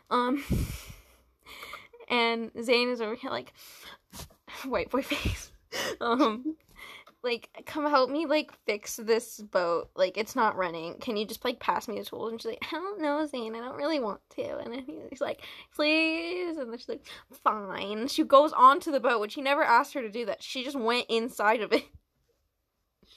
Um, 0.10 0.44
and 2.10 2.52
Zane 2.62 2.90
is 2.90 3.02
over 3.02 3.16
here 3.16 3.32
like 3.32 3.54
white 4.66 4.90
boy 4.90 5.02
face. 5.02 5.52
um, 6.02 6.58
like 7.24 7.50
come 7.66 7.90
help 7.90 8.10
me 8.10 8.26
like 8.26 8.52
fix 8.66 8.96
this 8.96 9.40
boat. 9.40 9.90
Like 9.96 10.18
it's 10.18 10.36
not 10.36 10.56
running. 10.56 10.96
Can 10.96 11.18
you 11.18 11.26
just 11.26 11.44
like 11.44 11.60
pass 11.60 11.88
me 11.88 12.00
the 12.00 12.06
tools? 12.06 12.32
And 12.32 12.42
she's 12.42 12.52
like, 12.52 12.64
I 12.72 12.76
don't 12.76 13.02
know, 13.02 13.26
Zane. 13.28 13.56
I 13.56 13.60
don't 13.60 13.78
really 13.78 14.00
want 14.00 14.22
to. 14.36 14.58
And 14.58 14.74
then 14.74 14.86
he's 15.10 15.22
like, 15.22 15.42
please. 15.76 16.58
And 16.58 16.72
then 16.72 16.78
she's 16.78 16.90
like, 16.90 17.06
fine. 17.44 18.08
She 18.08 18.24
goes 18.24 18.54
onto 18.54 18.92
the 18.92 19.00
boat, 19.00 19.22
which 19.22 19.36
he 19.36 19.42
never 19.42 19.64
asked 19.64 19.94
her 19.94 20.02
to 20.02 20.10
do 20.10 20.26
that. 20.26 20.42
She 20.44 20.64
just 20.64 20.80
went 20.80 21.06
inside 21.10 21.62
of 21.62 21.72
it 21.72 21.86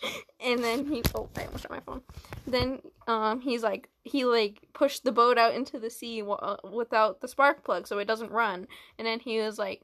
and 0.40 0.62
then 0.62 0.86
he 0.86 1.02
oh 1.14 1.28
I 1.36 1.44
almost 1.44 1.62
shut 1.62 1.70
my 1.70 1.80
phone. 1.80 2.02
Then 2.46 2.80
um 3.06 3.40
he's 3.40 3.62
like 3.62 3.88
he 4.02 4.24
like 4.24 4.60
pushed 4.72 5.04
the 5.04 5.12
boat 5.12 5.38
out 5.38 5.54
into 5.54 5.78
the 5.78 5.90
sea 5.90 6.20
w- 6.20 6.56
without 6.72 7.20
the 7.20 7.28
spark 7.28 7.64
plug 7.64 7.86
so 7.86 7.98
it 7.98 8.06
doesn't 8.06 8.32
run. 8.32 8.66
And 8.98 9.06
then 9.06 9.20
he 9.20 9.38
was 9.40 9.58
like 9.58 9.82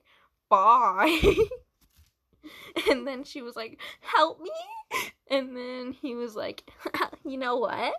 bye. 0.49 1.21
and 2.91 3.07
then 3.07 3.25
she 3.25 3.43
was 3.43 3.57
like 3.57 3.81
help 4.01 4.41
me. 4.41 4.51
And 5.31 5.57
then 5.57 5.93
he 5.93 6.15
was 6.15 6.35
like 6.35 6.71
you 7.25 7.39
know 7.39 7.57
what? 7.57 7.93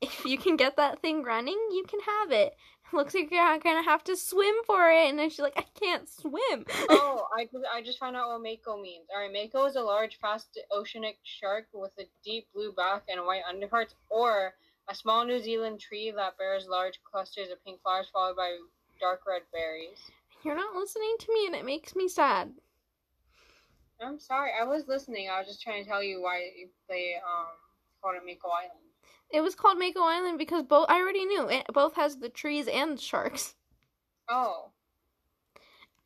If 0.00 0.24
you 0.24 0.38
can 0.38 0.56
get 0.56 0.76
that 0.76 1.00
thing 1.00 1.22
running, 1.22 1.58
you 1.70 1.84
can 1.88 2.00
have 2.00 2.32
it 2.32 2.54
looks 2.92 3.14
like 3.14 3.30
you're 3.30 3.58
gonna 3.58 3.82
have 3.82 4.04
to 4.04 4.16
swim 4.16 4.54
for 4.66 4.90
it. 4.90 5.08
And 5.08 5.18
then 5.18 5.30
she's 5.30 5.40
like, 5.40 5.56
I 5.56 5.64
can't 5.78 6.08
swim. 6.08 6.64
oh, 6.90 7.26
I, 7.36 7.48
I 7.74 7.82
just 7.82 7.98
found 7.98 8.16
out 8.16 8.28
what 8.28 8.42
Mako 8.42 8.80
means. 8.80 9.06
Alright, 9.14 9.32
Mako 9.32 9.66
is 9.66 9.76
a 9.76 9.82
large, 9.82 10.18
fast 10.20 10.58
oceanic 10.74 11.18
shark 11.22 11.66
with 11.72 11.92
a 11.98 12.04
deep 12.24 12.46
blue 12.54 12.72
back 12.72 13.04
and 13.08 13.24
white 13.24 13.42
underparts, 13.48 13.94
or 14.10 14.54
a 14.88 14.94
small 14.94 15.24
New 15.24 15.40
Zealand 15.40 15.80
tree 15.80 16.12
that 16.14 16.38
bears 16.38 16.66
large 16.68 16.98
clusters 17.10 17.50
of 17.50 17.64
pink 17.64 17.80
flowers 17.82 18.08
followed 18.12 18.36
by 18.36 18.56
dark 19.00 19.20
red 19.26 19.42
berries. 19.52 19.98
You're 20.44 20.56
not 20.56 20.74
listening 20.74 21.14
to 21.20 21.32
me, 21.32 21.46
and 21.46 21.54
it 21.54 21.64
makes 21.64 21.94
me 21.94 22.08
sad. 22.08 22.52
I'm 24.02 24.18
sorry, 24.18 24.50
I 24.60 24.64
was 24.64 24.88
listening. 24.88 25.28
I 25.30 25.38
was 25.38 25.46
just 25.46 25.62
trying 25.62 25.82
to 25.82 25.88
tell 25.88 26.02
you 26.02 26.20
why 26.20 26.50
they 26.88 27.14
um 27.16 27.46
called 28.00 28.16
it 28.16 28.22
Mako 28.26 28.48
Island. 28.48 28.78
It 29.30 29.40
was 29.40 29.54
called 29.54 29.78
Mako 29.78 30.00
Island 30.00 30.38
because 30.38 30.62
both 30.64 30.86
I 30.88 31.00
already 31.00 31.24
knew 31.24 31.48
it 31.48 31.66
both 31.72 31.94
has 31.94 32.16
the 32.16 32.28
trees 32.28 32.68
and 32.68 33.00
sharks. 33.00 33.54
Oh. 34.28 34.70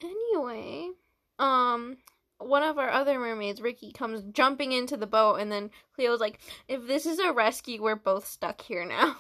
Anyway, 0.03 0.91
um 1.39 1.99
one 2.39 2.63
of 2.63 2.79
our 2.79 2.91
other 2.91 3.19
mermaids, 3.19 3.63
Rikki, 3.63 3.93
comes 3.93 4.23
jumping 4.33 4.73
into 4.73 4.97
the 4.97 5.07
boat 5.07 5.37
and 5.37 5.51
then 5.51 5.71
Cleo's 5.95 6.21
like, 6.21 6.39
"If 6.69 6.87
this 6.87 7.07
is 7.07 7.19
a 7.19 7.33
rescue, 7.33 7.83
we're 7.83 7.97
both 7.97 8.27
stuck 8.27 8.61
here 8.61 8.85
now." 8.85 9.17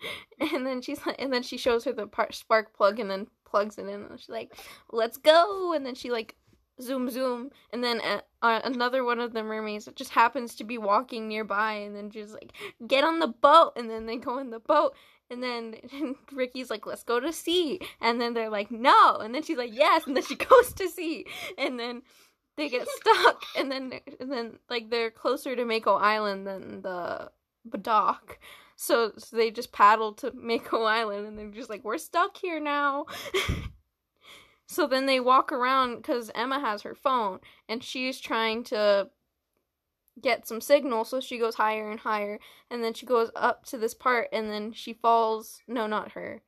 and 0.40 0.66
then 0.66 0.82
she's 0.82 1.04
like, 1.06 1.20
and 1.20 1.32
then 1.32 1.42
she 1.42 1.56
shows 1.56 1.84
her 1.84 1.92
the 1.92 2.06
par- 2.06 2.32
spark 2.32 2.74
plug 2.74 2.98
and 2.98 3.10
then 3.10 3.28
plugs 3.44 3.78
it 3.78 3.86
in 3.86 4.02
and 4.02 4.18
she's 4.18 4.28
like, 4.28 4.56
"Let's 4.90 5.18
go." 5.18 5.72
And 5.74 5.84
then 5.84 5.94
she 5.94 6.10
like 6.10 6.36
zoom 6.80 7.10
zoom. 7.10 7.50
And 7.72 7.82
then 7.82 8.00
uh, 8.00 8.20
uh, 8.42 8.60
another 8.64 9.04
one 9.04 9.20
of 9.20 9.32
the 9.32 9.42
mermaids 9.42 9.88
just 9.94 10.10
happens 10.10 10.54
to 10.56 10.64
be 10.64 10.78
walking 10.78 11.28
nearby 11.28 11.74
and 11.74 11.94
then 11.94 12.10
she's 12.10 12.32
like 12.32 12.52
get 12.86 13.04
on 13.04 13.18
the 13.18 13.28
boat. 13.28 13.72
And 13.76 13.90
then 13.90 14.06
they 14.06 14.16
go 14.16 14.38
in 14.38 14.50
the 14.50 14.60
boat. 14.60 14.94
And 15.30 15.42
then 15.42 15.76
Rikki's 16.32 16.70
like 16.70 16.86
let's 16.86 17.04
go 17.04 17.20
to 17.20 17.32
sea. 17.32 17.80
And 18.00 18.20
then 18.20 18.34
they're 18.34 18.50
like 18.50 18.70
no. 18.70 19.16
And 19.16 19.34
then 19.34 19.42
she's 19.42 19.58
like 19.58 19.74
yes. 19.74 20.06
And 20.06 20.16
then 20.16 20.24
she 20.24 20.34
goes 20.50 20.72
to 20.74 20.88
sea. 20.88 21.26
And 21.58 21.78
then 21.78 22.02
they 22.56 22.68
get 22.68 22.86
stuck. 23.00 23.42
And 23.56 23.70
then 23.70 24.00
and 24.20 24.30
then 24.30 24.58
like 24.70 24.90
they're 24.90 25.10
closer 25.10 25.56
to 25.56 25.64
Mako 25.64 25.96
Island 25.96 26.46
than 26.46 26.82
the 26.82 27.30
dock 27.80 28.38
so, 28.82 29.12
so 29.16 29.36
they 29.36 29.52
just 29.52 29.70
paddle 29.70 30.12
to 30.14 30.32
Mako 30.34 30.82
Island 30.82 31.26
and 31.26 31.38
they're 31.38 31.50
just 31.50 31.70
like 31.70 31.84
we're 31.84 31.98
stuck 31.98 32.36
here 32.36 32.58
now 32.58 33.06
So 34.72 34.86
then 34.86 35.04
they 35.04 35.20
walk 35.20 35.52
around 35.52 35.96
because 35.96 36.30
Emma 36.34 36.58
has 36.58 36.80
her 36.80 36.94
phone 36.94 37.40
and 37.68 37.84
she's 37.84 38.18
trying 38.18 38.64
to 38.64 39.10
get 40.20 40.48
some 40.48 40.62
signal. 40.62 41.04
So 41.04 41.20
she 41.20 41.38
goes 41.38 41.56
higher 41.56 41.90
and 41.90 42.00
higher. 42.00 42.38
And 42.70 42.82
then 42.82 42.94
she 42.94 43.04
goes 43.04 43.30
up 43.36 43.66
to 43.66 43.76
this 43.76 43.92
part 43.92 44.28
and 44.32 44.50
then 44.50 44.72
she 44.72 44.94
falls. 44.94 45.60
No, 45.68 45.86
not 45.86 46.12
her. 46.12 46.40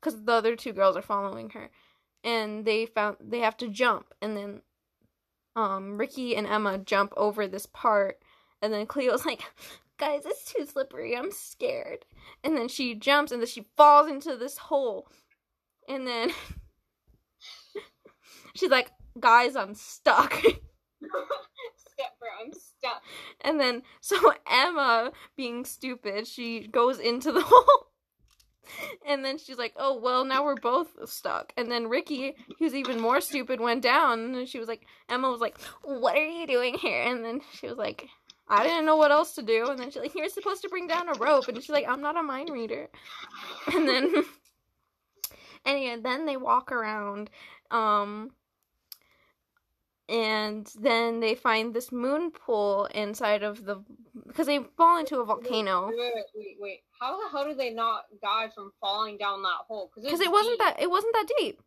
Because 0.00 0.24
the 0.24 0.32
other 0.32 0.56
two 0.56 0.72
girls 0.72 0.96
are 0.96 1.02
following 1.02 1.50
her. 1.50 1.70
And 2.24 2.64
they 2.64 2.84
found 2.86 3.18
they 3.20 3.38
have 3.38 3.56
to 3.58 3.68
jump. 3.68 4.12
And 4.20 4.36
then 4.36 4.62
um, 5.54 5.98
Rikki 5.98 6.34
and 6.34 6.48
Emma 6.48 6.78
jump 6.78 7.12
over 7.16 7.46
this 7.46 7.66
part. 7.66 8.18
And 8.60 8.72
then 8.72 8.86
Cleo's 8.86 9.24
like, 9.26 9.42
guys, 9.98 10.22
it's 10.26 10.52
too 10.52 10.66
slippery. 10.66 11.16
I'm 11.16 11.30
scared. 11.30 12.06
And 12.42 12.56
then 12.56 12.66
she 12.66 12.96
jumps 12.96 13.30
and 13.30 13.40
then 13.40 13.46
she 13.46 13.68
falls 13.76 14.10
into 14.10 14.36
this 14.36 14.58
hole. 14.58 15.06
And 15.88 16.08
then 16.08 16.32
She's 18.54 18.70
like, 18.70 18.90
guys, 19.18 19.56
I'm 19.56 19.74
stuck. 19.74 20.32
Stepper, 21.76 22.28
I'm 22.40 22.52
stuck. 22.52 23.02
And 23.42 23.60
then, 23.60 23.82
so 24.00 24.16
Emma, 24.50 25.12
being 25.36 25.64
stupid, 25.64 26.26
she 26.26 26.66
goes 26.66 26.98
into 26.98 27.32
the 27.32 27.42
hole. 27.46 27.88
And 29.06 29.24
then 29.24 29.38
she's 29.38 29.58
like, 29.58 29.74
oh, 29.76 29.98
well, 30.00 30.24
now 30.24 30.44
we're 30.44 30.54
both 30.54 30.88
stuck. 31.08 31.52
And 31.56 31.70
then 31.70 31.88
Rikki, 31.88 32.34
who's 32.58 32.74
even 32.74 33.00
more 33.00 33.20
stupid, 33.20 33.60
went 33.60 33.82
down. 33.82 34.34
And 34.34 34.48
she 34.48 34.58
was 34.58 34.68
like, 34.68 34.86
Emma 35.08 35.30
was 35.30 35.40
like, 35.40 35.60
what 35.82 36.16
are 36.16 36.24
you 36.24 36.46
doing 36.46 36.78
here? 36.78 37.02
And 37.02 37.24
then 37.24 37.40
she 37.52 37.66
was 37.66 37.76
like, 37.76 38.08
I 38.48 38.62
didn't 38.62 38.86
know 38.86 38.96
what 38.96 39.10
else 39.10 39.34
to 39.34 39.42
do. 39.42 39.68
And 39.68 39.78
then 39.78 39.90
she's 39.90 40.02
like, 40.02 40.14
you're 40.14 40.28
supposed 40.28 40.62
to 40.62 40.68
bring 40.68 40.86
down 40.86 41.08
a 41.08 41.18
rope. 41.18 41.48
And 41.48 41.56
she's 41.56 41.70
like, 41.70 41.88
I'm 41.88 42.00
not 42.00 42.18
a 42.18 42.22
mind 42.22 42.50
reader. 42.50 42.88
And 43.72 43.88
then, 43.88 44.12
anyway, 45.66 46.00
then 46.02 46.26
they 46.26 46.36
walk 46.36 46.70
around. 46.72 47.30
Um, 47.70 48.30
and 50.12 50.70
then 50.78 51.20
they 51.20 51.34
find 51.34 51.72
this 51.72 51.90
moon 51.90 52.30
pool 52.30 52.86
inside 52.94 53.42
of 53.42 53.64
the 53.64 53.82
because 54.26 54.46
they 54.46 54.58
fall 54.76 54.98
into 54.98 55.18
a 55.20 55.24
volcano. 55.24 55.88
Wait, 55.88 55.96
wait, 55.96 56.24
wait, 56.36 56.56
wait. 56.60 56.80
How 57.00 57.16
the 57.16 57.30
hell 57.30 57.46
did 57.46 57.58
they 57.58 57.70
not 57.70 58.04
die 58.22 58.50
from 58.54 58.72
falling 58.78 59.16
down 59.16 59.42
that 59.42 59.64
hole? 59.66 59.90
Because 59.94 60.20
it 60.20 60.30
wasn't 60.30 60.58
that 60.58 60.82
it 60.82 60.90
wasn't 60.90 61.14
that 61.14 61.28
deep. 61.38 61.62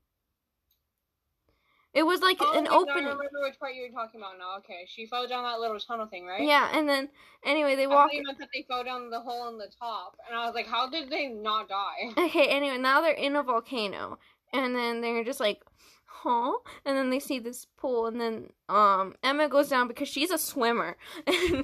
It 1.95 2.05
was 2.05 2.21
like 2.21 2.37
oh, 2.41 2.59
an 2.59 2.67
okay, 2.67 2.75
opening. 2.75 3.05
I 3.05 3.13
remember 3.13 3.41
which 3.41 3.57
part 3.57 3.73
you 3.73 3.83
were 3.83 4.03
talking 4.03 4.21
about 4.21 4.37
now. 4.37 4.57
Okay, 4.57 4.85
she 4.87 5.07
fell 5.07 5.27
down 5.27 5.43
that 5.43 5.59
little 5.59 5.79
tunnel 5.79 6.05
thing, 6.05 6.27
right? 6.27 6.43
Yeah, 6.43 6.69
and 6.77 6.87
then 6.87 7.09
anyway 7.43 7.75
they 7.75 7.85
I 7.85 7.87
walk. 7.87 8.11
thought 8.11 8.21
meant 8.25 8.37
that 8.37 8.49
they 8.53 8.63
fell 8.67 8.83
down 8.83 9.09
the 9.09 9.21
hole 9.21 9.49
in 9.49 9.57
the 9.57 9.71
top, 9.79 10.17
and 10.27 10.37
I 10.37 10.45
was 10.45 10.53
like, 10.53 10.67
how 10.67 10.87
did 10.87 11.09
they 11.09 11.29
not 11.29 11.67
die? 11.67 12.25
Okay, 12.25 12.47
anyway, 12.49 12.77
now 12.77 13.01
they're 13.01 13.13
in 13.13 13.35
a 13.35 13.41
volcano, 13.41 14.19
and 14.53 14.75
then 14.75 15.01
they're 15.01 15.23
just 15.23 15.39
like 15.39 15.63
huh? 16.25 16.57
And 16.83 16.97
then 16.97 17.09
they 17.11 17.19
see 17.19 17.39
this 17.39 17.65
pool, 17.77 18.07
and 18.07 18.19
then 18.19 18.49
um 18.67 19.15
Emma 19.23 19.47
goes 19.47 19.69
down 19.69 19.87
because 19.87 20.09
she's 20.09 20.31
a 20.31 20.37
swimmer, 20.37 20.97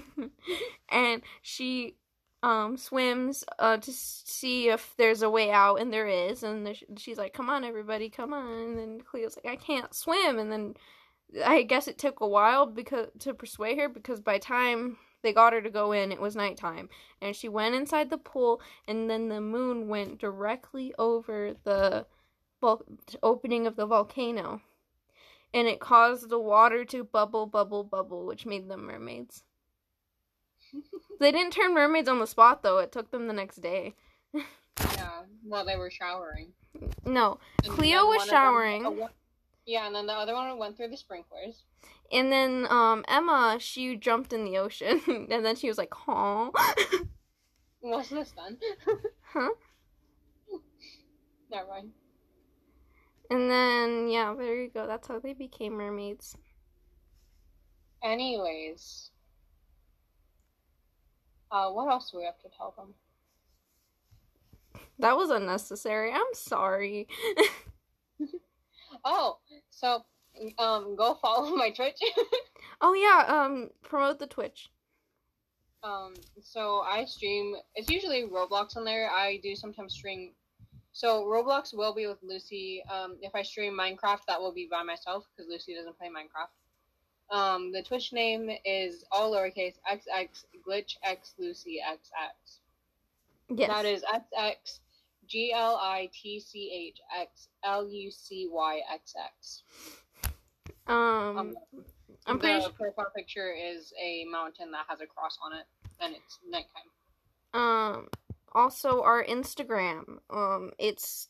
and 0.89 1.21
she 1.41 1.95
um 2.43 2.77
swims 2.77 3.43
uh 3.59 3.77
to 3.77 3.91
see 3.91 4.69
if 4.69 4.93
there's 4.97 5.23
a 5.23 5.29
way 5.29 5.51
out, 5.51 5.75
and 5.81 5.91
there 5.91 6.07
is, 6.07 6.43
and 6.43 6.77
she's 6.97 7.17
like, 7.17 7.33
"Come 7.33 7.49
on, 7.49 7.63
everybody, 7.63 8.09
come 8.09 8.33
on!" 8.33 8.51
And 8.51 8.77
then 8.77 9.01
Cleo's 9.01 9.35
like, 9.35 9.51
"I 9.51 9.55
can't 9.55 9.93
swim," 9.93 10.37
and 10.37 10.51
then 10.51 10.75
I 11.45 11.63
guess 11.63 11.87
it 11.87 11.97
took 11.97 12.19
a 12.19 12.27
while 12.27 12.65
because 12.65 13.07
to 13.19 13.33
persuade 13.33 13.79
her 13.79 13.89
because 13.89 14.19
by 14.19 14.37
time 14.37 14.97
they 15.23 15.33
got 15.33 15.53
her 15.53 15.61
to 15.61 15.69
go 15.69 15.91
in, 15.91 16.11
it 16.11 16.21
was 16.21 16.35
nighttime, 16.35 16.89
and 17.21 17.35
she 17.35 17.49
went 17.49 17.75
inside 17.75 18.09
the 18.09 18.17
pool, 18.17 18.61
and 18.87 19.09
then 19.09 19.29
the 19.29 19.41
moon 19.41 19.87
went 19.87 20.19
directly 20.19 20.93
over 20.99 21.55
the 21.63 22.05
opening 23.21 23.67
of 23.67 23.75
the 23.75 23.85
volcano. 23.85 24.61
And 25.53 25.67
it 25.67 25.79
caused 25.79 26.29
the 26.29 26.39
water 26.39 26.85
to 26.85 27.03
bubble, 27.03 27.45
bubble, 27.45 27.83
bubble, 27.83 28.25
which 28.25 28.45
made 28.45 28.69
them 28.69 28.85
mermaids. 28.85 29.43
they 31.19 31.31
didn't 31.31 31.51
turn 31.53 31.73
mermaids 31.73 32.07
on 32.07 32.19
the 32.19 32.27
spot, 32.27 32.63
though. 32.63 32.77
It 32.77 32.91
took 32.91 33.11
them 33.11 33.27
the 33.27 33.33
next 33.33 33.57
day. 33.57 33.95
yeah, 34.33 35.23
while 35.43 35.65
they 35.65 35.75
were 35.75 35.91
showering. 35.91 36.53
No, 37.05 37.39
and 37.65 37.73
Cleo 37.73 38.05
was 38.05 38.25
showering. 38.25 38.83
Them, 38.83 39.09
yeah, 39.65 39.87
and 39.87 39.95
then 39.95 40.07
the 40.07 40.13
other 40.13 40.33
one 40.33 40.57
went 40.57 40.77
through 40.77 40.89
the 40.89 40.97
sprinklers. 40.97 41.63
And 42.11 42.31
then 42.31 42.67
um, 42.69 43.05
Emma, 43.07 43.57
she 43.59 43.95
jumped 43.95 44.33
in 44.33 44.43
the 44.43 44.57
ocean, 44.57 45.01
and 45.31 45.45
then 45.45 45.55
she 45.55 45.67
was 45.67 45.77
like, 45.77 45.93
"Huh." 45.93 46.51
Wasn't 47.81 48.19
this 48.19 48.31
fun? 48.31 48.57
huh? 49.33 49.49
Never 51.49 51.67
mind. 51.67 51.91
And 53.31 53.49
then 53.49 54.09
yeah, 54.09 54.35
there 54.37 54.61
you 54.61 54.69
go. 54.69 54.85
That's 54.85 55.07
how 55.07 55.19
they 55.19 55.33
became 55.33 55.73
mermaids. 55.73 56.37
Anyways. 58.03 59.11
Uh, 61.51 61.69
what 61.71 61.89
else 61.91 62.11
do 62.11 62.17
we 62.17 62.25
have 62.25 62.39
to 62.39 62.49
tell 62.57 62.73
them? 62.77 62.93
That 64.99 65.17
was 65.17 65.29
unnecessary. 65.31 66.11
I'm 66.13 66.33
sorry. 66.33 67.07
Oh, 69.05 69.39
so 69.69 70.05
um, 70.59 70.95
go 70.95 71.15
follow 71.21 71.55
my 71.55 71.71
Twitch. 71.71 71.99
oh 72.81 72.93
yeah, 72.93 73.25
um 73.27 73.69
promote 73.83 74.19
the 74.19 74.27
Twitch. 74.27 74.69
um, 75.83 76.13
so 76.41 76.81
I 76.81 77.05
stream. 77.05 77.55
It's 77.75 77.89
usually 77.89 78.23
Roblox 78.23 78.77
on 78.77 78.85
there. 78.85 79.09
I 79.09 79.39
do 79.43 79.55
sometimes 79.55 79.93
stream. 79.93 80.33
So 80.93 81.23
Roblox 81.25 81.73
will 81.73 81.93
be 81.93 82.05
with 82.07 82.17
Lucy. 82.21 82.83
Um, 82.91 83.17
if 83.21 83.33
I 83.33 83.43
stream 83.43 83.73
Minecraft, 83.73 84.25
that 84.27 84.39
will 84.39 84.51
be 84.51 84.67
by 84.69 84.83
myself 84.83 85.25
because 85.35 85.49
Lucy 85.49 85.73
doesn't 85.73 85.97
play 85.97 86.07
Minecraft. 86.07 87.35
Um, 87.35 87.71
the 87.71 87.81
Twitch 87.81 88.11
name 88.11 88.49
is 88.65 89.05
all 89.11 89.31
lowercase 89.31 89.75
xx 89.89 90.43
glitch 90.67 90.97
x 91.01 91.33
Lucy 91.39 91.79
xx. 91.81 92.59
Yes. 93.49 93.69
That 93.69 93.85
is 93.85 94.03
xx 94.03 94.79
G 95.27 95.53
L 95.53 95.79
I 95.81 96.09
T 96.13 96.41
C 96.41 96.89
H 96.89 96.99
X 97.17 97.47
L 97.63 97.87
U 97.87 98.11
C 98.11 98.49
Y 98.51 98.81
X 98.93 99.15
X. 99.17 99.63
um 100.87 101.37
Um, 101.37 101.55
I'm 102.27 102.35
the 102.35 102.39
pretty 102.39 102.61
sure 102.61 102.69
profile 102.71 103.11
picture 103.15 103.53
is 103.53 103.93
a 103.97 104.25
mountain 104.25 104.71
that 104.71 104.85
has 104.89 104.99
a 104.99 105.05
cross 105.05 105.39
on 105.41 105.53
it, 105.53 105.65
and 106.01 106.13
it's 106.13 106.39
nighttime. 106.49 106.89
um 107.53 108.09
also 108.53 109.01
our 109.03 109.23
Instagram. 109.23 110.19
Um 110.29 110.71
it's 110.79 111.29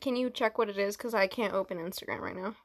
can 0.00 0.16
you 0.16 0.30
check 0.30 0.58
what 0.58 0.68
it 0.68 0.78
is 0.78 0.96
cuz 0.96 1.14
I 1.14 1.26
can't 1.26 1.54
open 1.54 1.78
Instagram 1.78 2.20
right 2.20 2.36
now. 2.36 2.56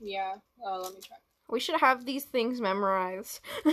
Yeah. 0.00 0.34
Uh, 0.64 0.80
let 0.80 0.94
me 0.94 1.00
try. 1.00 1.16
We 1.48 1.60
should 1.60 1.80
have 1.80 2.04
these 2.04 2.24
things 2.24 2.60
memorized. 2.60 3.40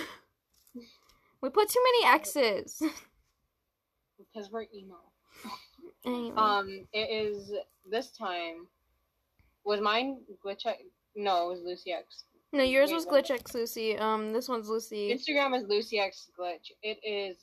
we 1.41 1.49
put 1.49 1.69
too 1.69 1.84
many 1.84 2.13
X's. 2.15 2.82
Because 4.17 4.51
we're 4.51 4.65
emo. 4.73 4.97
Anyway. 6.05 6.36
Um, 6.36 6.88
it 6.93 7.09
is 7.09 7.51
this 7.89 8.11
time. 8.11 8.67
Was 9.63 9.82
mine 9.82 10.21
glitch? 10.45 10.65
X- 10.65 10.82
No, 11.15 11.47
it 11.47 11.53
was 11.53 11.61
Lucy 11.63 11.91
X. 11.91 12.25
no, 12.53 12.63
yours 12.63 12.89
wait, 12.89 12.95
was 12.95 13.05
what? 13.05 13.25
Glitch 13.25 13.32
X 13.32 13.53
Lucy. 13.53 13.97
Um 13.97 14.32
this 14.34 14.47
one's 14.49 14.69
Lucy. 14.69 15.13
Instagram 15.13 15.55
is 15.57 15.67
Lucy 15.67 15.99
X 15.99 16.29
glitch. 16.38 16.71
It 16.84 16.99
is 17.03 17.38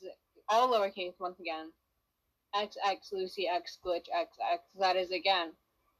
all 0.47 0.69
lowercase 0.69 1.13
once 1.19 1.39
again. 1.39 1.71
X 2.55 2.77
X 2.85 3.09
Lucy 3.11 3.47
X 3.47 3.77
glitch 3.85 4.07
X 4.13 4.37
X. 4.53 4.63
That 4.79 4.95
is 4.95 5.11
again. 5.11 5.51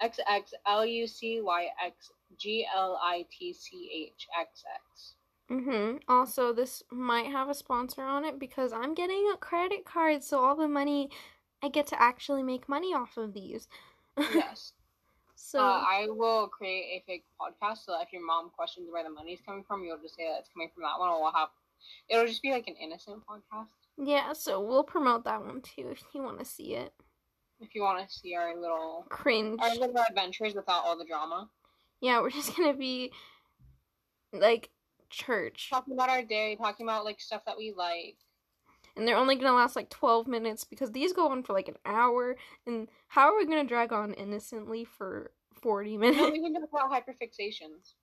X 0.01 0.19
X 0.29 0.53
L 0.65 0.85
U 0.85 1.07
C 1.07 1.41
Y 1.41 1.67
X 1.85 2.11
G 2.37 2.65
L 2.73 2.99
I 3.03 3.25
T 3.31 3.53
C 3.53 4.09
H 4.13 4.27
X 4.39 4.63
X. 4.73 5.13
Mm-hmm. 5.51 5.97
Also, 6.07 6.53
this 6.53 6.83
might 6.91 7.25
have 7.25 7.49
a 7.49 7.55
sponsor 7.55 8.03
on 8.03 8.23
it 8.23 8.37
because 8.37 8.71
I'm 8.71 8.93
getting 8.93 9.31
a 9.33 9.37
credit 9.37 9.83
card, 9.83 10.23
so 10.23 10.43
all 10.43 10.55
the 10.55 10.67
money 10.67 11.09
I 11.63 11.69
get 11.69 11.87
to 11.87 12.01
actually 12.01 12.43
make 12.43 12.69
money 12.69 12.93
off 12.93 13.17
of 13.17 13.33
these. 13.33 13.67
Yes. 14.33 14.73
so 15.35 15.59
uh, 15.59 15.83
I 15.87 16.07
will 16.09 16.49
create 16.49 17.01
a 17.01 17.03
fake 17.07 17.23
podcast 17.39 17.85
so 17.85 17.93
that 17.93 18.01
if 18.05 18.11
your 18.11 18.25
mom 18.25 18.49
questions 18.49 18.89
where 18.91 19.03
the 19.03 19.09
money's 19.09 19.39
coming 19.45 19.63
from, 19.63 19.83
you'll 19.83 19.97
just 19.97 20.15
say 20.15 20.27
that 20.27 20.39
it's 20.39 20.49
coming 20.49 20.69
from 20.73 20.83
that 20.83 20.99
one, 20.99 21.09
or 21.09 21.21
we'll 21.21 21.31
have. 21.31 21.49
It'll 22.09 22.27
just 22.27 22.41
be 22.41 22.51
like 22.51 22.67
an 22.67 22.75
innocent 22.75 23.23
podcast. 23.25 23.67
Yeah, 24.01 24.33
so 24.33 24.61
we'll 24.61 24.83
promote 24.83 25.25
that 25.25 25.43
one 25.43 25.61
too 25.61 25.89
if 25.91 26.03
you 26.13 26.21
want 26.23 26.39
to 26.39 26.45
see 26.45 26.75
it. 26.75 26.93
If 27.59 27.75
you 27.75 27.81
want 27.81 28.07
to 28.07 28.13
see 28.13 28.35
our 28.35 28.55
little 28.55 29.05
Cringe. 29.09 29.59
our 29.61 29.75
little 29.75 30.03
adventures 30.09 30.55
without 30.55 30.85
all 30.85 30.97
the 30.97 31.05
drama, 31.05 31.49
Yeah, 31.99 32.21
we're 32.21 32.29
just 32.29 32.55
gonna 32.57 32.73
be 32.73 33.11
like 34.31 34.69
church, 35.09 35.69
talking 35.69 35.93
about 35.93 36.09
our 36.09 36.23
day, 36.23 36.55
talking 36.55 36.85
about 36.85 37.03
like 37.03 37.19
stuff 37.19 37.43
that 37.45 37.57
we 37.57 37.73
like. 37.75 38.15
and 38.95 39.07
they're 39.07 39.17
only 39.17 39.35
gonna 39.35 39.55
last 39.55 39.75
like 39.75 39.89
12 39.89 40.27
minutes 40.27 40.63
because 40.63 40.91
these 40.91 41.13
go 41.13 41.29
on 41.29 41.43
for 41.43 41.53
like 41.53 41.67
an 41.67 41.77
hour. 41.85 42.35
And 42.65 42.87
how 43.07 43.33
are 43.33 43.37
we 43.37 43.45
gonna 43.45 43.65
drag 43.65 43.91
on 43.91 44.13
innocently 44.13 44.85
for 44.85 45.31
40 45.61 45.97
No, 45.97 45.99
minutes? 45.99 46.31
we 46.31 46.41
can 46.41 46.53
talk 46.53 46.69
about 46.71 46.91
hyperfixations. 46.91 47.95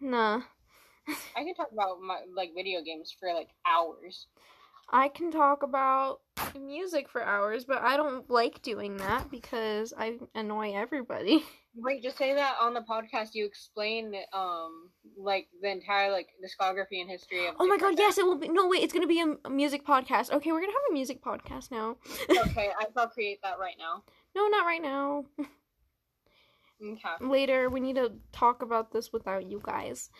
nah. 0.00 0.42
I 1.34 1.44
can 1.44 1.54
talk 1.54 1.70
about 1.72 2.00
my 2.00 2.20
like 2.36 2.50
video 2.54 2.82
games 2.82 3.14
for 3.18 3.32
like 3.32 3.48
hours. 3.66 4.26
I 4.90 5.08
can 5.08 5.30
talk 5.30 5.62
about 5.62 6.20
music 6.58 7.08
for 7.08 7.22
hours, 7.22 7.64
but 7.64 7.82
I 7.82 7.96
don't 7.96 8.28
like 8.28 8.62
doing 8.62 8.96
that 8.98 9.30
because 9.30 9.92
I 9.96 10.18
annoy 10.34 10.74
everybody. 10.74 11.44
Wait, 11.74 12.02
just 12.02 12.18
say 12.18 12.34
that 12.34 12.56
on 12.60 12.74
the 12.74 12.82
podcast. 12.82 13.30
You 13.32 13.46
explain 13.46 14.14
um 14.34 14.90
like 15.16 15.48
the 15.62 15.70
entire 15.70 16.12
like 16.12 16.28
discography 16.44 17.00
and 17.00 17.08
history 17.08 17.46
of. 17.46 17.54
Oh 17.58 17.66
my 17.66 17.78
god, 17.78 17.94
yes, 17.96 18.18
it 18.18 18.26
will 18.26 18.36
be. 18.36 18.48
No, 18.48 18.68
wait, 18.68 18.82
it's 18.82 18.92
gonna 18.92 19.06
be 19.06 19.22
a, 19.22 19.48
music 19.48 19.86
podcast. 19.86 20.30
Okay, 20.32 20.52
we're 20.52 20.60
gonna 20.60 20.72
have 20.72 20.90
a 20.90 20.92
music 20.92 21.24
podcast 21.24 21.70
now. 21.70 21.96
okay, 22.30 22.70
I 22.78 22.84
will 22.94 23.06
create 23.06 23.40
that 23.42 23.58
right 23.58 23.76
now. 23.78 24.02
No, 24.36 24.48
not 24.48 24.66
right 24.66 24.82
now. 24.82 25.24
Okay. 26.84 27.24
Later, 27.24 27.70
we 27.70 27.78
need 27.78 27.94
to 27.94 28.10
talk 28.32 28.60
about 28.60 28.92
this 28.92 29.12
without 29.12 29.48
you 29.48 29.60
guys. 29.62 30.10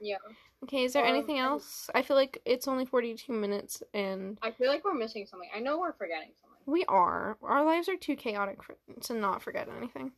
Yeah. 0.00 0.16
Okay, 0.64 0.84
is 0.84 0.92
there 0.92 1.04
Um, 1.04 1.10
anything 1.14 1.38
else? 1.38 1.90
I 1.94 2.02
feel 2.02 2.16
like 2.16 2.40
it's 2.44 2.68
only 2.68 2.84
42 2.86 3.32
minutes 3.32 3.82
and 3.92 4.38
I 4.42 4.52
feel 4.52 4.68
like 4.68 4.84
we're 4.84 4.94
missing 4.94 5.26
something. 5.26 5.50
I 5.54 5.58
know 5.58 5.78
we're 5.78 5.92
forgetting 5.92 6.30
something. 6.40 6.58
we 6.66 6.84
are. 6.84 7.36
Our 7.42 7.64
lives 7.64 7.88
are 7.88 7.96
too 7.96 8.14
chaotic 8.14 8.62
for, 8.62 8.76
to 9.02 9.14
not 9.14 9.42
forget 9.42 9.68
anything. 9.68 10.12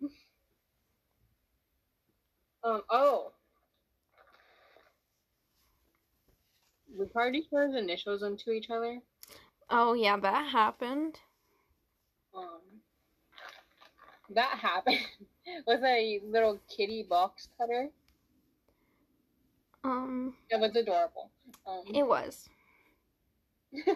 Um. 2.64 2.82
Oh. 2.90 3.32
We 6.96 7.06
already 7.16 7.42
put 7.50 7.74
initials 7.76 8.22
into 8.22 8.52
each 8.52 8.70
other. 8.70 9.00
Oh, 9.68 9.94
yeah, 9.94 10.16
that 10.18 10.46
happened. 10.52 11.18
Um. 12.32 12.60
That 14.30 14.58
happened 14.58 15.00
with 15.66 15.82
a 15.82 16.20
little 16.24 16.60
kitty 16.68 17.02
box 17.02 17.48
cutter. 17.58 17.88
Um, 19.84 20.34
It 20.50 20.60
was 20.60 20.74
adorable. 20.76 21.30
Um. 21.66 21.82
it 21.94 22.06
was. 22.06 22.48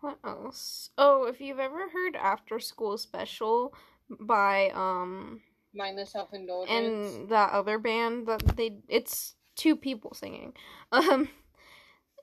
What 0.00 0.18
else? 0.24 0.90
Oh, 0.96 1.24
if 1.26 1.40
you've 1.42 1.58
ever 1.58 1.90
heard 1.90 2.16
After 2.16 2.58
School 2.58 2.96
Special 2.96 3.74
by 4.08 4.70
um 4.70 5.42
mindless 5.74 6.12
self 6.12 6.32
indulgence. 6.32 7.14
and 7.16 7.28
that 7.28 7.52
other 7.52 7.78
band 7.78 8.26
that 8.26 8.40
they 8.56 8.78
it's 8.88 9.34
two 9.56 9.76
people 9.76 10.14
singing. 10.14 10.54
Um 10.92 11.28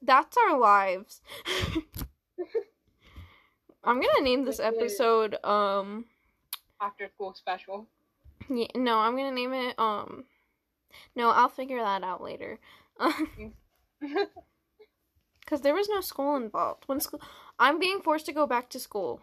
that's 0.02 0.38
our 0.38 0.58
lives. 0.58 1.22
I'm 3.84 4.02
going 4.02 4.16
to 4.18 4.24
name 4.24 4.44
this 4.44 4.60
episode 4.60 5.38
um 5.46 6.06
after 6.82 7.08
school 7.14 7.34
special. 7.36 7.88
yeah, 8.50 8.68
no, 8.76 8.98
I'm 8.98 9.16
going 9.16 9.30
to 9.30 9.36
name 9.36 9.54
it 9.54 9.78
um 9.80 10.26
No, 11.16 11.30
I'll 11.32 11.50
figure 11.50 11.80
that 11.82 12.04
out 12.04 12.22
later. 12.22 12.60
Cuz 15.48 15.62
there 15.62 15.74
was 15.74 15.90
no 15.90 16.00
school 16.02 16.36
involved. 16.36 16.84
When 16.88 17.00
school 17.00 17.22
I'm 17.58 17.80
being 17.80 18.02
forced 18.02 18.26
to 18.28 18.34
go 18.34 18.46
back 18.46 18.70
to 18.70 18.80
school. 18.80 19.22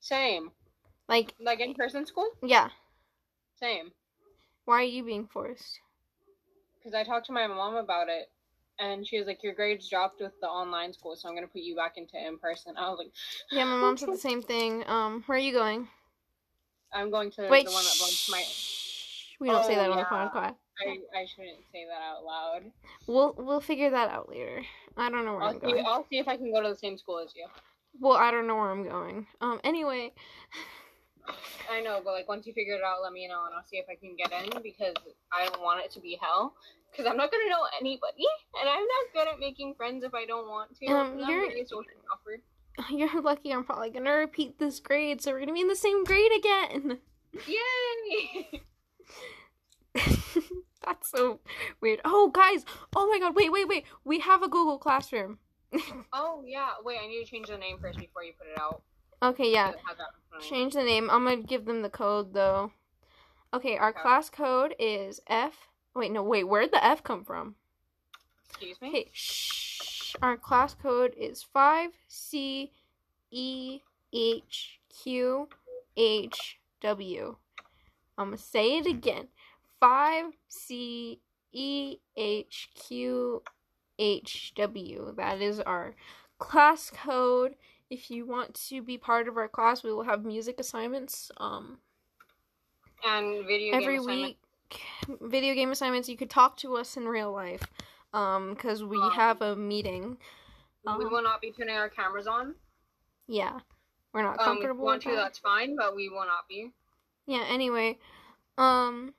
Same. 0.00 0.52
Like, 1.08 1.34
Like 1.40 1.60
in 1.60 1.74
person 1.74 2.06
school? 2.06 2.30
yeah. 2.42 2.70
Same. 3.56 3.92
Why 4.66 4.80
are 4.80 4.82
you 4.82 5.02
being 5.02 5.26
forced? 5.26 5.80
Because 6.78 6.94
I 6.94 7.04
talked 7.04 7.26
to 7.26 7.32
my 7.32 7.46
mom 7.46 7.76
about 7.76 8.08
it, 8.08 8.30
and 8.78 9.06
she 9.06 9.18
was 9.18 9.26
like, 9.26 9.42
"Your 9.42 9.54
grades 9.54 9.88
dropped 9.88 10.20
with 10.20 10.38
the 10.40 10.48
online 10.48 10.92
school, 10.92 11.16
so 11.16 11.28
I'm 11.28 11.34
gonna 11.34 11.48
put 11.48 11.62
you 11.62 11.74
back 11.76 11.96
into 11.96 12.16
in 12.18 12.38
person." 12.38 12.76
I 12.76 12.88
was 12.90 12.98
like, 12.98 13.12
Yeah, 13.50 13.64
my 13.64 13.76
mom 13.76 13.96
said 13.96 14.10
the 14.12 14.16
same 14.18 14.42
thing. 14.42 14.86
Um, 14.88 15.22
where 15.26 15.36
are 15.36 15.40
you 15.40 15.52
going? 15.52 15.88
"I'm 16.92 17.10
going 17.10 17.30
to 17.32 17.42
Wait, 17.50 17.64
the 17.64 17.72
one 17.72 17.84
that 17.84 17.96
belongs 17.98 18.24
to 18.26 18.30
my." 18.32 18.44
We 19.40 19.48
don't 19.48 19.64
say 19.64 19.74
Oh, 19.74 19.76
that 19.76 19.90
on 19.90 19.96
the 19.96 20.02
yeah. 20.02 20.28
podcast. 20.28 20.54
I, 20.78 20.98
I 21.20 21.26
shouldn't 21.26 21.64
say 21.72 21.84
that 21.88 22.02
out 22.02 22.24
loud. 22.24 22.62
We'll 23.06 23.34
we'll 23.38 23.60
figure 23.60 23.90
that 23.90 24.10
out 24.10 24.28
later. 24.28 24.62
I 24.96 25.10
don't 25.10 25.24
know 25.24 25.32
where 25.34 25.42
I'll 25.42 25.48
I'm 25.50 25.60
see. 25.60 25.72
going. 25.72 25.84
I'll 25.86 26.06
see 26.10 26.18
if 26.18 26.28
I 26.28 26.36
can 26.36 26.52
go 26.52 26.62
to 26.62 26.68
the 26.68 26.76
same 26.76 26.98
school 26.98 27.18
as 27.18 27.32
you. 27.34 27.46
Well, 27.98 28.16
I 28.16 28.30
don't 28.30 28.46
know 28.46 28.56
where 28.56 28.70
I'm 28.70 28.84
going. 28.84 29.26
Um, 29.40 29.58
anyway, 29.64 30.12
I 31.70 31.80
know, 31.80 32.00
but 32.04 32.12
like 32.12 32.28
once 32.28 32.46
you 32.46 32.52
figure 32.52 32.74
it 32.74 32.82
out, 32.82 33.02
let 33.02 33.12
me 33.12 33.26
know, 33.26 33.44
and 33.46 33.54
I'll 33.54 33.64
see 33.64 33.78
if 33.78 33.86
I 33.90 33.94
can 33.94 34.14
get 34.16 34.32
in 34.32 34.62
because 34.62 34.94
I 35.32 35.46
don't 35.48 35.62
want 35.62 35.84
it 35.84 35.90
to 35.92 36.00
be 36.00 36.18
hell. 36.20 36.54
Because 36.90 37.06
I'm 37.10 37.16
not 37.16 37.30
gonna 37.32 37.48
know 37.50 37.64
anybody, 37.80 38.24
and 38.60 38.68
I'm 38.68 38.80
not 38.80 39.12
good 39.12 39.28
at 39.32 39.38
making 39.40 39.74
friends 39.76 40.04
if 40.04 40.14
I 40.14 40.24
don't 40.24 40.48
want 40.48 40.76
to. 40.78 40.86
Um, 40.86 41.18
you're- 41.18 41.48
really 41.48 41.64
socially 41.64 41.94
awkward. 42.12 42.40
you're 42.90 43.22
lucky. 43.22 43.50
I'm 43.52 43.64
probably 43.64 43.90
gonna 43.90 44.12
repeat 44.14 44.58
this 44.58 44.78
grade, 44.80 45.20
so 45.22 45.32
we're 45.32 45.40
gonna 45.40 45.52
be 45.54 45.60
in 45.62 45.68
the 45.68 45.74
same 45.76 46.04
grade 46.04 46.32
again. 46.36 46.98
Yay! 47.46 48.62
That's 50.86 51.10
so 51.10 51.40
weird. 51.80 52.00
Oh, 52.04 52.30
guys. 52.32 52.64
Oh 52.94 53.08
my 53.08 53.18
God. 53.18 53.34
Wait, 53.34 53.50
wait, 53.52 53.68
wait. 53.68 53.84
We 54.04 54.20
have 54.20 54.42
a 54.42 54.48
Google 54.48 54.78
Classroom. 54.78 55.38
oh 56.12 56.42
yeah. 56.46 56.70
Wait, 56.84 56.98
I 57.02 57.08
need 57.08 57.24
to 57.24 57.30
change 57.30 57.48
the 57.48 57.58
name 57.58 57.78
first 57.80 57.98
before 57.98 58.22
you 58.22 58.32
put 58.38 58.46
it 58.46 58.58
out. 58.58 58.82
Okay, 59.22 59.52
yeah. 59.52 59.72
I 59.74 59.88
have 59.88 59.98
that 59.98 60.12
in 60.14 60.28
front 60.30 60.34
of 60.36 60.42
me. 60.42 60.48
Change 60.48 60.74
the 60.74 60.84
name. 60.84 61.10
I'm 61.10 61.24
gonna 61.24 61.42
give 61.42 61.64
them 61.64 61.82
the 61.82 61.90
code 61.90 62.32
though. 62.32 62.70
Okay, 63.52 63.76
our 63.76 63.88
Okay. 63.90 64.00
class 64.00 64.30
code 64.30 64.74
is 64.78 65.20
F. 65.26 65.68
Wait, 65.94 66.12
no, 66.12 66.22
wait. 66.22 66.44
Where'd 66.44 66.70
the 66.70 66.84
F 66.84 67.02
come 67.02 67.24
from? 67.24 67.56
Excuse 68.48 68.80
me. 68.80 68.88
Okay, 68.88 69.10
shh. 69.12 70.14
Our 70.22 70.36
class 70.36 70.74
code 70.74 71.14
is 71.18 71.42
five 71.42 71.90
C 72.06 72.70
E 73.30 73.80
H 74.12 74.80
Q 75.02 75.48
H 75.96 76.58
W. 76.80 77.36
I'm 78.16 78.26
gonna 78.28 78.38
say 78.38 78.78
it 78.78 78.86
again. 78.86 79.28
Five 79.80 80.32
C 80.48 81.20
E 81.52 81.96
H 82.16 82.70
Q 82.74 83.42
H 83.98 84.52
W. 84.56 85.14
That 85.16 85.40
is 85.40 85.60
our 85.60 85.94
class 86.38 86.90
code. 86.90 87.54
If 87.90 88.10
you 88.10 88.26
want 88.26 88.54
to 88.68 88.82
be 88.82 88.98
part 88.98 89.28
of 89.28 89.36
our 89.36 89.48
class, 89.48 89.82
we 89.84 89.92
will 89.92 90.02
have 90.04 90.24
music 90.24 90.56
assignments. 90.58 91.30
Um, 91.36 91.78
And 93.04 93.46
video 93.46 93.74
every 93.74 93.94
game 93.98 94.00
assignment. 94.00 94.36
week 94.72 95.20
video 95.20 95.54
game 95.54 95.70
assignments 95.70 96.08
you 96.08 96.16
could 96.16 96.30
talk 96.30 96.56
to 96.56 96.76
us 96.76 96.96
in 96.96 97.06
real 97.06 97.30
life 97.30 97.62
um 98.12 98.50
because 98.54 98.82
we 98.82 98.98
Um, 98.98 99.10
have 99.12 99.40
a 99.40 99.54
meeting 99.54 100.16
we 100.84 100.92
um, 100.92 100.98
will 101.12 101.22
not 101.22 101.40
be 101.40 101.52
turning 101.52 101.76
our 101.76 101.88
cameras 101.88 102.26
on. 102.26 102.56
yeah 103.28 103.60
we're 104.12 104.22
not 104.22 104.32
Um, 104.32 104.34
if 104.40 104.40
you 104.40 104.44
comfortable 104.46 104.84
want 104.84 105.04
with 105.04 105.12
to, 105.12 105.16
that. 105.16 105.22
that's 105.22 105.38
fine, 105.38 105.76
but 105.76 105.94
we 105.94 106.08
will 106.08 106.26
not 106.26 106.48
be. 106.48 106.72
yeah 107.26 107.44
anyway 107.46 107.96
um 108.58 109.14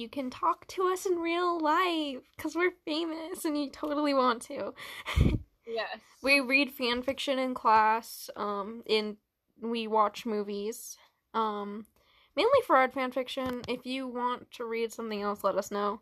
you 0.00 0.08
can 0.08 0.30
talk 0.30 0.66
to 0.66 0.84
us 0.88 1.06
in 1.06 1.16
real 1.16 1.60
life 1.60 2.22
because 2.36 2.54
we're 2.54 2.72
famous 2.84 3.44
and 3.44 3.56
you 3.58 3.70
totally 3.70 4.14
want 4.14 4.42
to 4.42 4.74
Yes. 5.66 6.00
we 6.22 6.40
read 6.40 6.72
fan 6.72 7.02
fiction 7.02 7.38
in 7.38 7.54
class 7.54 8.30
um 8.36 8.82
in 8.86 9.16
we 9.60 9.86
watch 9.86 10.26
movies 10.26 10.96
um 11.34 11.86
mainly 12.34 12.58
for 12.66 12.76
art 12.76 12.94
fan 12.94 13.12
fiction 13.12 13.62
if 13.68 13.86
you 13.86 14.08
want 14.08 14.50
to 14.52 14.64
read 14.64 14.92
something 14.92 15.22
else 15.22 15.44
let 15.44 15.56
us 15.56 15.70
know 15.70 16.00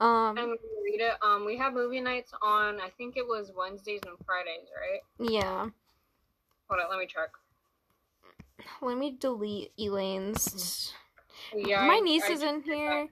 um 0.00 0.36
and 0.36 0.50
we 0.50 0.58
read 0.92 1.00
it. 1.00 1.14
Um, 1.22 1.44
we 1.44 1.56
have 1.58 1.72
movie 1.74 2.00
nights 2.00 2.32
on. 2.42 2.80
I 2.80 2.88
think 2.96 3.16
it 3.16 3.26
was 3.26 3.52
Wednesdays 3.56 4.00
and 4.06 4.16
Fridays, 4.24 4.68
right? 4.74 5.30
yeah 5.30 5.68
Hold 6.68 6.82
on, 6.82 6.90
let 6.90 6.98
me 6.98 7.06
check. 7.06 7.30
Let 8.80 8.96
me 8.96 9.16
delete 9.18 9.72
Elaine's. 9.78 10.92
Yeah, 11.54 11.84
My 11.86 11.98
niece 11.98 12.24
I 12.28 12.32
is 12.32 12.42
in 12.42 12.62
here, 12.62 13.08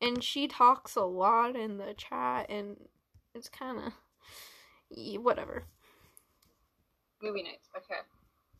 and 0.00 0.22
she 0.22 0.48
talks 0.48 0.96
a 0.96 1.02
lot 1.02 1.56
in 1.56 1.78
the 1.78 1.94
chat, 1.94 2.46
and 2.50 2.76
it's 3.34 3.48
kind 3.48 3.78
of 3.78 3.92
whatever. 5.22 5.64
Movie 7.22 7.42
nights. 7.42 7.68
Okay. 7.76 8.00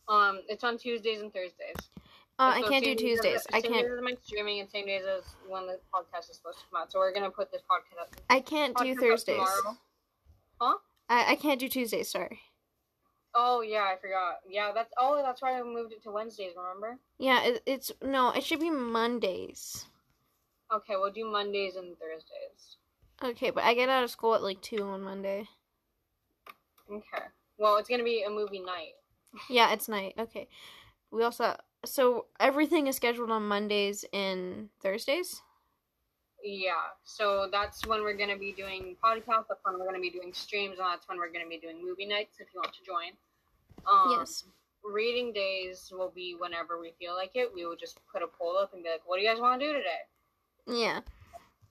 Um, 0.09 0.41
it's 0.49 0.65
on 0.65 0.79
Tuesdays 0.79 1.21
and 1.21 1.33
Thursdays. 1.33 1.77
Uh, 2.41 2.53
I 2.55 2.63
can't 2.63 2.85
do 2.85 2.91
same 2.91 2.97
days 2.97 3.19
as- 3.19 3.25
Tuesdays. 3.25 3.47
I 3.53 3.61
can't. 3.61 3.75
days 3.75 3.91
as 3.93 4.03
my 4.03 4.17
streaming 4.23 4.61
and 4.61 4.71
same 4.71 4.87
days 4.87 5.03
as 5.05 5.25
when 5.49 5.67
the 5.67 5.81
podcast 5.93 6.31
is 6.31 6.37
supposed 6.37 6.59
to 6.61 6.65
come 6.71 6.83
out. 6.83 6.93
So 6.93 6.99
we're 7.01 7.13
gonna 7.13 7.31
put 7.31 7.51
this 7.51 7.63
podcast 7.63 8.01
up. 8.01 8.09
I 8.31 8.41
can't 8.41 8.77
do 8.77 8.85
podcast 8.85 8.93
up 8.95 9.01
Thursdays. 9.01 9.49
Huh? 10.61 10.75
I, 11.09 11.33
I 11.33 11.37
can't 11.37 11.59
do 11.59 11.69
Tuesdays. 11.69 12.11
Sorry. 12.11 12.41
Oh 13.35 13.61
yeah, 13.61 13.91
I 13.93 13.97
forgot. 14.01 14.39
Yeah, 14.49 14.71
that's 14.73 14.93
oh 14.99 15.21
that's 15.23 15.43
why 15.43 15.59
I 15.59 15.63
moved 15.63 15.93
it 15.93 16.03
to 16.05 16.11
Wednesdays. 16.11 16.53
Remember? 16.57 16.99
Yeah, 17.19 17.43
it, 17.45 17.63
it's 17.67 17.93
no. 18.03 18.31
It 18.31 18.45
should 18.45 18.61
be 18.61 18.71
Mondays. 18.71 19.85
Okay, 20.73 20.95
we'll 20.97 21.13
do 21.13 21.31
Mondays 21.31 21.77
and 21.77 21.97
Thursdays. 21.99 22.77
Okay, 23.23 23.51
but 23.51 23.65
I 23.65 23.75
get 23.75 23.89
out 23.89 24.05
of 24.05 24.11
school 24.11 24.35
at 24.35 24.43
like 24.43 24.61
two 24.61 24.83
on 24.83 25.03
Monday. 25.03 25.49
Okay. 26.91 27.25
Well, 27.59 27.77
it's 27.77 27.89
gonna 27.89 28.05
be 28.05 28.23
a 28.23 28.31
movie 28.31 28.61
night. 28.61 28.93
Yeah, 29.51 29.73
it's 29.73 29.89
night. 29.89 30.15
Okay. 30.19 30.49
We 31.11 31.23
also 31.23 31.57
so 31.85 32.27
everything 32.41 32.87
is 32.87 32.97
scheduled 32.97 33.31
on 33.31 33.47
Mondays 33.47 34.05
and 34.13 34.69
Thursdays. 34.81 35.43
Yeah. 36.43 36.95
So 37.05 37.49
that's 37.51 37.87
when 37.87 38.03
we're 38.03 38.17
gonna 38.17 38.39
be 38.39 38.53
doing 38.53 38.97
podcasts. 39.03 39.47
That's 39.49 39.65
when 39.65 39.79
we're 39.79 39.87
gonna 39.87 40.01
be 40.01 40.11
doing 40.11 40.33
streams, 40.33 40.79
and 40.79 40.87
that's 40.87 41.09
when 41.09 41.19
we're 41.19 41.33
gonna 41.33 41.49
be 41.49 41.59
doing 41.59 41.85
movie 41.85 42.07
nights. 42.07 42.37
If 42.41 42.49
you 42.55 42.61
want 42.61 42.75
to 42.75 42.85
join. 42.85 43.13
Um, 43.87 44.19
yes. 44.19 44.45
Reading 44.85 45.33
days 45.33 45.93
will 45.93 46.13
be 46.15 46.37
whenever 46.39 46.81
we 46.81 46.93
feel 46.99 47.15
like 47.15 47.33
it. 47.35 47.51
We 47.53 47.67
will 47.67 47.77
just 47.77 47.99
put 48.13 48.23
a 48.23 48.27
poll 48.27 48.57
up 48.57 48.73
and 48.75 48.83
be 48.83 48.91
like, 48.91 49.03
"What 49.07 49.17
do 49.17 49.23
you 49.23 49.29
guys 49.29 49.41
want 49.41 49.61
to 49.61 49.67
do 49.67 49.73
today?" 49.73 50.07
Yeah. 50.69 51.01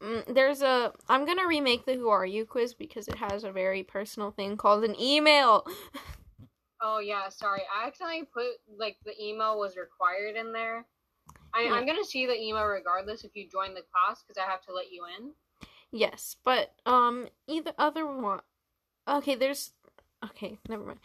Mm, 0.01 0.33
There's 0.33 0.61
a. 0.61 0.93
I'm 1.09 1.25
gonna 1.25 1.47
remake 1.47 1.85
the 1.85 1.95
Who 1.95 2.09
Are 2.09 2.25
You 2.25 2.45
quiz 2.45 2.73
because 2.73 3.07
it 3.07 3.15
has 3.15 3.43
a 3.43 3.51
very 3.51 3.83
personal 3.83 4.31
thing 4.31 4.57
called 4.57 4.83
an 4.83 4.99
email. 4.99 5.65
Oh 6.79 6.99
yeah, 6.99 7.29
sorry. 7.29 7.61
I 7.75 7.87
accidentally 7.87 8.27
put 8.31 8.45
like 8.77 8.97
the 9.03 9.13
email 9.19 9.57
was 9.57 9.75
required 9.75 10.35
in 10.35 10.53
there. 10.53 10.85
I, 11.53 11.63
Yeah. 11.63 11.73
I'm 11.73 11.87
gonna 11.87 12.03
see 12.05 12.27
the 12.27 12.39
email 12.39 12.65
regardless 12.65 13.23
if 13.23 13.35
you 13.35 13.47
join 13.49 13.73
the 13.73 13.81
class 13.81 14.21
because 14.21 14.37
I 14.37 14.49
have 14.49 14.61
to 14.65 14.73
let 14.73 14.91
you 14.91 15.05
in. 15.17 15.31
Yes, 15.91 16.35
but 16.43 16.75
um, 16.85 17.29
either 17.47 17.73
other 17.77 18.05
one. 18.05 18.41
Okay, 19.07 19.35
there's. 19.35 19.71
Okay, 20.23 20.57
never 20.69 20.83
mind. 20.83 20.99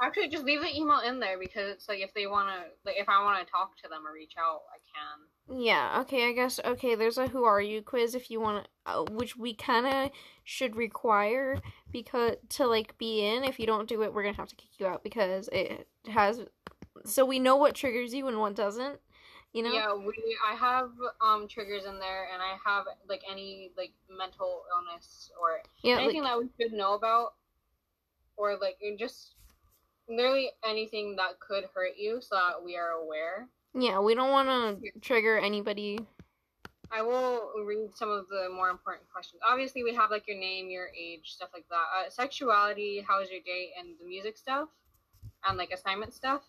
Actually, 0.00 0.28
just 0.28 0.44
leave 0.44 0.62
the 0.62 0.74
email 0.74 1.00
in 1.00 1.20
there 1.20 1.38
because 1.38 1.70
it's 1.70 1.88
like 1.88 2.00
if 2.00 2.14
they 2.14 2.26
wanna, 2.26 2.64
like 2.86 2.96
if 2.96 3.08
I 3.08 3.22
wanna 3.22 3.44
talk 3.44 3.76
to 3.82 3.88
them 3.88 4.06
or 4.06 4.14
reach 4.14 4.34
out, 4.38 4.60
I 4.72 4.78
can. 4.94 5.26
Yeah. 5.48 5.98
Okay, 6.02 6.28
I 6.28 6.32
guess. 6.32 6.60
Okay, 6.64 6.94
there's 6.94 7.18
a 7.18 7.28
Who 7.28 7.44
Are 7.44 7.60
You 7.60 7.82
quiz 7.82 8.14
if 8.14 8.30
you 8.30 8.40
want, 8.40 8.68
uh, 8.86 9.04
which 9.10 9.36
we 9.36 9.54
kind 9.54 9.86
of 9.86 10.10
should 10.44 10.76
require 10.76 11.60
because 11.90 12.36
to 12.50 12.66
like 12.66 12.96
be 12.98 13.24
in. 13.26 13.44
If 13.44 13.58
you 13.58 13.66
don't 13.66 13.88
do 13.88 14.02
it, 14.02 14.14
we're 14.14 14.22
gonna 14.22 14.36
have 14.36 14.48
to 14.48 14.56
kick 14.56 14.70
you 14.78 14.86
out 14.86 15.02
because 15.04 15.48
it 15.52 15.86
has. 16.08 16.40
So 17.04 17.24
we 17.24 17.38
know 17.38 17.56
what 17.56 17.74
triggers 17.74 18.14
you 18.14 18.28
and 18.28 18.38
what 18.38 18.54
doesn't. 18.54 19.00
You 19.52 19.64
know. 19.64 19.72
Yeah, 19.72 19.94
we. 19.94 20.12
I 20.50 20.54
have 20.54 20.90
um 21.20 21.46
triggers 21.48 21.84
in 21.84 21.98
there, 21.98 22.28
and 22.32 22.40
I 22.42 22.56
have 22.64 22.86
like 23.08 23.22
any 23.30 23.72
like 23.76 23.92
mental 24.08 24.62
illness 24.74 25.30
or 25.40 25.60
Yeah. 25.82 25.96
like- 25.96 26.04
anything 26.04 26.22
that 26.22 26.38
we 26.38 26.48
should 26.58 26.72
know 26.72 26.94
about, 26.94 27.34
or 28.36 28.56
like 28.56 28.78
just 28.98 29.34
literally 30.08 30.50
anything 30.64 31.16
that 31.16 31.38
could 31.40 31.64
hurt 31.74 31.96
you, 31.98 32.20
so 32.20 32.36
that 32.36 32.62
we 32.64 32.76
are 32.76 32.90
aware. 32.92 33.48
Yeah, 33.74 34.00
we 34.00 34.14
don't 34.14 34.30
want 34.30 34.48
to 34.82 35.00
trigger 35.00 35.38
anybody. 35.38 35.98
I 36.90 37.00
will 37.00 37.50
read 37.64 37.88
some 37.94 38.10
of 38.10 38.28
the 38.28 38.50
more 38.54 38.68
important 38.68 39.10
questions. 39.10 39.40
Obviously, 39.48 39.82
we 39.82 39.94
have 39.94 40.10
like 40.10 40.28
your 40.28 40.38
name, 40.38 40.68
your 40.68 40.88
age, 40.88 41.32
stuff 41.32 41.48
like 41.54 41.64
that. 41.70 41.86
Uh, 42.06 42.10
sexuality, 42.10 43.02
how 43.06 43.20
was 43.20 43.30
your 43.30 43.40
day, 43.40 43.70
and 43.78 43.94
the 43.98 44.06
music 44.06 44.36
stuff, 44.36 44.68
and 45.48 45.56
like 45.56 45.70
assignment 45.70 46.12
stuff. 46.12 46.42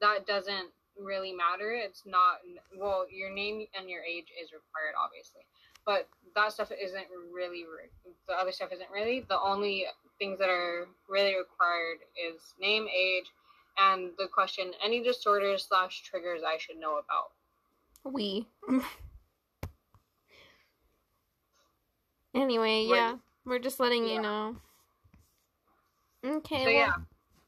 That 0.00 0.26
doesn't 0.26 0.70
really 0.98 1.32
matter. 1.32 1.70
It's 1.72 2.02
not 2.06 2.38
well. 2.76 3.06
Your 3.08 3.30
name 3.32 3.66
and 3.78 3.88
your 3.88 4.02
age 4.02 4.26
is 4.42 4.50
required, 4.50 4.94
obviously, 5.00 5.42
but 5.84 6.08
that 6.34 6.52
stuff 6.52 6.72
isn't 6.72 7.06
really. 7.32 7.62
re- 7.62 8.14
The 8.26 8.34
other 8.34 8.50
stuff 8.50 8.70
isn't 8.72 8.90
really. 8.90 9.24
The 9.28 9.40
only 9.40 9.86
things 10.18 10.40
that 10.40 10.48
are 10.48 10.88
really 11.08 11.36
required 11.36 11.98
is 12.18 12.42
name, 12.60 12.88
age, 12.88 13.26
and 13.78 14.10
the 14.18 14.28
question: 14.28 14.72
any 14.82 15.02
disorders 15.02 15.64
slash 15.68 16.02
triggers 16.02 16.42
I 16.46 16.58
should 16.58 16.78
know 16.78 16.98
about. 16.98 17.32
We. 18.04 18.46
anyway, 22.34 22.86
Right. 22.86 22.96
yeah, 22.96 23.16
we're 23.44 23.58
just 23.58 23.80
letting 23.80 24.06
you 24.06 24.20
know. 24.20 24.56
Okay, 26.24 26.64
So 26.64 26.70
well, 26.70 26.72
yeah. 26.74 26.92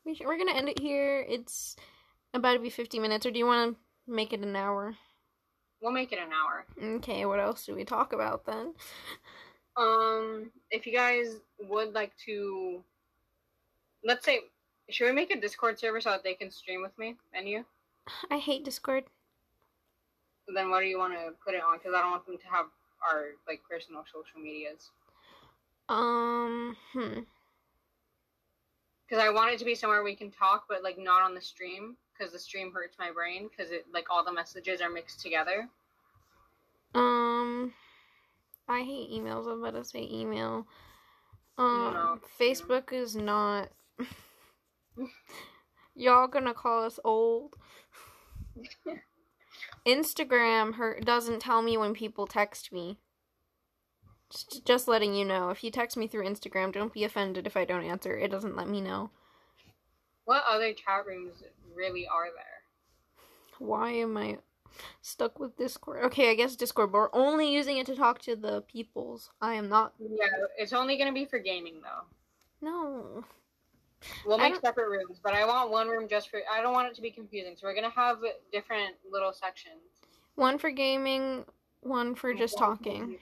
we 0.05 0.15
sh- 0.15 0.23
we're 0.25 0.39
gonna 0.39 0.53
end 0.55 0.69
it 0.69 0.79
here. 0.81 1.25
It's 1.29 1.77
about 2.35 2.55
to 2.55 2.59
be 2.59 2.71
fifty 2.71 2.99
minutes, 2.99 3.27
or 3.27 3.31
do 3.31 3.39
you 3.39 3.47
want 3.47 3.77
to 3.77 4.13
make 4.13 4.33
it 4.33 4.41
an 4.41 4.57
hour? 4.57 4.97
We'll 5.81 5.93
make 5.93 6.13
it 6.13 6.19
an 6.19 6.31
hour. 6.33 6.67
Okay, 6.97 7.25
what 7.25 7.39
else 7.41 7.65
do 7.65 7.75
we 7.75 7.85
talk 7.85 8.13
about 8.13 8.45
then? 8.45 8.75
Um, 9.77 10.51
if 10.73 10.87
you 10.87 10.93
guys 10.93 11.37
would 11.61 11.93
like 11.95 12.13
to, 12.27 12.83
let's 14.05 14.25
say, 14.25 14.41
should 14.91 15.07
we 15.07 15.13
make 15.13 15.31
a 15.31 15.41
Discord 15.41 15.79
server 15.79 16.01
so 16.01 16.11
that 16.11 16.25
they 16.25 16.35
can 16.35 16.51
stream 16.51 16.83
with 16.83 16.97
me 16.99 17.17
and 17.35 17.49
you? 17.49 17.65
I 18.31 18.39
hate 18.39 18.65
Discord. 18.65 19.05
Then 20.53 20.71
what 20.71 20.81
do 20.81 20.87
you 20.87 20.99
want 20.99 21.13
to 21.13 21.33
put 21.45 21.55
it 21.55 21.63
on? 21.63 21.79
Because 21.79 21.95
I 21.95 22.01
don't 22.01 22.11
want 22.11 22.27
them 22.27 22.39
to 22.39 22.47
have 22.47 22.67
our 23.07 23.27
like 23.47 23.61
personal 23.69 24.05
social 24.07 24.41
medias. 24.43 24.91
Um, 25.89 26.77
hmm. 26.93 27.21
Because 29.07 29.23
I 29.23 29.31
want 29.31 29.53
it 29.53 29.59
to 29.59 29.65
be 29.65 29.75
somewhere 29.75 30.03
we 30.03 30.17
can 30.17 30.31
talk, 30.31 30.65
but 30.69 30.83
like 30.83 30.99
not 30.99 31.23
on 31.23 31.35
the 31.35 31.41
stream. 31.41 31.97
Because 32.17 32.33
the 32.33 32.39
stream 32.39 32.73
hurts 32.73 32.97
my 32.99 33.11
brain. 33.13 33.49
Because 33.49 33.73
it 33.73 33.87
like 33.93 34.07
all 34.11 34.25
the 34.25 34.33
messages 34.33 34.81
are 34.81 34.91
mixed 34.91 35.21
together. 35.21 35.69
Um, 36.95 37.75
I 38.69 38.81
hate 38.81 39.11
emails. 39.11 39.47
I'm 39.47 39.63
about 39.63 39.75
to 39.75 39.85
say 39.85 40.09
email. 40.11 40.67
Um, 41.59 41.93
No. 41.93 42.19
Facebook 42.41 42.93
is 42.93 43.17
not. 43.17 43.69
Y'all 45.95 46.29
gonna 46.29 46.55
call 46.55 46.85
us 46.85 47.01
old. 47.05 47.57
Instagram 49.87 50.75
her 50.75 51.01
doesn't 51.01 51.41
tell 51.41 51.63
me 51.63 51.77
when 51.77 51.95
people 51.95 52.27
text 52.27 52.73
me. 52.73 52.99
Just, 54.31 54.67
just 54.67 54.89
letting 54.89 55.15
you 55.15 55.25
know. 55.25 55.51
If 55.51 55.65
you 55.65 55.71
text 55.71 55.97
me 55.97 56.07
through 56.07 56.27
Instagram, 56.27 56.73
don't 56.73 56.93
be 56.93 57.05
offended 57.05 57.47
if 57.47 57.57
I 57.57 57.65
don't 57.65 57.85
answer. 57.85 58.17
It 58.17 58.31
doesn't 58.31 58.57
let 58.57 58.69
me 58.69 58.81
know. 58.81 59.11
What 60.25 60.45
other 60.47 60.75
chat 60.75 61.07
rooms 61.07 61.43
really 61.75 62.07
are 62.07 62.27
there. 62.27 62.59
Why 63.59 63.93
am 63.93 64.17
I 64.17 64.39
stuck 65.01 65.39
with 65.39 65.57
Discord? 65.57 66.05
Okay, 66.05 66.31
I 66.31 66.35
guess 66.35 66.57
Discord, 66.57 66.93
but 66.93 66.99
we're 66.99 67.15
only 67.15 67.53
using 67.53 67.79
it 67.79 67.87
to 67.87 67.97
talk 67.97 68.19
to 68.21 68.37
the 68.37 68.63
peoples. 68.63 69.31
I 69.41 69.55
am 69.55 69.69
not. 69.69 69.95
Yeah, 69.99 70.27
it's 70.59 70.73
only 70.73 70.99
gonna 70.99 71.13
be 71.13 71.25
for 71.25 71.39
gaming 71.39 71.81
though. 71.83 72.05
No. 72.61 73.25
We'll 74.25 74.39
make 74.39 74.57
separate 74.57 74.89
rooms, 74.89 75.19
but 75.23 75.35
I 75.35 75.45
want 75.45 75.71
one 75.71 75.89
room 75.89 76.09
just 76.09 76.31
for. 76.31 76.41
I 76.51 76.63
don't 76.63 76.73
want 76.73 76.89
it 76.89 76.95
to 76.95 77.03
be 77.03 77.11
confusing, 77.11 77.55
so 77.57 77.67
we're 77.67 77.75
gonna 77.75 77.91
have 77.91 78.19
different 78.53 78.95
little 79.11 79.33
sections. 79.33 79.81
One 80.37 80.59
for 80.59 80.71
gaming, 80.71 81.45
one 81.81 82.15
for 82.15 82.33
just 82.33 82.59
One 82.61 82.77
for 82.77 82.85
talking. 82.85 83.19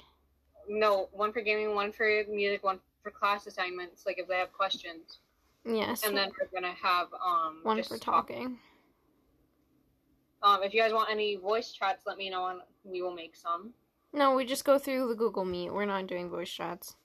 No, 0.68 1.09
one 1.12 1.33
for 1.33 1.41
gaming, 1.41 1.74
one 1.74 1.93
for 1.93 2.22
music, 2.29 2.62
one 2.62 2.79
for 3.03 3.11
class 3.11 3.47
assignments, 3.47 4.05
like 4.05 4.18
if 4.18 4.29
they 4.29 4.37
have 4.37 4.53
questions, 4.53 5.20
Yes. 5.64 6.05
and 6.05 6.16
then 6.16 6.31
we're 6.39 6.49
gonna 6.61 6.74
have 6.74 7.09
um 7.24 7.61
one 7.62 7.83
for 7.83 7.97
talk. 7.99 8.29
talking. 8.29 8.59
Um, 10.43 10.62
if 10.62 10.74
you 10.74 10.81
guys 10.81 10.93
want 10.93 11.11
any 11.11 11.37
voice 11.37 11.72
chats, 11.72 12.05
let 12.07 12.18
me 12.18 12.29
know, 12.31 12.47
and 12.49 12.61
we 12.85 13.01
will 13.01 13.14
make 13.14 13.35
some. 13.35 13.72
No, 14.12 14.35
we 14.35 14.45
just 14.45 14.64
go 14.64 14.79
through 14.79 15.09
the 15.09 15.14
Google 15.14 15.45
Meet. 15.45 15.70
We're 15.70 15.87
not 15.87 16.07
doing 16.07 16.29
voice 16.31 16.51
chats. 16.51 16.97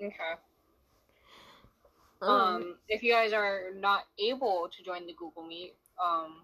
Okay. 0.00 0.14
Um, 2.22 2.30
Um, 2.30 2.74
if 2.88 3.02
you 3.02 3.12
guys 3.12 3.32
are 3.32 3.72
not 3.74 4.04
able 4.18 4.68
to 4.74 4.82
join 4.82 5.06
the 5.06 5.12
Google 5.14 5.42
Meet, 5.42 5.74
um, 6.02 6.42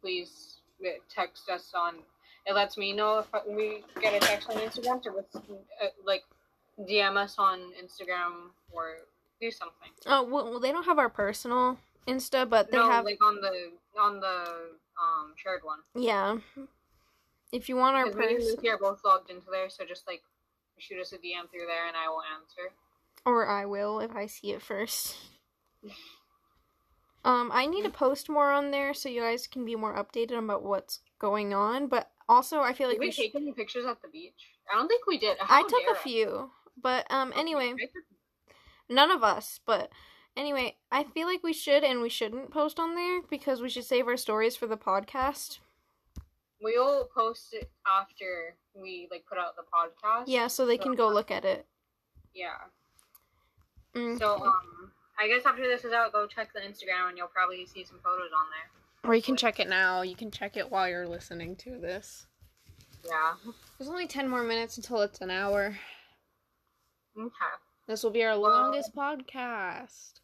please 0.00 0.60
text 1.08 1.48
us 1.50 1.72
on. 1.74 1.96
It 2.46 2.54
lets 2.54 2.78
me 2.78 2.92
know 2.92 3.18
if 3.18 3.26
we 3.46 3.84
get 4.00 4.14
a 4.14 4.20
text 4.20 4.48
on 4.48 4.56
Instagram 4.56 5.02
to 5.02 5.10
uh, 5.10 5.88
like 6.06 6.22
DM 6.78 7.16
us 7.16 7.34
on 7.38 7.58
Instagram 7.82 8.50
or 8.72 8.98
do 9.40 9.50
something. 9.50 9.90
oh 10.06 10.22
well, 10.22 10.60
they 10.60 10.72
don't 10.72 10.84
have 10.84 10.98
our 10.98 11.08
personal 11.08 11.78
Insta, 12.06 12.48
but 12.48 12.70
they 12.70 12.76
no, 12.78 12.90
have 12.90 13.04
like 13.04 13.22
on 13.22 13.40
the 13.40 13.72
on 13.98 14.20
the 14.20 14.44
um 15.00 15.34
shared 15.36 15.62
one. 15.64 15.80
yeah. 15.94 16.38
If 17.52 17.68
you 17.68 17.74
want 17.76 17.96
our 17.96 18.04
Because 18.06 18.18
me 18.20 18.26
and 18.28 18.36
person, 18.36 18.54
Lucy 18.56 18.68
are 18.70 18.78
both 18.78 19.00
logged 19.04 19.28
into 19.28 19.50
there, 19.50 19.68
so 19.68 19.84
just 19.84 20.06
like 20.06 20.22
shoot 20.78 21.00
us 21.00 21.12
a 21.12 21.16
DM 21.16 21.50
through 21.50 21.66
there, 21.66 21.88
and 21.88 21.96
I 21.96 22.08
will 22.08 22.22
answer. 22.38 22.72
Or 23.24 23.48
I 23.48 23.64
will 23.66 24.00
if 24.00 24.14
I 24.14 24.26
see 24.26 24.52
it 24.52 24.62
first. 24.62 25.16
Um, 27.24 27.50
I 27.52 27.66
need 27.66 27.82
to 27.82 27.90
post 27.90 28.28
more 28.28 28.50
on 28.50 28.70
there 28.70 28.94
so 28.94 29.08
you 29.08 29.20
guys 29.20 29.46
can 29.46 29.64
be 29.64 29.76
more 29.76 29.94
updated 29.94 30.38
about 30.38 30.62
what's 30.62 31.00
going 31.18 31.52
on. 31.52 31.88
But 31.88 32.10
also, 32.28 32.60
I 32.60 32.72
feel 32.72 32.88
like 32.88 32.96
Did 32.96 33.00
we 33.00 33.06
we 33.08 33.12
take 33.12 33.34
any 33.34 33.52
pictures 33.52 33.84
at 33.86 34.00
the 34.02 34.08
beach? 34.08 34.52
I 34.72 34.78
don't 34.78 34.88
think 34.88 35.06
we 35.06 35.18
did. 35.18 35.36
I 35.40 35.62
took 35.62 35.82
a 35.90 35.94
few, 35.96 36.50
but 36.80 37.06
um, 37.10 37.32
anyway, 37.36 37.74
none 38.88 39.10
of 39.10 39.22
us. 39.22 39.60
But 39.66 39.90
anyway, 40.36 40.76
I 40.90 41.04
feel 41.04 41.26
like 41.26 41.42
we 41.42 41.52
should 41.52 41.84
and 41.84 42.00
we 42.00 42.08
shouldn't 42.08 42.50
post 42.50 42.78
on 42.78 42.94
there 42.94 43.20
because 43.28 43.60
we 43.60 43.68
should 43.68 43.84
save 43.84 44.06
our 44.06 44.16
stories 44.16 44.56
for 44.56 44.66
the 44.66 44.78
podcast. 44.78 45.58
We'll 46.62 47.08
post 47.14 47.52
it 47.52 47.70
after 47.90 48.56
we 48.74 49.08
like 49.10 49.24
put 49.26 49.38
out 49.38 49.56
the 49.56 49.62
podcast. 49.62 50.24
Yeah, 50.26 50.46
so 50.46 50.66
they 50.66 50.78
can 50.78 50.94
go 50.94 51.08
look 51.08 51.30
at 51.30 51.44
it. 51.44 51.66
Yeah. 52.34 52.48
Mm. 53.94 54.18
So 54.18 54.36
um, 54.36 54.92
I 55.18 55.28
guess 55.28 55.44
after 55.46 55.62
this 55.62 55.84
is 55.84 55.92
out, 55.92 56.12
go 56.12 56.26
check 56.26 56.52
the 56.52 56.60
Instagram 56.60 57.08
and 57.08 57.18
you'll 57.18 57.28
probably 57.28 57.66
see 57.66 57.84
some 57.84 57.98
photos 58.02 58.30
on 58.36 58.46
there. 58.50 59.10
Or 59.10 59.14
you 59.14 59.22
can 59.22 59.36
check 59.36 59.60
it 59.60 59.68
now. 59.68 60.02
You 60.02 60.14
can 60.14 60.30
check 60.30 60.56
it 60.56 60.70
while 60.70 60.88
you're 60.88 61.08
listening 61.08 61.56
to 61.56 61.78
this. 61.78 62.26
Yeah. 63.06 63.32
There's 63.78 63.88
only 63.88 64.06
10 64.06 64.28
more 64.28 64.42
minutes 64.42 64.76
until 64.76 65.00
it's 65.00 65.20
an 65.20 65.30
hour. 65.30 65.76
Okay. 67.18 67.54
This 67.86 68.02
will 68.02 68.10
be 68.10 68.22
our 68.24 68.38
Well- 68.38 68.50
longest 68.50 68.94
podcast. 68.94 70.20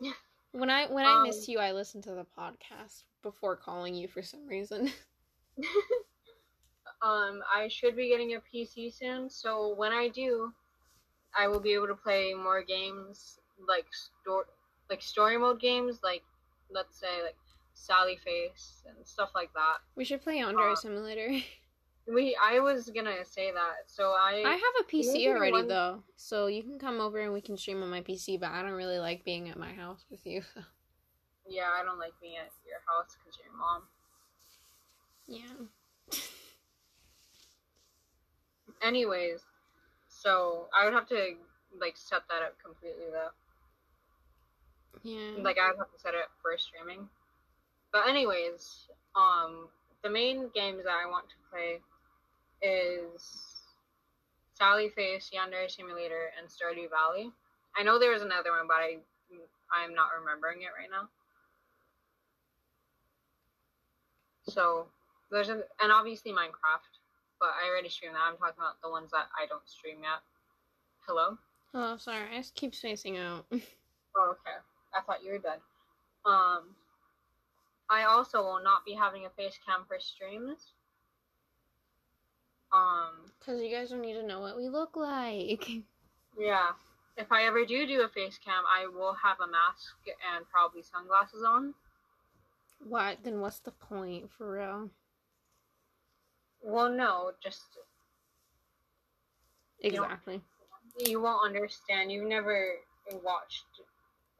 Yeah. 0.00 0.12
When 0.52 0.70
I 0.70 0.86
when 0.86 1.04
I 1.04 1.12
Um, 1.12 1.22
miss 1.24 1.48
you, 1.48 1.58
I 1.58 1.72
listen 1.72 2.00
to 2.02 2.10
the 2.14 2.26
podcast 2.38 3.04
before 3.22 3.56
calling 3.56 3.94
you 3.94 4.08
for 4.08 4.22
some 4.22 4.46
reason. 4.46 4.92
um, 7.02 7.42
I 7.54 7.68
should 7.68 7.96
be 7.96 8.08
getting 8.08 8.34
a 8.34 8.40
PC 8.40 8.92
soon, 8.94 9.28
so 9.28 9.74
when 9.74 9.92
I 9.92 10.08
do, 10.08 10.52
I 11.38 11.48
will 11.48 11.60
be 11.60 11.74
able 11.74 11.86
to 11.88 11.94
play 11.94 12.32
more 12.34 12.62
games 12.62 13.38
like 13.68 13.86
store 13.92 14.46
like 14.90 15.02
story 15.02 15.36
mode 15.38 15.60
games, 15.60 16.00
like 16.02 16.22
let's 16.70 16.98
say 16.98 17.22
like 17.24 17.36
Sally 17.74 18.16
Face 18.24 18.82
and 18.86 18.96
stuff 19.06 19.30
like 19.34 19.52
that. 19.54 19.78
We 19.96 20.04
should 20.04 20.22
play 20.22 20.38
Android 20.40 20.72
Uh, 20.72 20.76
Simulator. 20.76 21.30
We 22.08 22.36
I 22.40 22.60
was 22.60 22.88
gonna 22.94 23.24
say 23.24 23.50
that, 23.50 23.90
so 23.90 24.10
I 24.12 24.40
I 24.46 24.52
have 24.52 24.74
a 24.80 24.84
PC 24.84 25.26
already 25.28 25.50
one- 25.50 25.66
though, 25.66 26.04
so 26.14 26.46
you 26.46 26.62
can 26.62 26.78
come 26.78 27.00
over 27.00 27.18
and 27.18 27.32
we 27.32 27.40
can 27.40 27.56
stream 27.56 27.82
on 27.82 27.90
my 27.90 28.00
PC. 28.00 28.36
But 28.38 28.52
I 28.52 28.62
don't 28.62 28.78
really 28.78 29.00
like 29.00 29.24
being 29.24 29.48
at 29.50 29.58
my 29.58 29.72
house 29.72 30.04
with 30.08 30.24
you. 30.24 30.42
yeah 31.48 31.68
I 31.74 31.82
don't 31.84 31.98
like 31.98 32.12
being 32.20 32.36
at 32.36 32.52
your 32.64 32.78
house 32.86 33.16
because 33.18 33.36
your 33.42 33.52
mom. 33.58 33.82
yeah. 35.26 35.66
Anyways, 38.82 39.40
so 40.26 40.66
I 40.74 40.84
would 40.84 40.94
have 40.94 41.06
to 41.10 41.36
like 41.80 41.96
set 41.96 42.22
that 42.28 42.42
up 42.42 42.54
completely 42.60 43.06
though. 43.12 43.30
Yeah. 45.04 45.40
Like 45.40 45.56
I 45.62 45.68
would 45.70 45.78
have 45.78 45.92
to 45.92 46.00
set 46.00 46.14
it 46.14 46.20
up 46.24 46.30
for 46.42 46.58
streaming. 46.58 47.08
But 47.92 48.08
anyways, 48.08 48.88
um, 49.14 49.68
the 50.02 50.10
main 50.10 50.50
games 50.52 50.82
that 50.82 50.98
I 50.98 51.08
want 51.08 51.26
to 51.28 51.36
play 51.48 51.78
is 52.60 53.22
Sally 54.54 54.88
Face, 54.88 55.30
Yandere 55.32 55.70
Simulator, 55.70 56.32
and 56.36 56.48
Stardew 56.48 56.90
Valley. 56.90 57.30
I 57.76 57.84
know 57.84 58.00
there 58.00 58.10
was 58.10 58.22
another 58.22 58.50
one, 58.50 58.66
but 58.66 58.78
I 58.78 58.96
I'm 59.70 59.94
not 59.94 60.08
remembering 60.18 60.62
it 60.62 60.74
right 60.76 60.90
now. 60.90 61.08
So 64.48 64.86
there's 65.30 65.50
a, 65.50 65.62
and 65.80 65.92
obviously 65.92 66.32
Minecraft, 66.32 66.98
but 67.40 67.50
I 67.50 67.68
already 67.70 67.88
streamed 67.88 68.14
that. 68.14 68.22
I'm 68.26 68.36
talking 68.36 68.54
about 68.58 68.80
the 68.82 68.90
ones 68.90 69.10
that 69.12 69.26
I 69.36 69.46
don't 69.46 69.66
stream 69.68 69.98
yet. 70.02 70.20
Hello. 71.06 71.38
oh, 71.74 71.96
sorry. 71.98 72.24
I 72.32 72.38
just 72.38 72.54
keep 72.54 72.74
spacing 72.74 73.16
out. 73.18 73.46
Oh, 74.18 74.30
okay. 74.30 74.56
I 74.96 75.02
thought 75.02 75.22
you 75.22 75.32
were 75.32 75.38
dead. 75.38 75.58
Um, 76.24 76.74
I 77.90 78.04
also 78.04 78.38
will 78.42 78.62
not 78.64 78.82
be 78.86 78.94
having 78.94 79.26
a 79.26 79.30
face 79.36 79.58
cam 79.66 79.84
for 79.86 79.98
streams. 80.00 80.72
Um, 82.72 83.30
Because 83.38 83.60
you 83.60 83.70
guys 83.70 83.90
don't 83.90 84.00
need 84.00 84.14
to 84.14 84.26
know 84.26 84.40
what 84.40 84.56
we 84.56 84.70
look 84.70 84.96
like. 84.96 85.68
yeah. 86.38 86.68
If 87.18 87.30
I 87.30 87.44
ever 87.44 87.66
do 87.66 87.86
do 87.86 88.00
a 88.02 88.08
face 88.08 88.38
cam, 88.42 88.62
I 88.74 88.86
will 88.86 89.14
have 89.22 89.36
a 89.40 89.46
mask 89.46 89.96
and 90.34 90.48
probably 90.50 90.82
sunglasses 90.82 91.42
on. 91.46 91.74
What? 92.88 93.18
Then 93.22 93.40
what's 93.40 93.58
the 93.60 93.70
point, 93.72 94.30
for 94.36 94.52
real? 94.52 94.88
Well, 96.66 96.90
no, 96.90 97.30
just 97.40 97.62
Exactly. 99.80 100.40
you 100.98 101.22
won't 101.22 101.46
understand. 101.46 102.10
You've 102.10 102.28
never 102.28 102.72
watched 103.22 103.66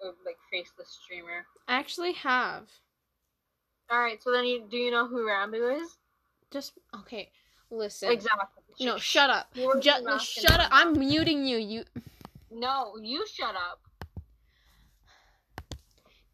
a 0.02 0.06
like 0.06 0.36
faceless 0.50 0.98
streamer. 1.04 1.46
I 1.68 1.76
actually 1.76 2.14
have. 2.14 2.68
All 3.88 4.00
right, 4.00 4.20
so 4.20 4.32
then 4.32 4.44
you 4.44 4.64
do 4.68 4.76
you 4.76 4.90
know 4.90 5.06
who 5.06 5.24
Ranboo 5.24 5.80
is? 5.80 5.98
Just 6.50 6.72
okay. 6.96 7.30
Listen. 7.70 8.10
Exactly. 8.10 8.62
No, 8.80 8.98
shut 8.98 9.30
up. 9.30 9.54
Just 9.80 10.26
shut 10.26 10.58
up. 10.58 10.68
I'm 10.72 10.98
muting 10.98 11.46
you. 11.46 11.58
You 11.58 11.84
No, 12.50 12.96
you 13.00 13.24
shut 13.32 13.54
up. 13.54 13.86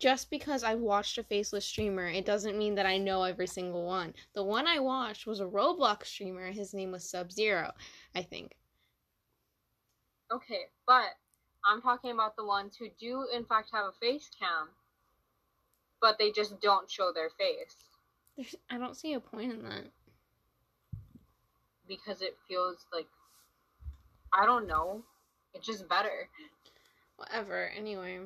Just 0.03 0.31
because 0.31 0.65
I 0.65 0.75
watched 0.75 1.17
a 1.19 1.23
faceless 1.23 1.65
streamer, 1.65 2.09
it 2.09 2.27
doesn't 2.27 2.59
mean 2.59 2.75
that 2.75 2.87
I 2.87 2.99
know 2.99 3.23
every 3.23 3.47
single 3.47 3.87
one. 3.87 4.15
The 4.35 4.43
one 4.43 4.67
I 4.67 4.81
watched 4.81 5.29
was 5.29 5.39
a 5.39 5.45
Roblox 5.45 6.07
streamer. 6.07 6.51
His 6.51 6.75
name 6.75 6.91
was 6.91 7.09
Sub 7.09 7.31
Zero, 7.31 7.71
I 8.13 8.23
think. 8.23 8.57
Okay, 10.33 10.63
but 10.89 11.11
I'm 11.65 11.81
talking 11.81 12.11
about 12.11 12.35
the 12.35 12.45
ones 12.45 12.77
who 12.77 12.89
do 12.99 13.29
in 13.33 13.45
fact 13.45 13.71
have 13.73 13.85
a 13.87 13.93
face 14.01 14.29
cam, 14.37 14.71
but 16.01 16.19
they 16.19 16.33
just 16.33 16.61
don't 16.61 16.91
show 16.91 17.13
their 17.13 17.31
face 17.39 17.77
There's, 18.37 18.57
I 18.71 18.79
don't 18.79 18.97
see 18.97 19.13
a 19.15 19.21
point 19.21 19.53
in 19.53 19.63
that. 19.63 19.85
because 21.87 22.23
it 22.23 22.37
feels 22.49 22.87
like 22.93 23.07
I 24.33 24.47
don't 24.47 24.67
know. 24.67 25.05
It's 25.55 25.67
just 25.67 25.89
better. 25.89 26.29
Whatever. 27.17 27.69
Anyway, 27.77 28.21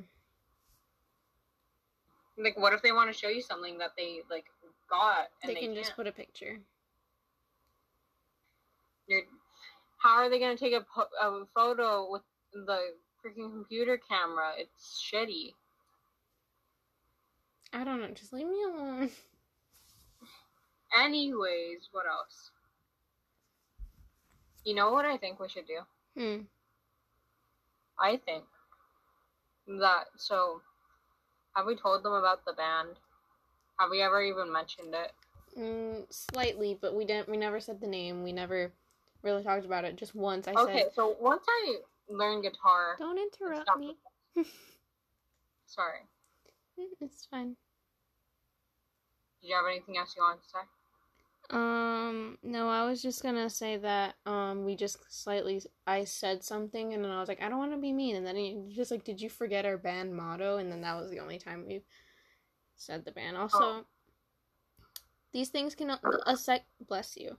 Like, 2.38 2.58
what 2.58 2.72
if 2.74 2.82
they 2.82 2.92
want 2.92 3.12
to 3.12 3.18
show 3.18 3.28
you 3.28 3.40
something 3.40 3.78
that 3.78 3.92
they 3.96 4.20
like 4.30 4.44
got 4.88 5.28
and 5.42 5.56
they 5.56 5.60
can 5.60 5.74
just 5.74 5.96
put 5.96 6.06
a 6.06 6.12
picture. 6.12 6.58
You're, 9.06 9.22
how 9.98 10.16
are 10.16 10.30
they 10.30 10.38
gonna 10.38 10.56
take 10.56 10.72
a, 10.72 10.80
po- 10.80 11.08
a 11.20 11.44
photo 11.54 12.10
with 12.10 12.22
the 12.52 12.78
freaking 13.24 13.50
computer 13.50 13.98
camera? 13.98 14.52
It's 14.58 15.02
shitty. 15.12 15.54
I 17.72 17.84
don't 17.84 18.00
know. 18.00 18.08
Just 18.08 18.32
leave 18.32 18.46
me 18.46 18.62
alone. 18.64 19.10
Anyways, 20.98 21.88
what 21.92 22.06
else? 22.06 22.50
You 24.64 24.74
know 24.74 24.92
what 24.92 25.04
I 25.04 25.16
think 25.16 25.38
we 25.38 25.48
should 25.48 25.66
do? 25.66 25.80
Hmm. 26.20 26.42
I 27.98 28.16
think 28.16 28.44
that 29.68 30.04
so 30.16 30.60
have 31.56 31.66
we 31.66 31.74
told 31.74 32.02
them 32.02 32.12
about 32.12 32.44
the 32.44 32.52
band? 32.52 32.90
Have 33.80 33.90
we 33.90 34.02
ever 34.02 34.22
even 34.22 34.52
mentioned 34.52 34.94
it? 34.94 35.12
Mm, 35.58 36.04
slightly, 36.10 36.78
but 36.80 36.94
we 36.94 37.04
didn't. 37.06 37.28
We 37.28 37.38
never 37.38 37.60
said 37.60 37.80
the 37.80 37.86
name. 37.86 38.22
We 38.22 38.32
never 38.32 38.70
really 39.22 39.42
talked 39.42 39.64
about 39.64 39.84
it. 39.84 39.96
Just 39.96 40.14
once 40.14 40.46
I 40.46 40.52
said. 40.52 40.60
okay, 40.60 40.82
said, 40.84 40.94
so 40.94 41.16
once 41.18 41.44
I 41.48 41.76
learned 42.10 42.42
guitar, 42.42 42.96
"Don't 42.98 43.18
interrupt 43.18 43.78
me." 43.78 43.96
sorry. 45.66 46.00
Mm, 46.78 46.84
It's 47.00 47.26
fine. 47.26 47.56
Do 49.40 49.48
you 49.48 49.54
have 49.54 49.64
anything 49.66 49.96
else 49.96 50.14
you 50.14 50.22
want 50.22 50.42
to 50.42 50.48
say? 50.48 50.58
Um, 51.50 52.38
no, 52.42 52.68
I 52.68 52.84
was 52.84 53.00
just 53.00 53.22
gonna 53.22 53.48
say 53.48 53.76
that 53.76 54.16
um 54.26 54.64
we 54.64 54.74
just 54.74 54.98
slightly 55.08 55.62
I 55.86 56.02
said 56.04 56.42
something 56.42 56.92
and 56.92 57.04
then 57.04 57.10
I 57.12 57.20
was 57.20 57.28
like 57.28 57.40
I 57.40 57.48
don't 57.48 57.58
want 57.58 57.72
to 57.72 57.78
be 57.78 57.92
mean 57.92 58.16
and 58.16 58.26
then 58.26 58.34
he 58.36 58.58
just 58.74 58.90
like 58.90 59.04
did 59.04 59.20
you 59.20 59.28
forget 59.28 59.64
our 59.64 59.78
band 59.78 60.16
motto 60.16 60.56
and 60.56 60.72
then 60.72 60.80
that 60.80 60.96
was 60.96 61.08
the 61.08 61.20
only 61.20 61.38
time 61.38 61.64
we 61.66 61.82
said 62.74 63.04
the 63.04 63.12
band. 63.12 63.36
Also, 63.36 63.58
Oh. 63.58 63.84
these 65.32 65.48
things 65.48 65.74
can 65.74 65.90
a 66.26 66.36
sec 66.36 66.64
bless 66.80 67.16
you. 67.16 67.36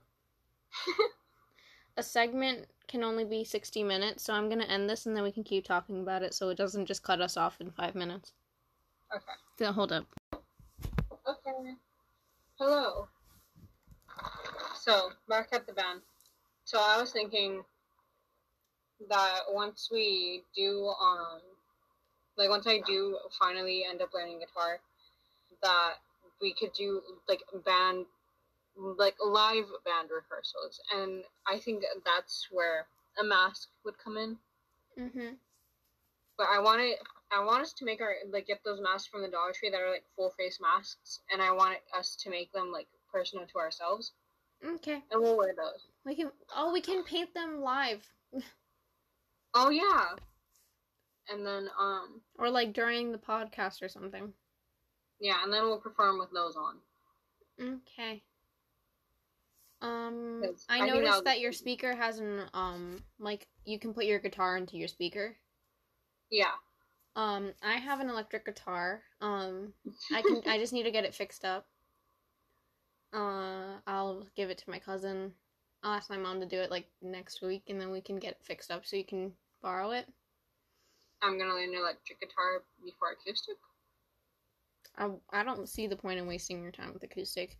a 1.98 2.02
segment 2.02 2.66
can 2.86 3.04
only 3.04 3.24
be 3.24 3.44
60 3.44 3.82
minutes, 3.82 4.24
so 4.24 4.32
I'm 4.32 4.48
to 4.48 4.70
end 4.70 4.88
this 4.88 5.04
and 5.04 5.14
then 5.14 5.22
we 5.22 5.32
can 5.32 5.44
keep 5.44 5.64
talking 5.64 6.00
about 6.00 6.22
it 6.22 6.32
so 6.32 6.48
it 6.48 6.56
doesn't 6.56 6.86
just 6.86 7.02
cut 7.02 7.20
us 7.20 7.36
off 7.36 7.60
in 7.60 7.70
5 7.70 7.94
minutes. 7.94 8.32
Okay. 9.14 9.24
So 9.58 9.72
hold 9.72 9.92
up. 9.92 10.06
Okay. 10.32 11.74
Hello. 12.58 13.08
So, 14.78 15.10
Mark 15.28 15.48
at 15.52 15.66
the 15.66 15.72
band. 15.72 16.00
So 16.64 16.78
I 16.78 17.00
was 17.00 17.12
thinking 17.12 17.64
that 19.08 19.40
once 19.50 19.88
we 19.90 20.42
do 20.54 20.86
um 21.00 21.40
like 22.36 22.48
once 22.50 22.66
I 22.66 22.80
do 22.86 23.18
finally 23.38 23.84
end 23.88 24.00
up 24.02 24.10
learning 24.14 24.40
guitar, 24.40 24.80
that 25.62 25.94
we 26.40 26.54
could 26.54 26.72
do 26.72 27.02
like 27.28 27.42
band 27.64 28.06
like 28.76 29.16
live 29.24 29.66
band 29.84 30.10
rehearsals 30.10 30.80
and 30.94 31.24
I 31.46 31.58
think 31.58 31.82
that's 32.04 32.46
where 32.52 32.86
a 33.18 33.24
mask 33.24 33.68
would 33.84 33.98
come 33.98 34.16
in. 34.16 34.38
Mhm. 34.96 35.36
But 36.36 36.48
I 36.48 36.60
want 36.60 36.80
it. 36.82 37.00
I 37.32 37.44
want 37.44 37.62
us 37.62 37.72
to 37.74 37.84
make 37.84 38.00
our 38.00 38.14
like 38.30 38.46
get 38.46 38.62
those 38.64 38.80
masks 38.80 39.08
from 39.08 39.22
the 39.22 39.28
Dollar 39.28 39.52
Tree 39.52 39.70
that 39.70 39.80
are 39.80 39.90
like 39.90 40.04
full 40.14 40.30
face 40.30 40.60
masks, 40.60 41.20
and 41.32 41.42
I 41.42 41.50
want 41.50 41.78
us 41.92 42.14
to 42.16 42.30
make 42.30 42.52
them 42.52 42.70
like 42.70 42.86
personal 43.12 43.46
to 43.46 43.58
ourselves, 43.58 44.12
Okay. 44.64 45.02
and 45.10 45.22
we'll 45.22 45.36
wear 45.36 45.54
those. 45.56 45.86
We 46.04 46.14
can 46.16 46.30
Oh, 46.56 46.72
we 46.72 46.80
can 46.80 47.04
paint 47.04 47.32
them 47.34 47.60
live 47.60 48.06
Oh 49.54 49.70
yeah. 49.70 50.16
And 51.30 51.46
then 51.46 51.68
um 51.78 52.20
or 52.38 52.50
like 52.50 52.72
during 52.72 53.12
the 53.12 53.18
podcast 53.18 53.82
or 53.82 53.88
something. 53.88 54.32
yeah, 55.20 55.42
and 55.44 55.52
then 55.52 55.62
we'll 55.64 55.80
perform 55.80 56.18
with 56.18 56.30
those 56.32 56.56
on. 56.56 56.76
Okay. 57.60 58.22
Um, 59.80 60.42
I 60.68 60.80
I 60.80 60.86
noticed 60.86 61.24
that 61.24 61.38
your 61.40 61.52
speaker 61.52 61.94
has 61.94 62.18
an 62.18 62.42
um, 62.52 63.02
like 63.20 63.46
you 63.64 63.78
can 63.78 63.94
put 63.94 64.06
your 64.06 64.18
guitar 64.18 64.56
into 64.56 64.76
your 64.76 64.88
speaker. 64.88 65.36
Yeah. 66.30 66.50
Um, 67.14 67.52
I 67.62 67.74
have 67.74 68.00
an 68.00 68.10
electric 68.10 68.44
guitar. 68.44 69.02
Um, 69.20 69.72
I 70.12 70.22
can 70.22 70.42
I 70.46 70.58
just 70.58 70.72
need 70.72 70.82
to 70.84 70.90
get 70.90 71.04
it 71.04 71.14
fixed 71.14 71.44
up. 71.44 71.66
Uh, 73.12 73.78
I'll 73.86 74.26
give 74.36 74.50
it 74.50 74.58
to 74.58 74.70
my 74.70 74.78
cousin. 74.78 75.32
I'll 75.82 75.94
ask 75.94 76.10
my 76.10 76.16
mom 76.16 76.40
to 76.40 76.46
do 76.46 76.58
it 76.58 76.70
like 76.70 76.86
next 77.02 77.40
week, 77.42 77.64
and 77.68 77.80
then 77.80 77.90
we 77.90 78.00
can 78.00 78.18
get 78.18 78.32
it 78.32 78.42
fixed 78.42 78.70
up 78.70 78.84
so 78.84 78.96
you 78.96 79.04
can 79.04 79.32
borrow 79.62 79.92
it. 79.92 80.06
I'm 81.22 81.38
gonna 81.38 81.54
learn 81.54 81.74
electric 81.74 82.20
guitar 82.20 82.62
before 82.84 83.12
acoustic. 83.12 83.56
I 84.96 85.10
I 85.32 85.44
don't 85.44 85.68
see 85.68 85.86
the 85.86 85.96
point 85.96 86.18
in 86.18 86.26
wasting 86.26 86.62
your 86.62 86.72
time 86.72 86.92
with 86.92 87.02
acoustic, 87.02 87.56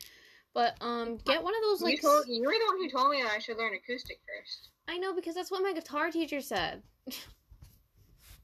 but 0.54 0.76
um, 0.80 1.16
get 1.24 1.42
one 1.42 1.54
of 1.54 1.62
those 1.62 1.82
like. 1.82 1.96
you, 1.96 2.02
told, 2.02 2.24
you 2.28 2.42
were 2.42 2.52
the 2.52 2.66
one 2.66 2.78
who 2.78 2.90
told 2.90 3.10
me 3.10 3.22
that 3.22 3.32
I 3.32 3.38
should 3.38 3.56
learn 3.56 3.74
acoustic 3.74 4.20
first. 4.26 4.70
I 4.88 4.98
know 4.98 5.14
because 5.14 5.34
that's 5.34 5.50
what 5.50 5.62
my 5.62 5.72
guitar 5.72 6.10
teacher 6.10 6.40
said. 6.40 6.82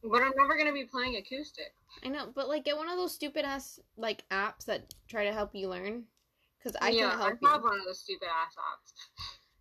But 0.07 0.21
I'm 0.21 0.33
never 0.37 0.59
gonna 0.59 0.73
be 0.73 0.85
playing 0.85 1.17
acoustic. 1.17 1.73
I 2.05 2.09
know, 2.09 2.31
but 2.35 2.49
like 2.49 2.65
get 2.65 2.77
one 2.77 2.91
of 2.91 2.97
those 2.99 3.15
stupid 3.15 3.45
ass 3.47 3.81
like 3.97 4.25
apps 4.31 4.67
that 4.67 4.95
try 5.09 5.25
to 5.25 5.33
help 5.33 5.55
you 5.55 5.69
learn. 5.69 6.05
Cause 6.65 6.75
I 6.81 6.89
yeah, 6.89 7.11
can 7.11 7.19
help 7.19 7.33
I 7.33 7.37
you. 7.43 7.49
have 7.49 7.63
one 7.63 7.79
of 7.79 7.85
those 7.85 8.01
stupid 8.01 8.27
ass 8.27 8.55
apps. 8.57 8.93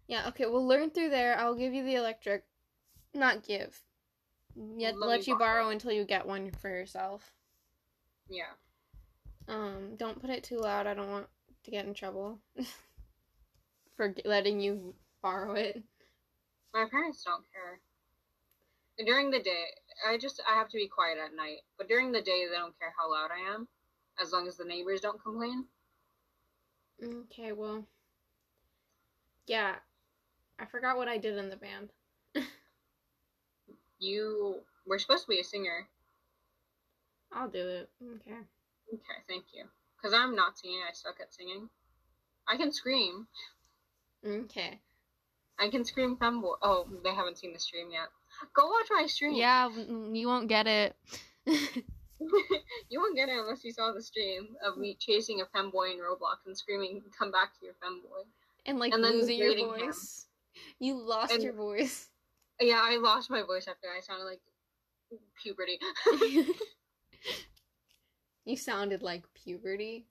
Yeah, 0.08 0.28
okay, 0.30 0.46
we'll 0.46 0.66
learn 0.66 0.90
through 0.90 1.10
there. 1.10 1.38
I'll 1.38 1.56
give 1.56 1.74
you 1.74 1.84
the 1.84 1.96
electric, 1.96 2.44
not 3.14 3.44
give. 3.44 3.78
Yet 4.56 4.98
Let 4.98 5.10
let, 5.10 5.28
you 5.28 5.38
borrow 5.38 5.64
borrow 5.64 5.70
until 5.70 5.92
you 5.92 6.06
get 6.06 6.26
one 6.26 6.52
for 6.62 6.70
yourself. 6.70 7.34
Yeah. 8.30 8.54
Um, 9.48 9.96
don't 9.98 10.22
put 10.22 10.30
it 10.30 10.44
too 10.44 10.60
loud. 10.60 10.88
I 10.88 10.94
don't 10.94 11.10
want 11.10 11.28
to 11.64 11.72
get 11.72 11.86
in 11.86 11.94
trouble 11.94 12.40
for 13.98 14.14
letting 14.26 14.60
you 14.60 14.94
borrow 15.22 15.54
it. 15.54 15.84
My 16.74 16.86
parents 16.90 17.24
don't 17.24 17.44
care. 17.52 19.06
During 19.06 19.32
the 19.32 19.40
day, 19.40 19.66
I 20.08 20.18
just 20.18 20.42
I 20.50 20.56
have 20.58 20.70
to 20.70 20.78
be 20.78 20.88
quiet 20.88 21.18
at 21.18 21.36
night. 21.36 21.60
But 21.78 21.88
during 21.88 22.12
the 22.12 22.22
day, 22.22 22.46
they 22.50 22.56
don't 22.56 22.78
care 22.78 22.94
how 22.98 23.12
loud 23.12 23.30
I 23.32 23.54
am, 23.54 23.68
as 24.22 24.32
long 24.32 24.48
as 24.48 24.58
the 24.58 24.66
neighbors 24.66 25.02
don't 25.02 25.22
complain. 25.22 25.66
Okay, 27.02 27.52
well, 27.52 27.86
yeah, 29.48 29.76
I 30.60 30.66
forgot 30.66 30.98
what 30.98 31.08
I 31.08 31.18
did 31.18 31.38
in 31.38 31.50
the 31.50 31.58
band. 31.58 31.90
You 34.04 34.60
were 34.86 35.00
supposed 35.00 35.24
to 35.24 35.30
be 35.30 35.40
a 35.40 35.46
singer. 35.46 35.88
I'll 37.32 37.48
do 37.48 37.66
it. 37.66 37.90
Okay. 38.04 38.38
Okay, 38.94 39.20
thank 39.30 39.46
you. 39.54 39.64
Because 39.96 40.14
I'm 40.14 40.36
not 40.36 40.60
singing. 40.60 40.82
I 40.86 40.92
suck 40.92 41.16
at 41.22 41.34
singing. 41.34 41.70
I 42.50 42.58
can 42.58 42.74
scream. 42.74 43.28
Okay. 44.28 44.82
I 45.58 45.70
can 45.70 45.86
scream 45.86 46.18
femboy. 46.18 46.56
Oh, 46.62 46.86
they 47.02 47.14
haven't 47.14 47.38
seen 47.38 47.54
the 47.54 47.60
stream 47.60 47.92
yet. 47.92 48.10
Go 48.54 48.68
watch 48.68 48.88
my 48.92 49.06
stream. 49.08 49.36
Yeah, 49.36 49.70
you 49.70 50.28
won't 50.28 50.50
get 50.50 50.68
it. 50.68 50.96
you 52.90 53.00
won't 53.00 53.16
get 53.16 53.30
it 53.30 53.38
unless 53.38 53.64
you 53.64 53.72
saw 53.72 53.92
the 53.92 54.02
stream 54.02 54.56
of 54.66 54.78
me 54.78 54.96
chasing 55.00 55.42
a 55.42 55.46
femboy 55.58 55.92
in 55.94 56.00
Roblox 56.00 56.46
and 56.46 56.58
screaming, 56.58 57.02
"Come 57.18 57.32
back 57.32 57.54
to 57.60 57.66
your 57.66 57.74
femboy." 57.76 58.26
and 58.66 58.80
like 58.80 58.94
And 58.94 59.04
then 59.04 59.14
losing 59.14 59.38
your 59.38 59.50
dating 59.50 59.70
him. 59.76 59.80
voice. 59.88 60.28
You 60.80 60.96
lost 60.96 61.34
And- 61.34 61.44
your 61.44 61.54
voice. 61.54 62.10
Yeah, 62.62 62.80
I 62.82 62.98
lost 62.98 63.30
my 63.30 63.42
voice 63.42 63.68
after 63.68 63.88
I 63.90 64.00
sounded 64.00 64.26
like 64.26 64.40
puberty. 65.42 65.80
you 68.46 68.56
sounded 68.58 69.02
like 69.02 69.24
puberty. 69.34 70.06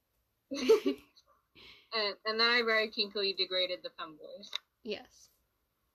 and 0.51 2.17
and 2.27 2.41
then 2.41 2.49
I 2.49 2.63
very 2.65 2.89
kinkily 2.91 3.37
degraded 3.37 3.79
the 3.83 3.91
femboys. 3.91 4.51
Yes. 4.83 5.29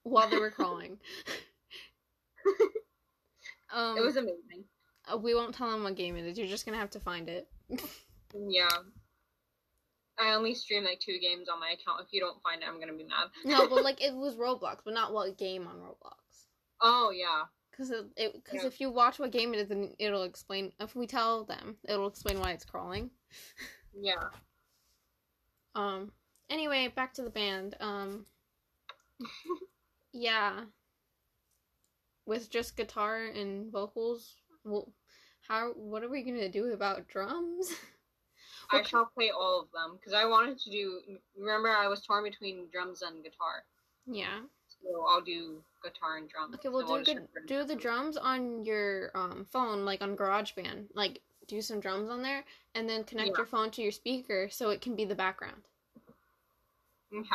While 0.03 0.29
they 0.29 0.37
were 0.39 0.51
crawling. 0.51 0.97
um, 3.73 3.97
it 3.97 4.01
was 4.01 4.15
amazing. 4.15 4.63
Uh, 5.11 5.17
we 5.17 5.33
won't 5.35 5.55
tell 5.55 5.69
them 5.71 5.83
what 5.83 5.95
game 5.95 6.15
it 6.17 6.25
is. 6.25 6.37
You're 6.37 6.47
just 6.47 6.65
gonna 6.65 6.77
have 6.77 6.91
to 6.91 6.99
find 6.99 7.29
it. 7.29 7.47
Yeah. 8.35 8.67
I 10.19 10.33
only 10.33 10.53
stream 10.53 10.83
like 10.83 10.99
two 10.99 11.17
games 11.19 11.47
on 11.47 11.59
my 11.59 11.69
account. 11.69 12.01
If 12.05 12.11
you 12.11 12.19
don't 12.19 12.41
find 12.43 12.61
it, 12.61 12.67
I'm 12.67 12.79
gonna 12.79 12.93
be 12.93 13.05
mad. 13.05 13.29
No, 13.45 13.67
but 13.69 13.83
like 13.85 14.03
it 14.03 14.13
was 14.13 14.35
Roblox, 14.35 14.79
but 14.83 14.93
not 14.93 15.13
what 15.13 15.37
game 15.37 15.65
on 15.67 15.75
Roblox. 15.77 16.45
Oh 16.81 17.11
yeah. 17.11 17.43
Because 17.71 17.91
it, 17.91 18.05
it, 18.17 18.43
cause 18.43 18.61
Yeah. 18.61 18.67
if 18.67 18.81
you 18.81 18.89
watch 18.91 19.17
what 19.17 19.31
game 19.31 19.53
it 19.53 19.59
is, 19.59 19.69
then 19.69 19.93
it'll 19.97 20.23
explain. 20.23 20.73
If 20.79 20.95
we 20.95 21.07
tell 21.07 21.45
them, 21.45 21.77
it'll 21.87 22.07
explain 22.07 22.39
why 22.39 22.51
it's 22.51 22.65
crawling. 22.65 23.09
Yeah. 23.99 24.29
Um. 25.73 26.11
Anyway, 26.51 26.91
back 26.95 27.13
to 27.15 27.23
the 27.23 27.31
band. 27.31 27.75
Um. 27.79 28.25
yeah. 30.13 30.61
With 32.27 32.49
just 32.49 32.75
guitar 32.77 33.23
and 33.23 33.71
vocals, 33.71 34.35
well, 34.63 34.87
how? 35.47 35.71
What 35.73 36.03
are 36.03 36.09
we 36.09 36.23
gonna 36.23 36.49
do 36.49 36.73
about 36.73 37.07
drums? 37.07 37.71
I 38.71 38.83
shall 38.83 39.05
play 39.05 39.29
all 39.29 39.61
of 39.61 39.71
them 39.71 39.97
because 39.97 40.13
I 40.13 40.25
wanted 40.25 40.59
to 40.59 40.69
do. 40.69 40.99
Remember, 41.37 41.69
I 41.69 41.87
was 41.87 42.05
torn 42.05 42.23
between 42.23 42.67
drums 42.71 43.01
and 43.01 43.23
guitar, 43.23 43.63
yeah. 44.05 44.39
so 44.67 45.05
I'll 45.07 45.21
do 45.21 45.63
guitar 45.83 46.17
and 46.17 46.29
drums. 46.29 46.55
Okay. 46.55 46.69
Well, 46.69 47.03
do 47.03 47.13
good. 47.13 47.27
Do 47.47 47.63
the 47.63 47.75
drums 47.75 48.17
on 48.17 48.65
your 48.65 49.11
um 49.15 49.45
phone, 49.51 49.85
like 49.85 50.01
on 50.01 50.17
GarageBand. 50.17 50.87
Like, 50.93 51.21
do 51.47 51.61
some 51.61 51.79
drums 51.79 52.09
on 52.09 52.21
there, 52.21 52.43
and 52.75 52.89
then 52.89 53.03
connect 53.03 53.29
Yeah. 53.29 53.37
your 53.37 53.45
phone 53.45 53.71
to 53.71 53.81
your 53.81 53.91
speaker 53.91 54.49
so 54.49 54.69
it 54.69 54.81
can 54.81 54.95
be 54.95 55.05
the 55.05 55.15
background. 55.15 55.63
Okay. 57.13 57.25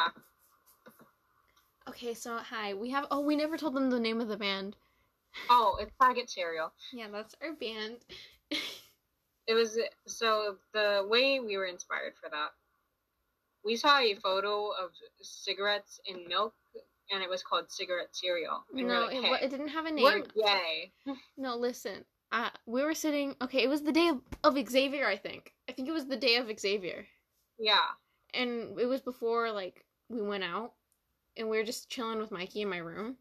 Okay. 1.89 2.15
So 2.15 2.37
hi, 2.37 2.75
we 2.75 2.91
have. 2.91 3.07
Oh, 3.11 3.21
we 3.21 3.37
never 3.37 3.57
told 3.57 3.75
them 3.75 3.89
the 3.89 4.01
name 4.01 4.21
of 4.21 4.29
the 4.29 4.37
band. 4.37 4.77
Oh, 5.51 5.77
it's 5.81 5.93
Faggot 6.01 6.29
Cereal. 6.31 6.73
Yeah, 6.93 7.07
that's 7.13 7.35
our 7.43 7.53
band. 7.55 7.99
It 9.49 9.55
was 9.55 9.77
so 10.07 10.55
the 10.73 11.05
way 11.09 11.41
we 11.41 11.57
were 11.57 11.65
inspired 11.67 12.13
for 12.23 12.31
that. 12.31 12.51
We 13.65 13.75
saw 13.75 13.99
a 13.99 14.15
photo 14.15 14.69
of 14.69 14.91
cigarettes 15.21 15.99
in 16.07 16.29
milk, 16.29 16.55
and 17.11 17.25
it 17.25 17.29
was 17.29 17.43
called 17.43 17.65
cigarette 17.69 18.11
cereal. 18.13 18.65
And 18.73 18.87
no, 18.87 19.01
like, 19.07 19.17
it, 19.17 19.23
hey, 19.25 19.31
wa- 19.31 19.39
it 19.43 19.51
didn't 19.51 19.69
have 19.69 19.87
a 19.87 19.91
name. 19.91 20.05
we're 20.05 20.21
gay. 20.21 20.93
No, 21.37 21.57
listen. 21.57 22.05
Uh, 22.31 22.51
we 22.67 22.85
were 22.85 22.95
sitting. 22.95 23.35
Okay, 23.43 23.65
it 23.65 23.69
was 23.69 23.83
the 23.83 23.91
day 23.91 24.09
of, 24.09 24.21
of 24.45 24.57
Xavier. 24.71 25.09
I 25.09 25.17
think. 25.17 25.53
I 25.69 25.73
think 25.73 25.89
it 25.89 25.93
was 25.93 26.07
the 26.07 26.17
day 26.17 26.37
of 26.37 26.47
Xavier. 26.61 27.05
Yeah. 27.59 27.79
and 28.33 28.79
it 28.79 28.87
was 28.87 29.01
before 29.01 29.51
like 29.51 29.85
we 30.09 30.23
went 30.23 30.45
out 30.45 30.73
and 31.37 31.49
we 31.49 31.57
were 31.59 31.65
just 31.65 31.91
chilling 31.91 32.19
with 32.19 32.31
Mikey 32.31 32.63
in 32.63 32.69
my 32.69 32.79
room 32.79 33.17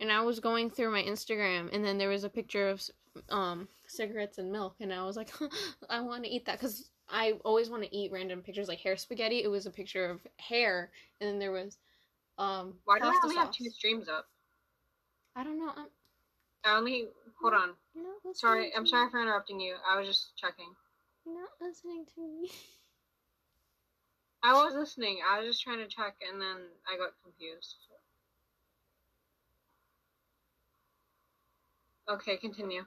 and 0.00 0.10
I 0.10 0.22
was 0.22 0.40
going 0.40 0.70
through 0.70 0.92
my 0.92 1.02
Instagram 1.02 1.72
and 1.72 1.84
then 1.84 1.98
there 1.98 2.08
was 2.08 2.24
a 2.24 2.28
picture 2.28 2.68
of 2.68 2.82
um 3.28 3.68
cigarettes 3.86 4.38
and 4.38 4.50
milk 4.50 4.76
and 4.80 4.92
I 4.92 5.04
was 5.04 5.16
like 5.16 5.30
I 5.90 6.00
want 6.00 6.24
to 6.24 6.30
eat 6.30 6.46
that 6.46 6.60
cuz 6.60 6.90
I 7.08 7.32
always 7.44 7.70
want 7.70 7.82
to 7.84 7.94
eat 7.94 8.12
random 8.12 8.42
pictures 8.42 8.68
like 8.68 8.80
hair 8.80 8.96
spaghetti 8.96 9.42
it 9.42 9.48
was 9.48 9.66
a 9.66 9.70
picture 9.70 10.06
of 10.06 10.26
hair 10.38 10.90
and 11.20 11.28
then 11.28 11.38
there 11.38 11.52
was 11.52 11.78
um 12.38 12.74
Why 12.84 12.98
do 12.98 13.06
I 13.06 13.20
only 13.22 13.36
have 13.36 13.52
two 13.52 13.70
streams 13.70 14.08
up? 14.08 14.28
I 15.36 15.44
don't 15.44 15.58
know 15.58 15.72
I'm 15.76 15.86
I 16.64 16.76
only 16.76 17.08
hold 17.40 17.54
on. 17.54 17.74
you're 17.94 18.04
not 18.04 18.16
listening 18.24 18.34
Sorry, 18.34 18.74
I'm 18.74 18.86
sorry 18.86 19.10
for 19.10 19.20
interrupting 19.20 19.60
you. 19.60 19.76
I 19.86 19.98
was 19.98 20.08
just 20.08 20.34
checking. 20.36 20.74
You're 21.26 21.38
not 21.38 21.50
listening 21.60 22.06
to 22.14 22.20
me 22.20 22.50
I 24.44 24.52
was 24.52 24.74
listening. 24.74 25.20
I 25.26 25.40
was 25.40 25.48
just 25.48 25.62
trying 25.64 25.78
to 25.78 25.88
check, 25.88 26.20
and 26.20 26.36
then 26.36 26.68
I 26.84 26.98
got 27.00 27.16
confused. 27.24 27.76
Okay, 32.08 32.36
continue. 32.36 32.84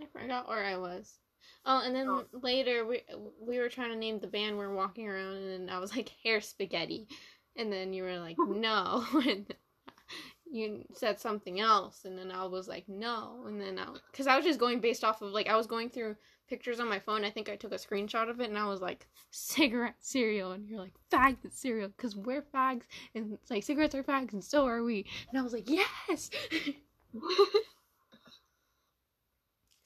I 0.00 0.06
forgot 0.12 0.48
where 0.48 0.64
I 0.64 0.76
was. 0.76 1.18
Oh, 1.64 1.82
and 1.84 1.94
then 1.94 2.08
Oh. 2.08 2.24
later 2.32 2.84
we 2.86 3.02
we 3.40 3.58
were 3.58 3.68
trying 3.68 3.90
to 3.90 3.96
name 3.96 4.18
the 4.20 4.26
band 4.26 4.58
we 4.58 4.64
are 4.64 4.74
walking 4.74 5.08
around, 5.08 5.36
and 5.36 5.68
then 5.68 5.74
I 5.74 5.78
was 5.78 5.94
like 5.94 6.08
hair 6.24 6.40
spaghetti, 6.40 7.06
and 7.56 7.72
then 7.72 7.92
you 7.92 8.02
were 8.02 8.18
like 8.18 8.36
no, 8.48 9.04
and 9.26 9.54
you 10.50 10.84
said 10.94 11.20
something 11.20 11.60
else, 11.60 12.04
and 12.04 12.18
then 12.18 12.30
I 12.30 12.44
was 12.44 12.66
like 12.68 12.88
no, 12.88 13.44
and 13.46 13.60
then 13.60 13.78
I 13.78 13.86
because 14.10 14.26
I 14.26 14.36
was 14.36 14.44
just 14.44 14.60
going 14.60 14.80
based 14.80 15.04
off 15.04 15.22
of 15.22 15.32
like 15.32 15.48
I 15.48 15.56
was 15.56 15.66
going 15.66 15.90
through 15.90 16.16
pictures 16.48 16.80
on 16.80 16.88
my 16.88 16.98
phone. 16.98 17.24
I 17.24 17.30
think 17.30 17.48
I 17.48 17.56
took 17.56 17.72
a 17.72 17.76
screenshot 17.76 18.28
of 18.28 18.40
it, 18.40 18.48
and 18.48 18.58
I 18.58 18.66
was 18.66 18.80
like 18.80 19.06
cigarette 19.30 19.96
cereal, 20.00 20.52
and 20.52 20.66
you're 20.66 20.80
like 20.80 20.94
fags 21.12 21.44
and 21.44 21.52
cereal 21.52 21.88
because 21.88 22.16
we're 22.16 22.42
fags, 22.42 22.82
and 23.14 23.34
it's 23.34 23.50
like 23.50 23.62
cigarettes 23.62 23.94
are 23.94 24.02
fags, 24.02 24.32
and 24.32 24.42
so 24.42 24.66
are 24.66 24.82
we, 24.82 25.06
and 25.30 25.38
I 25.38 25.42
was 25.42 25.52
like 25.52 25.68
yes. 25.70 26.30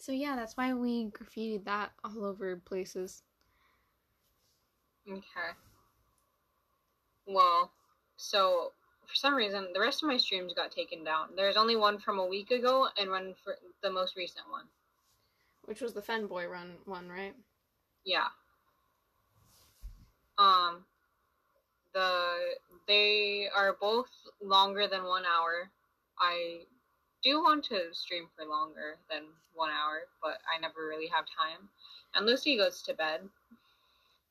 So 0.05 0.13
yeah, 0.13 0.37
that's 0.37 0.55
why 0.55 0.75
we 0.75 1.07
graffitied 1.07 1.65
that 1.65 1.93
all 2.05 2.27
over 2.27 2.55
places. 2.57 3.23
okay. 5.11 5.57
Well, 7.27 7.73
so 8.19 8.73
for 9.07 9.15
some 9.15 9.35
reason, 9.35 9.69
the 9.73 9.81
rest 9.81 10.03
of 10.03 10.09
my 10.09 10.19
streams 10.19 10.53
got 10.53 10.71
taken 10.73 11.05
down. 11.05 11.29
There's 11.35 11.57
only 11.57 11.77
one 11.77 11.99
from 11.99 12.19
a 12.19 12.27
week 12.27 12.51
ago 12.51 12.87
and 12.99 13.09
one 13.09 13.35
for 13.43 13.57
the 13.83 13.91
most 13.91 14.15
recent 14.15 14.45
one. 14.51 14.65
Which 15.65 15.81
was 15.81 15.95
the 15.95 16.03
Fenboy 16.03 16.51
run 16.51 16.75
one, 16.85 17.09
right? 17.09 17.35
Yeah. 18.05 18.27
Um, 20.37 20.85
the 21.95 22.35
they 22.87 23.49
are 23.57 23.75
both 23.81 24.11
longer 24.43 24.87
than 24.87 25.05
one 25.05 25.25
hour. 25.25 25.71
I 26.21 26.67
do 27.25 27.43
want 27.43 27.65
to 27.65 27.81
stream 27.93 28.27
for 28.37 28.45
longer 28.45 28.97
than 29.11 29.23
one 29.55 29.71
hour, 29.71 30.03
but 30.23 30.39
I 30.55 30.61
never 30.61 30.87
really 30.87 31.09
have 31.09 31.25
time. 31.25 31.69
And 32.15 32.27
Lucy 32.27 32.57
goes 32.57 32.83
to 32.83 32.95
bed. 32.95 33.21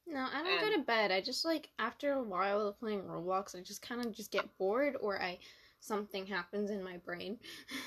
No, 0.06 0.28
I 0.34 0.44
don't 0.44 0.62
go 0.62 0.78
to 0.78 0.84
bed. 0.84 1.12
I 1.12 1.22
just 1.22 1.46
like 1.46 1.70
after 1.80 2.14
a 2.14 2.24
while 2.24 2.68
of 2.68 2.80
playing 2.80 3.04
Roblox, 3.04 3.58
I 3.58 3.62
just 3.62 3.82
kind 3.82 4.06
of 4.06 4.14
just 4.14 4.32
get 4.32 4.58
bored 4.58 4.96
or 5.02 5.22
I 5.22 5.40
something 5.80 6.26
happens 6.26 6.70
in 6.70 6.84
my 6.84 6.98
brain. 6.98 7.38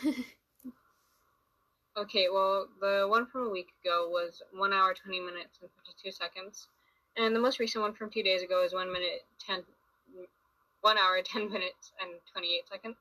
Okay, 1.99 2.27
well, 2.31 2.69
the 2.79 3.07
one 3.09 3.25
from 3.25 3.47
a 3.47 3.51
week 3.51 3.73
ago 3.83 4.09
was 4.11 4.43
one 4.53 4.75
hour, 4.75 4.93
20 4.93 5.19
minutes, 5.19 5.61
and 5.63 5.71
52 5.87 6.13
seconds. 6.13 6.69
And 7.17 7.35
the 7.35 7.41
most 7.41 7.59
recent 7.59 7.81
one 7.81 7.95
from 7.95 8.11
two 8.11 8.23
days 8.23 8.43
ago 8.43 8.63
is 8.63 8.75
one 8.75 8.93
minute, 8.93 9.25
10, 9.47 9.63
one 10.83 10.99
hour, 10.99 11.23
10 11.25 11.51
minutes, 11.51 11.93
and 12.03 12.11
28 12.35 12.69
seconds. 12.71 12.97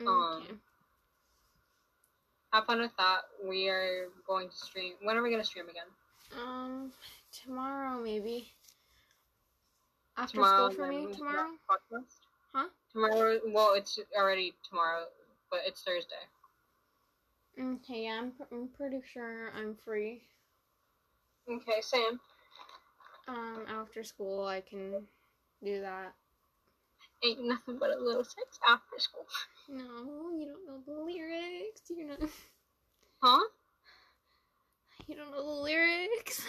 Um, 0.00 0.42
okay. 0.42 0.54
Have 2.52 2.66
fun 2.66 2.80
with 2.80 2.96
that. 2.98 3.22
We 3.48 3.68
are 3.68 4.06
going 4.26 4.48
to 4.48 4.56
stream. 4.56 4.92
When 5.02 5.16
are 5.16 5.22
we 5.22 5.30
going 5.30 5.42
to 5.42 5.46
stream 5.46 5.66
again? 5.68 5.86
Um, 6.40 6.92
tomorrow 7.32 8.00
maybe. 8.00 8.52
After 10.16 10.34
tomorrow. 10.36 10.70
school 10.70 10.84
for 10.84 10.92
me 10.92 11.12
tomorrow. 11.12 11.50
Podcast? 11.68 12.20
Huh? 12.52 12.68
Tomorrow. 12.92 13.40
Well, 13.48 13.74
it's 13.74 13.98
already 14.16 14.54
tomorrow, 14.68 15.06
but 15.50 15.60
it's 15.66 15.82
Thursday. 15.82 16.14
Okay, 17.60 18.04
yeah, 18.04 18.20
I'm, 18.20 18.30
pr- 18.32 18.52
I'm 18.52 18.68
pretty 18.68 19.00
sure 19.12 19.50
I'm 19.56 19.76
free. 19.84 20.22
Okay, 21.48 21.80
same. 21.80 22.18
Um, 23.28 23.64
after 23.68 24.04
school 24.04 24.46
I 24.46 24.60
can 24.60 25.06
do 25.62 25.80
that. 25.80 26.14
Ain't 27.24 27.42
nothing 27.46 27.78
but 27.78 27.90
a 27.90 27.98
little 27.98 28.24
sex 28.24 28.58
after 28.68 28.98
school. 28.98 29.26
No, 29.68 30.30
you 30.36 30.46
don't 30.46 30.66
know 30.66 30.80
the 30.86 30.92
lyrics. 31.02 31.80
You're 31.88 32.08
not. 32.08 32.18
Huh? 33.22 33.40
You 35.06 35.14
don't 35.14 35.30
know 35.30 35.42
the 35.42 35.62
lyrics. 35.62 36.44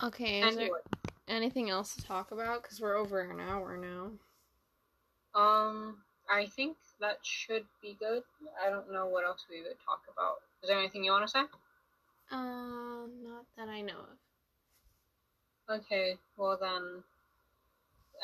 Okay, 0.00 0.40
is 0.42 0.54
there 0.54 0.68
anything 1.26 1.70
else 1.70 1.96
to 1.96 2.02
talk 2.02 2.30
about? 2.30 2.62
Because 2.62 2.80
we're 2.80 2.94
over 2.96 3.20
an 3.20 3.40
hour 3.40 3.76
now. 3.76 4.12
um, 5.34 5.96
I 6.30 6.46
think 6.46 6.76
that 7.00 7.18
should 7.22 7.64
be 7.82 7.96
good. 7.98 8.22
I 8.64 8.70
don't 8.70 8.92
know 8.92 9.06
what 9.06 9.24
else 9.24 9.44
we 9.50 9.60
would 9.62 9.76
talk 9.84 10.02
about. 10.12 10.36
Is 10.62 10.68
there 10.68 10.78
anything 10.78 11.02
you 11.02 11.10
want 11.10 11.24
to 11.26 11.30
say? 11.30 11.42
Um, 12.30 13.10
not 13.24 13.44
that 13.56 13.68
I 13.68 13.80
know 13.80 13.98
of. 13.98 14.27
Okay, 15.70 16.16
well 16.36 16.56
then, 16.60 17.02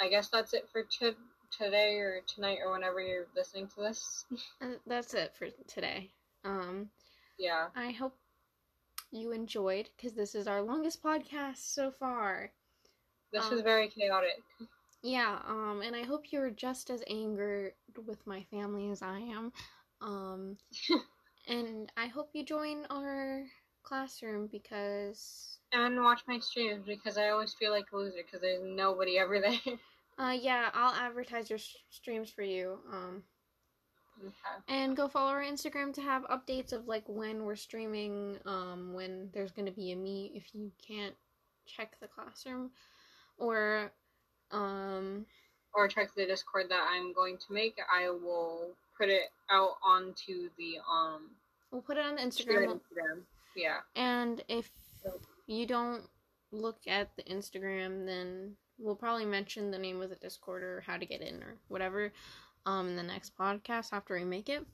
I 0.01 0.09
guess 0.09 0.29
that's 0.29 0.55
it 0.55 0.69
for 0.73 0.83
t- 0.83 1.17
today 1.57 1.97
or 1.99 2.21
tonight 2.27 2.59
or 2.65 2.73
whenever 2.73 3.01
you're 3.01 3.27
listening 3.37 3.69
to 3.69 3.81
this. 3.83 4.25
Uh, 4.63 4.77
that's 4.87 5.15
it 5.15 5.35
for 5.37 5.49
today. 5.67 6.11
Um, 6.45 6.89
yeah. 7.39 7.67
I 7.77 7.91
hope 7.91 8.17
you 9.11 9.33
enjoyed 9.33 9.89
because 9.97 10.15
this 10.15 10.35
is 10.35 10.47
our 10.49 10.63
longest 10.63 11.03
podcast 11.03 11.59
so 11.59 11.91
far. 11.91 12.51
This 13.33 13.45
Um, 13.45 13.53
was 13.53 13.63
very 13.63 13.89
chaotic. 13.89 14.43
Yeah, 15.03 15.39
um, 15.47 15.83
and 15.83 15.95
I 15.95 16.03
hope 16.05 16.33
you're 16.33 16.51
just 16.51 16.89
as 16.91 17.03
angered 17.09 17.75
with 18.07 18.27
my 18.27 18.43
family 18.45 18.91
as 18.91 19.03
I 19.03 19.19
am. 19.19 19.53
Um, 20.01 20.57
and 21.47 21.93
I 21.97 22.07
hope 22.07 22.31
you 22.33 22.45
join 22.45 22.87
our 22.91 23.45
classroom 23.85 24.49
because, 24.51 25.59
And 25.73 26.03
watch 26.03 26.23
my 26.27 26.39
streams 26.41 26.85
because 26.87 27.17
I 27.19 27.29
always 27.29 27.55
feel 27.55 27.71
like 27.71 27.87
a 27.93 27.97
loser 27.97 28.17
because 28.25 28.41
there's 28.41 28.63
nobody 28.65 29.19
ever 29.19 29.41
there. 29.41 29.77
uh, 30.19 30.33
yeah, 30.33 30.71
I'll 30.75 30.95
advertise 30.95 31.49
your 31.51 31.59
s- 31.59 31.77
streams 31.91 32.31
for 32.31 32.43
you. 32.43 32.79
Um, 32.93 33.23
okay. 34.23 34.33
and 34.69 34.97
go 34.97 35.09
follow 35.09 35.31
our 35.31 35.43
Instagram 35.43 35.93
to 35.95 36.01
have 36.01 36.23
updates 36.25 36.73
of 36.73 36.89
like 36.89 37.05
when 37.09 37.45
we're 37.45 37.57
streaming, 37.57 38.39
um, 38.47 38.93
when 38.95 39.31
there's 39.35 39.53
gonna 39.53 39.71
be 39.73 39.93
a 39.93 39.97
meet 39.97 40.33
if 40.35 40.55
you 40.55 40.71
can't 40.87 41.15
check 41.67 41.97
the 42.01 42.09
classroom, 42.09 42.71
or, 43.39 43.91
um, 44.51 45.27
Or 45.75 45.89
check 45.89 46.15
the 46.15 46.27
Discord 46.27 46.67
that 46.71 46.87
I'm 46.93 47.13
going 47.13 47.37
to 47.39 47.53
make. 47.53 47.77
I 47.93 48.09
will 48.11 48.71
put 48.97 49.09
it 49.09 49.31
out 49.51 49.77
onto 49.85 50.49
the 50.57 50.79
um 50.89 51.31
we'll 51.73 51.83
put 51.83 51.97
it 51.97 52.05
on 52.07 52.15
the 52.17 52.23
Instagram. 52.23 52.79
Instagram. 52.81 53.21
Yeah. 53.57 53.79
And 53.97 54.43
if 54.49 54.71
you 55.47 55.67
don't 55.67 56.03
look 56.53 56.79
at 56.87 57.15
the 57.17 57.23
Instagram, 57.25 58.07
then 58.07 58.55
we'll 58.79 58.97
probably 58.97 59.25
mention 59.25 59.71
the 59.71 59.79
name 59.79 60.01
of 60.01 60.11
the 60.11 60.17
Discord 60.17 60.63
or 60.63 60.83
how 60.87 60.97
to 60.97 61.07
get 61.07 61.21
in 61.21 61.43
or 61.43 61.57
whatever 61.69 62.13
um 62.67 62.89
in 62.89 62.97
the 62.97 63.03
next 63.03 63.37
podcast 63.37 63.93
after 63.93 64.15
we 64.15 64.25
make 64.25 64.49
it. 64.49 64.65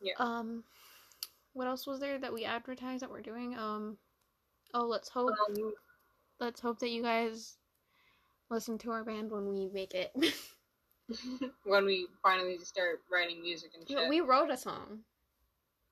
Yeah. 0.00 0.14
Um 0.18 0.64
what 1.52 1.68
else 1.68 1.86
was 1.86 2.00
there 2.00 2.18
that 2.18 2.32
we 2.32 2.44
advertised 2.44 3.02
that 3.02 3.10
we're 3.10 3.22
doing? 3.22 3.56
Um 3.56 3.98
oh 4.72 4.86
let's 4.86 5.08
hope 5.08 5.30
Um, 5.48 5.72
let's 6.40 6.60
hope 6.60 6.78
that 6.80 6.90
you 6.90 7.02
guys 7.02 7.56
listen 8.50 8.78
to 8.78 8.90
our 8.90 9.04
band 9.04 9.30
when 9.30 9.48
we 9.48 9.68
make 9.72 9.94
it. 9.94 10.12
when 11.64 11.84
we 11.84 12.06
finally 12.22 12.58
start 12.58 13.00
writing 13.12 13.42
music 13.42 13.70
and 13.78 13.86
shit. 13.88 14.08
we 14.08 14.20
wrote 14.20 14.50
a 14.50 14.56
song. 14.56 15.00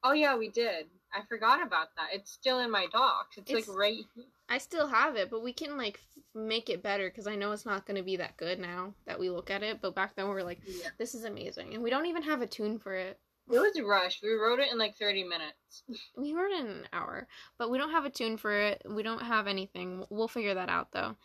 Oh 0.05 0.13
yeah, 0.13 0.37
we 0.37 0.49
did. 0.49 0.87
I 1.15 1.23
forgot 1.29 1.63
about 1.67 1.89
that. 1.97 2.09
It's 2.13 2.31
still 2.31 2.61
in 2.61 2.71
my 2.71 2.87
docs. 2.93 3.37
It's, 3.39 3.51
It's- 3.51 3.69
like 3.69 3.77
right. 3.77 3.99
here. 4.15 4.25
I 4.49 4.59
still 4.59 4.87
have 4.87 5.17
it, 5.17 5.31
but 5.31 5.43
we 5.43 5.53
can 5.53 5.77
like 5.77 5.99
f- 6.17 6.23
make 6.35 6.69
it 6.69 6.83
better 6.83 7.09
because 7.09 7.27
I 7.27 7.37
know 7.37 7.53
it's 7.53 7.65
not 7.67 7.87
going 7.87 7.97
to 7.97 8.03
be 8.03 8.17
that 8.17 8.37
good 8.37 8.59
now 8.59 8.95
that 9.07 9.19
we 9.19 9.31
look 9.31 9.51
at 9.51 9.63
it. 9.63 9.81
But 9.81 9.95
back 9.95 10.15
then 10.15 10.27
we 10.29 10.35
were 10.35 10.43
like, 10.43 10.61
Yeah. 10.67 10.89
this 10.99 11.15
is 11.15 11.25
amazing, 11.25 11.75
and 11.75 11.83
we 11.83 11.91
don't 11.91 12.07
even 12.07 12.23
have 12.23 12.43
a 12.43 12.47
tune 12.47 12.79
for 12.79 12.95
it. 12.95 13.19
It 13.51 13.59
was 13.59 13.79
rushed. 13.83 14.23
We 14.23 14.31
wrote 14.35 14.61
it 14.61 14.71
in 14.71 14.79
like 14.79 14.97
thirty 14.97 15.25
minutes. 15.25 15.83
We 16.17 16.33
wrote 16.33 16.53
it 16.53 16.61
in 16.61 16.67
an 16.67 16.89
hour, 16.93 17.27
but 17.59 17.71
we 17.71 17.79
don't 17.79 17.91
have 17.91 18.05
a 18.05 18.11
tune 18.11 18.37
for 18.37 18.53
it. 18.53 18.83
We 18.89 19.03
don't 19.03 19.23
have 19.23 19.47
anything. 19.47 20.05
We'll 20.11 20.29
figure 20.29 20.55
that 20.55 20.69
out 20.69 20.93
though. 20.93 21.17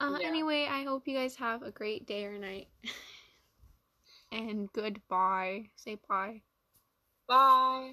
Uh, 0.00 0.18
Yeah. 0.20 0.26
Anyway, 0.28 0.66
I 0.70 0.82
hope 0.84 1.06
you 1.08 1.16
guys 1.16 1.36
have 1.36 1.62
a 1.62 1.70
great 1.70 2.06
day 2.06 2.24
or 2.26 2.38
night. 2.38 2.68
and 4.32 4.68
goodbye. 4.72 5.70
Say 5.76 5.98
bye. 6.08 6.42
Bye. 7.28 7.92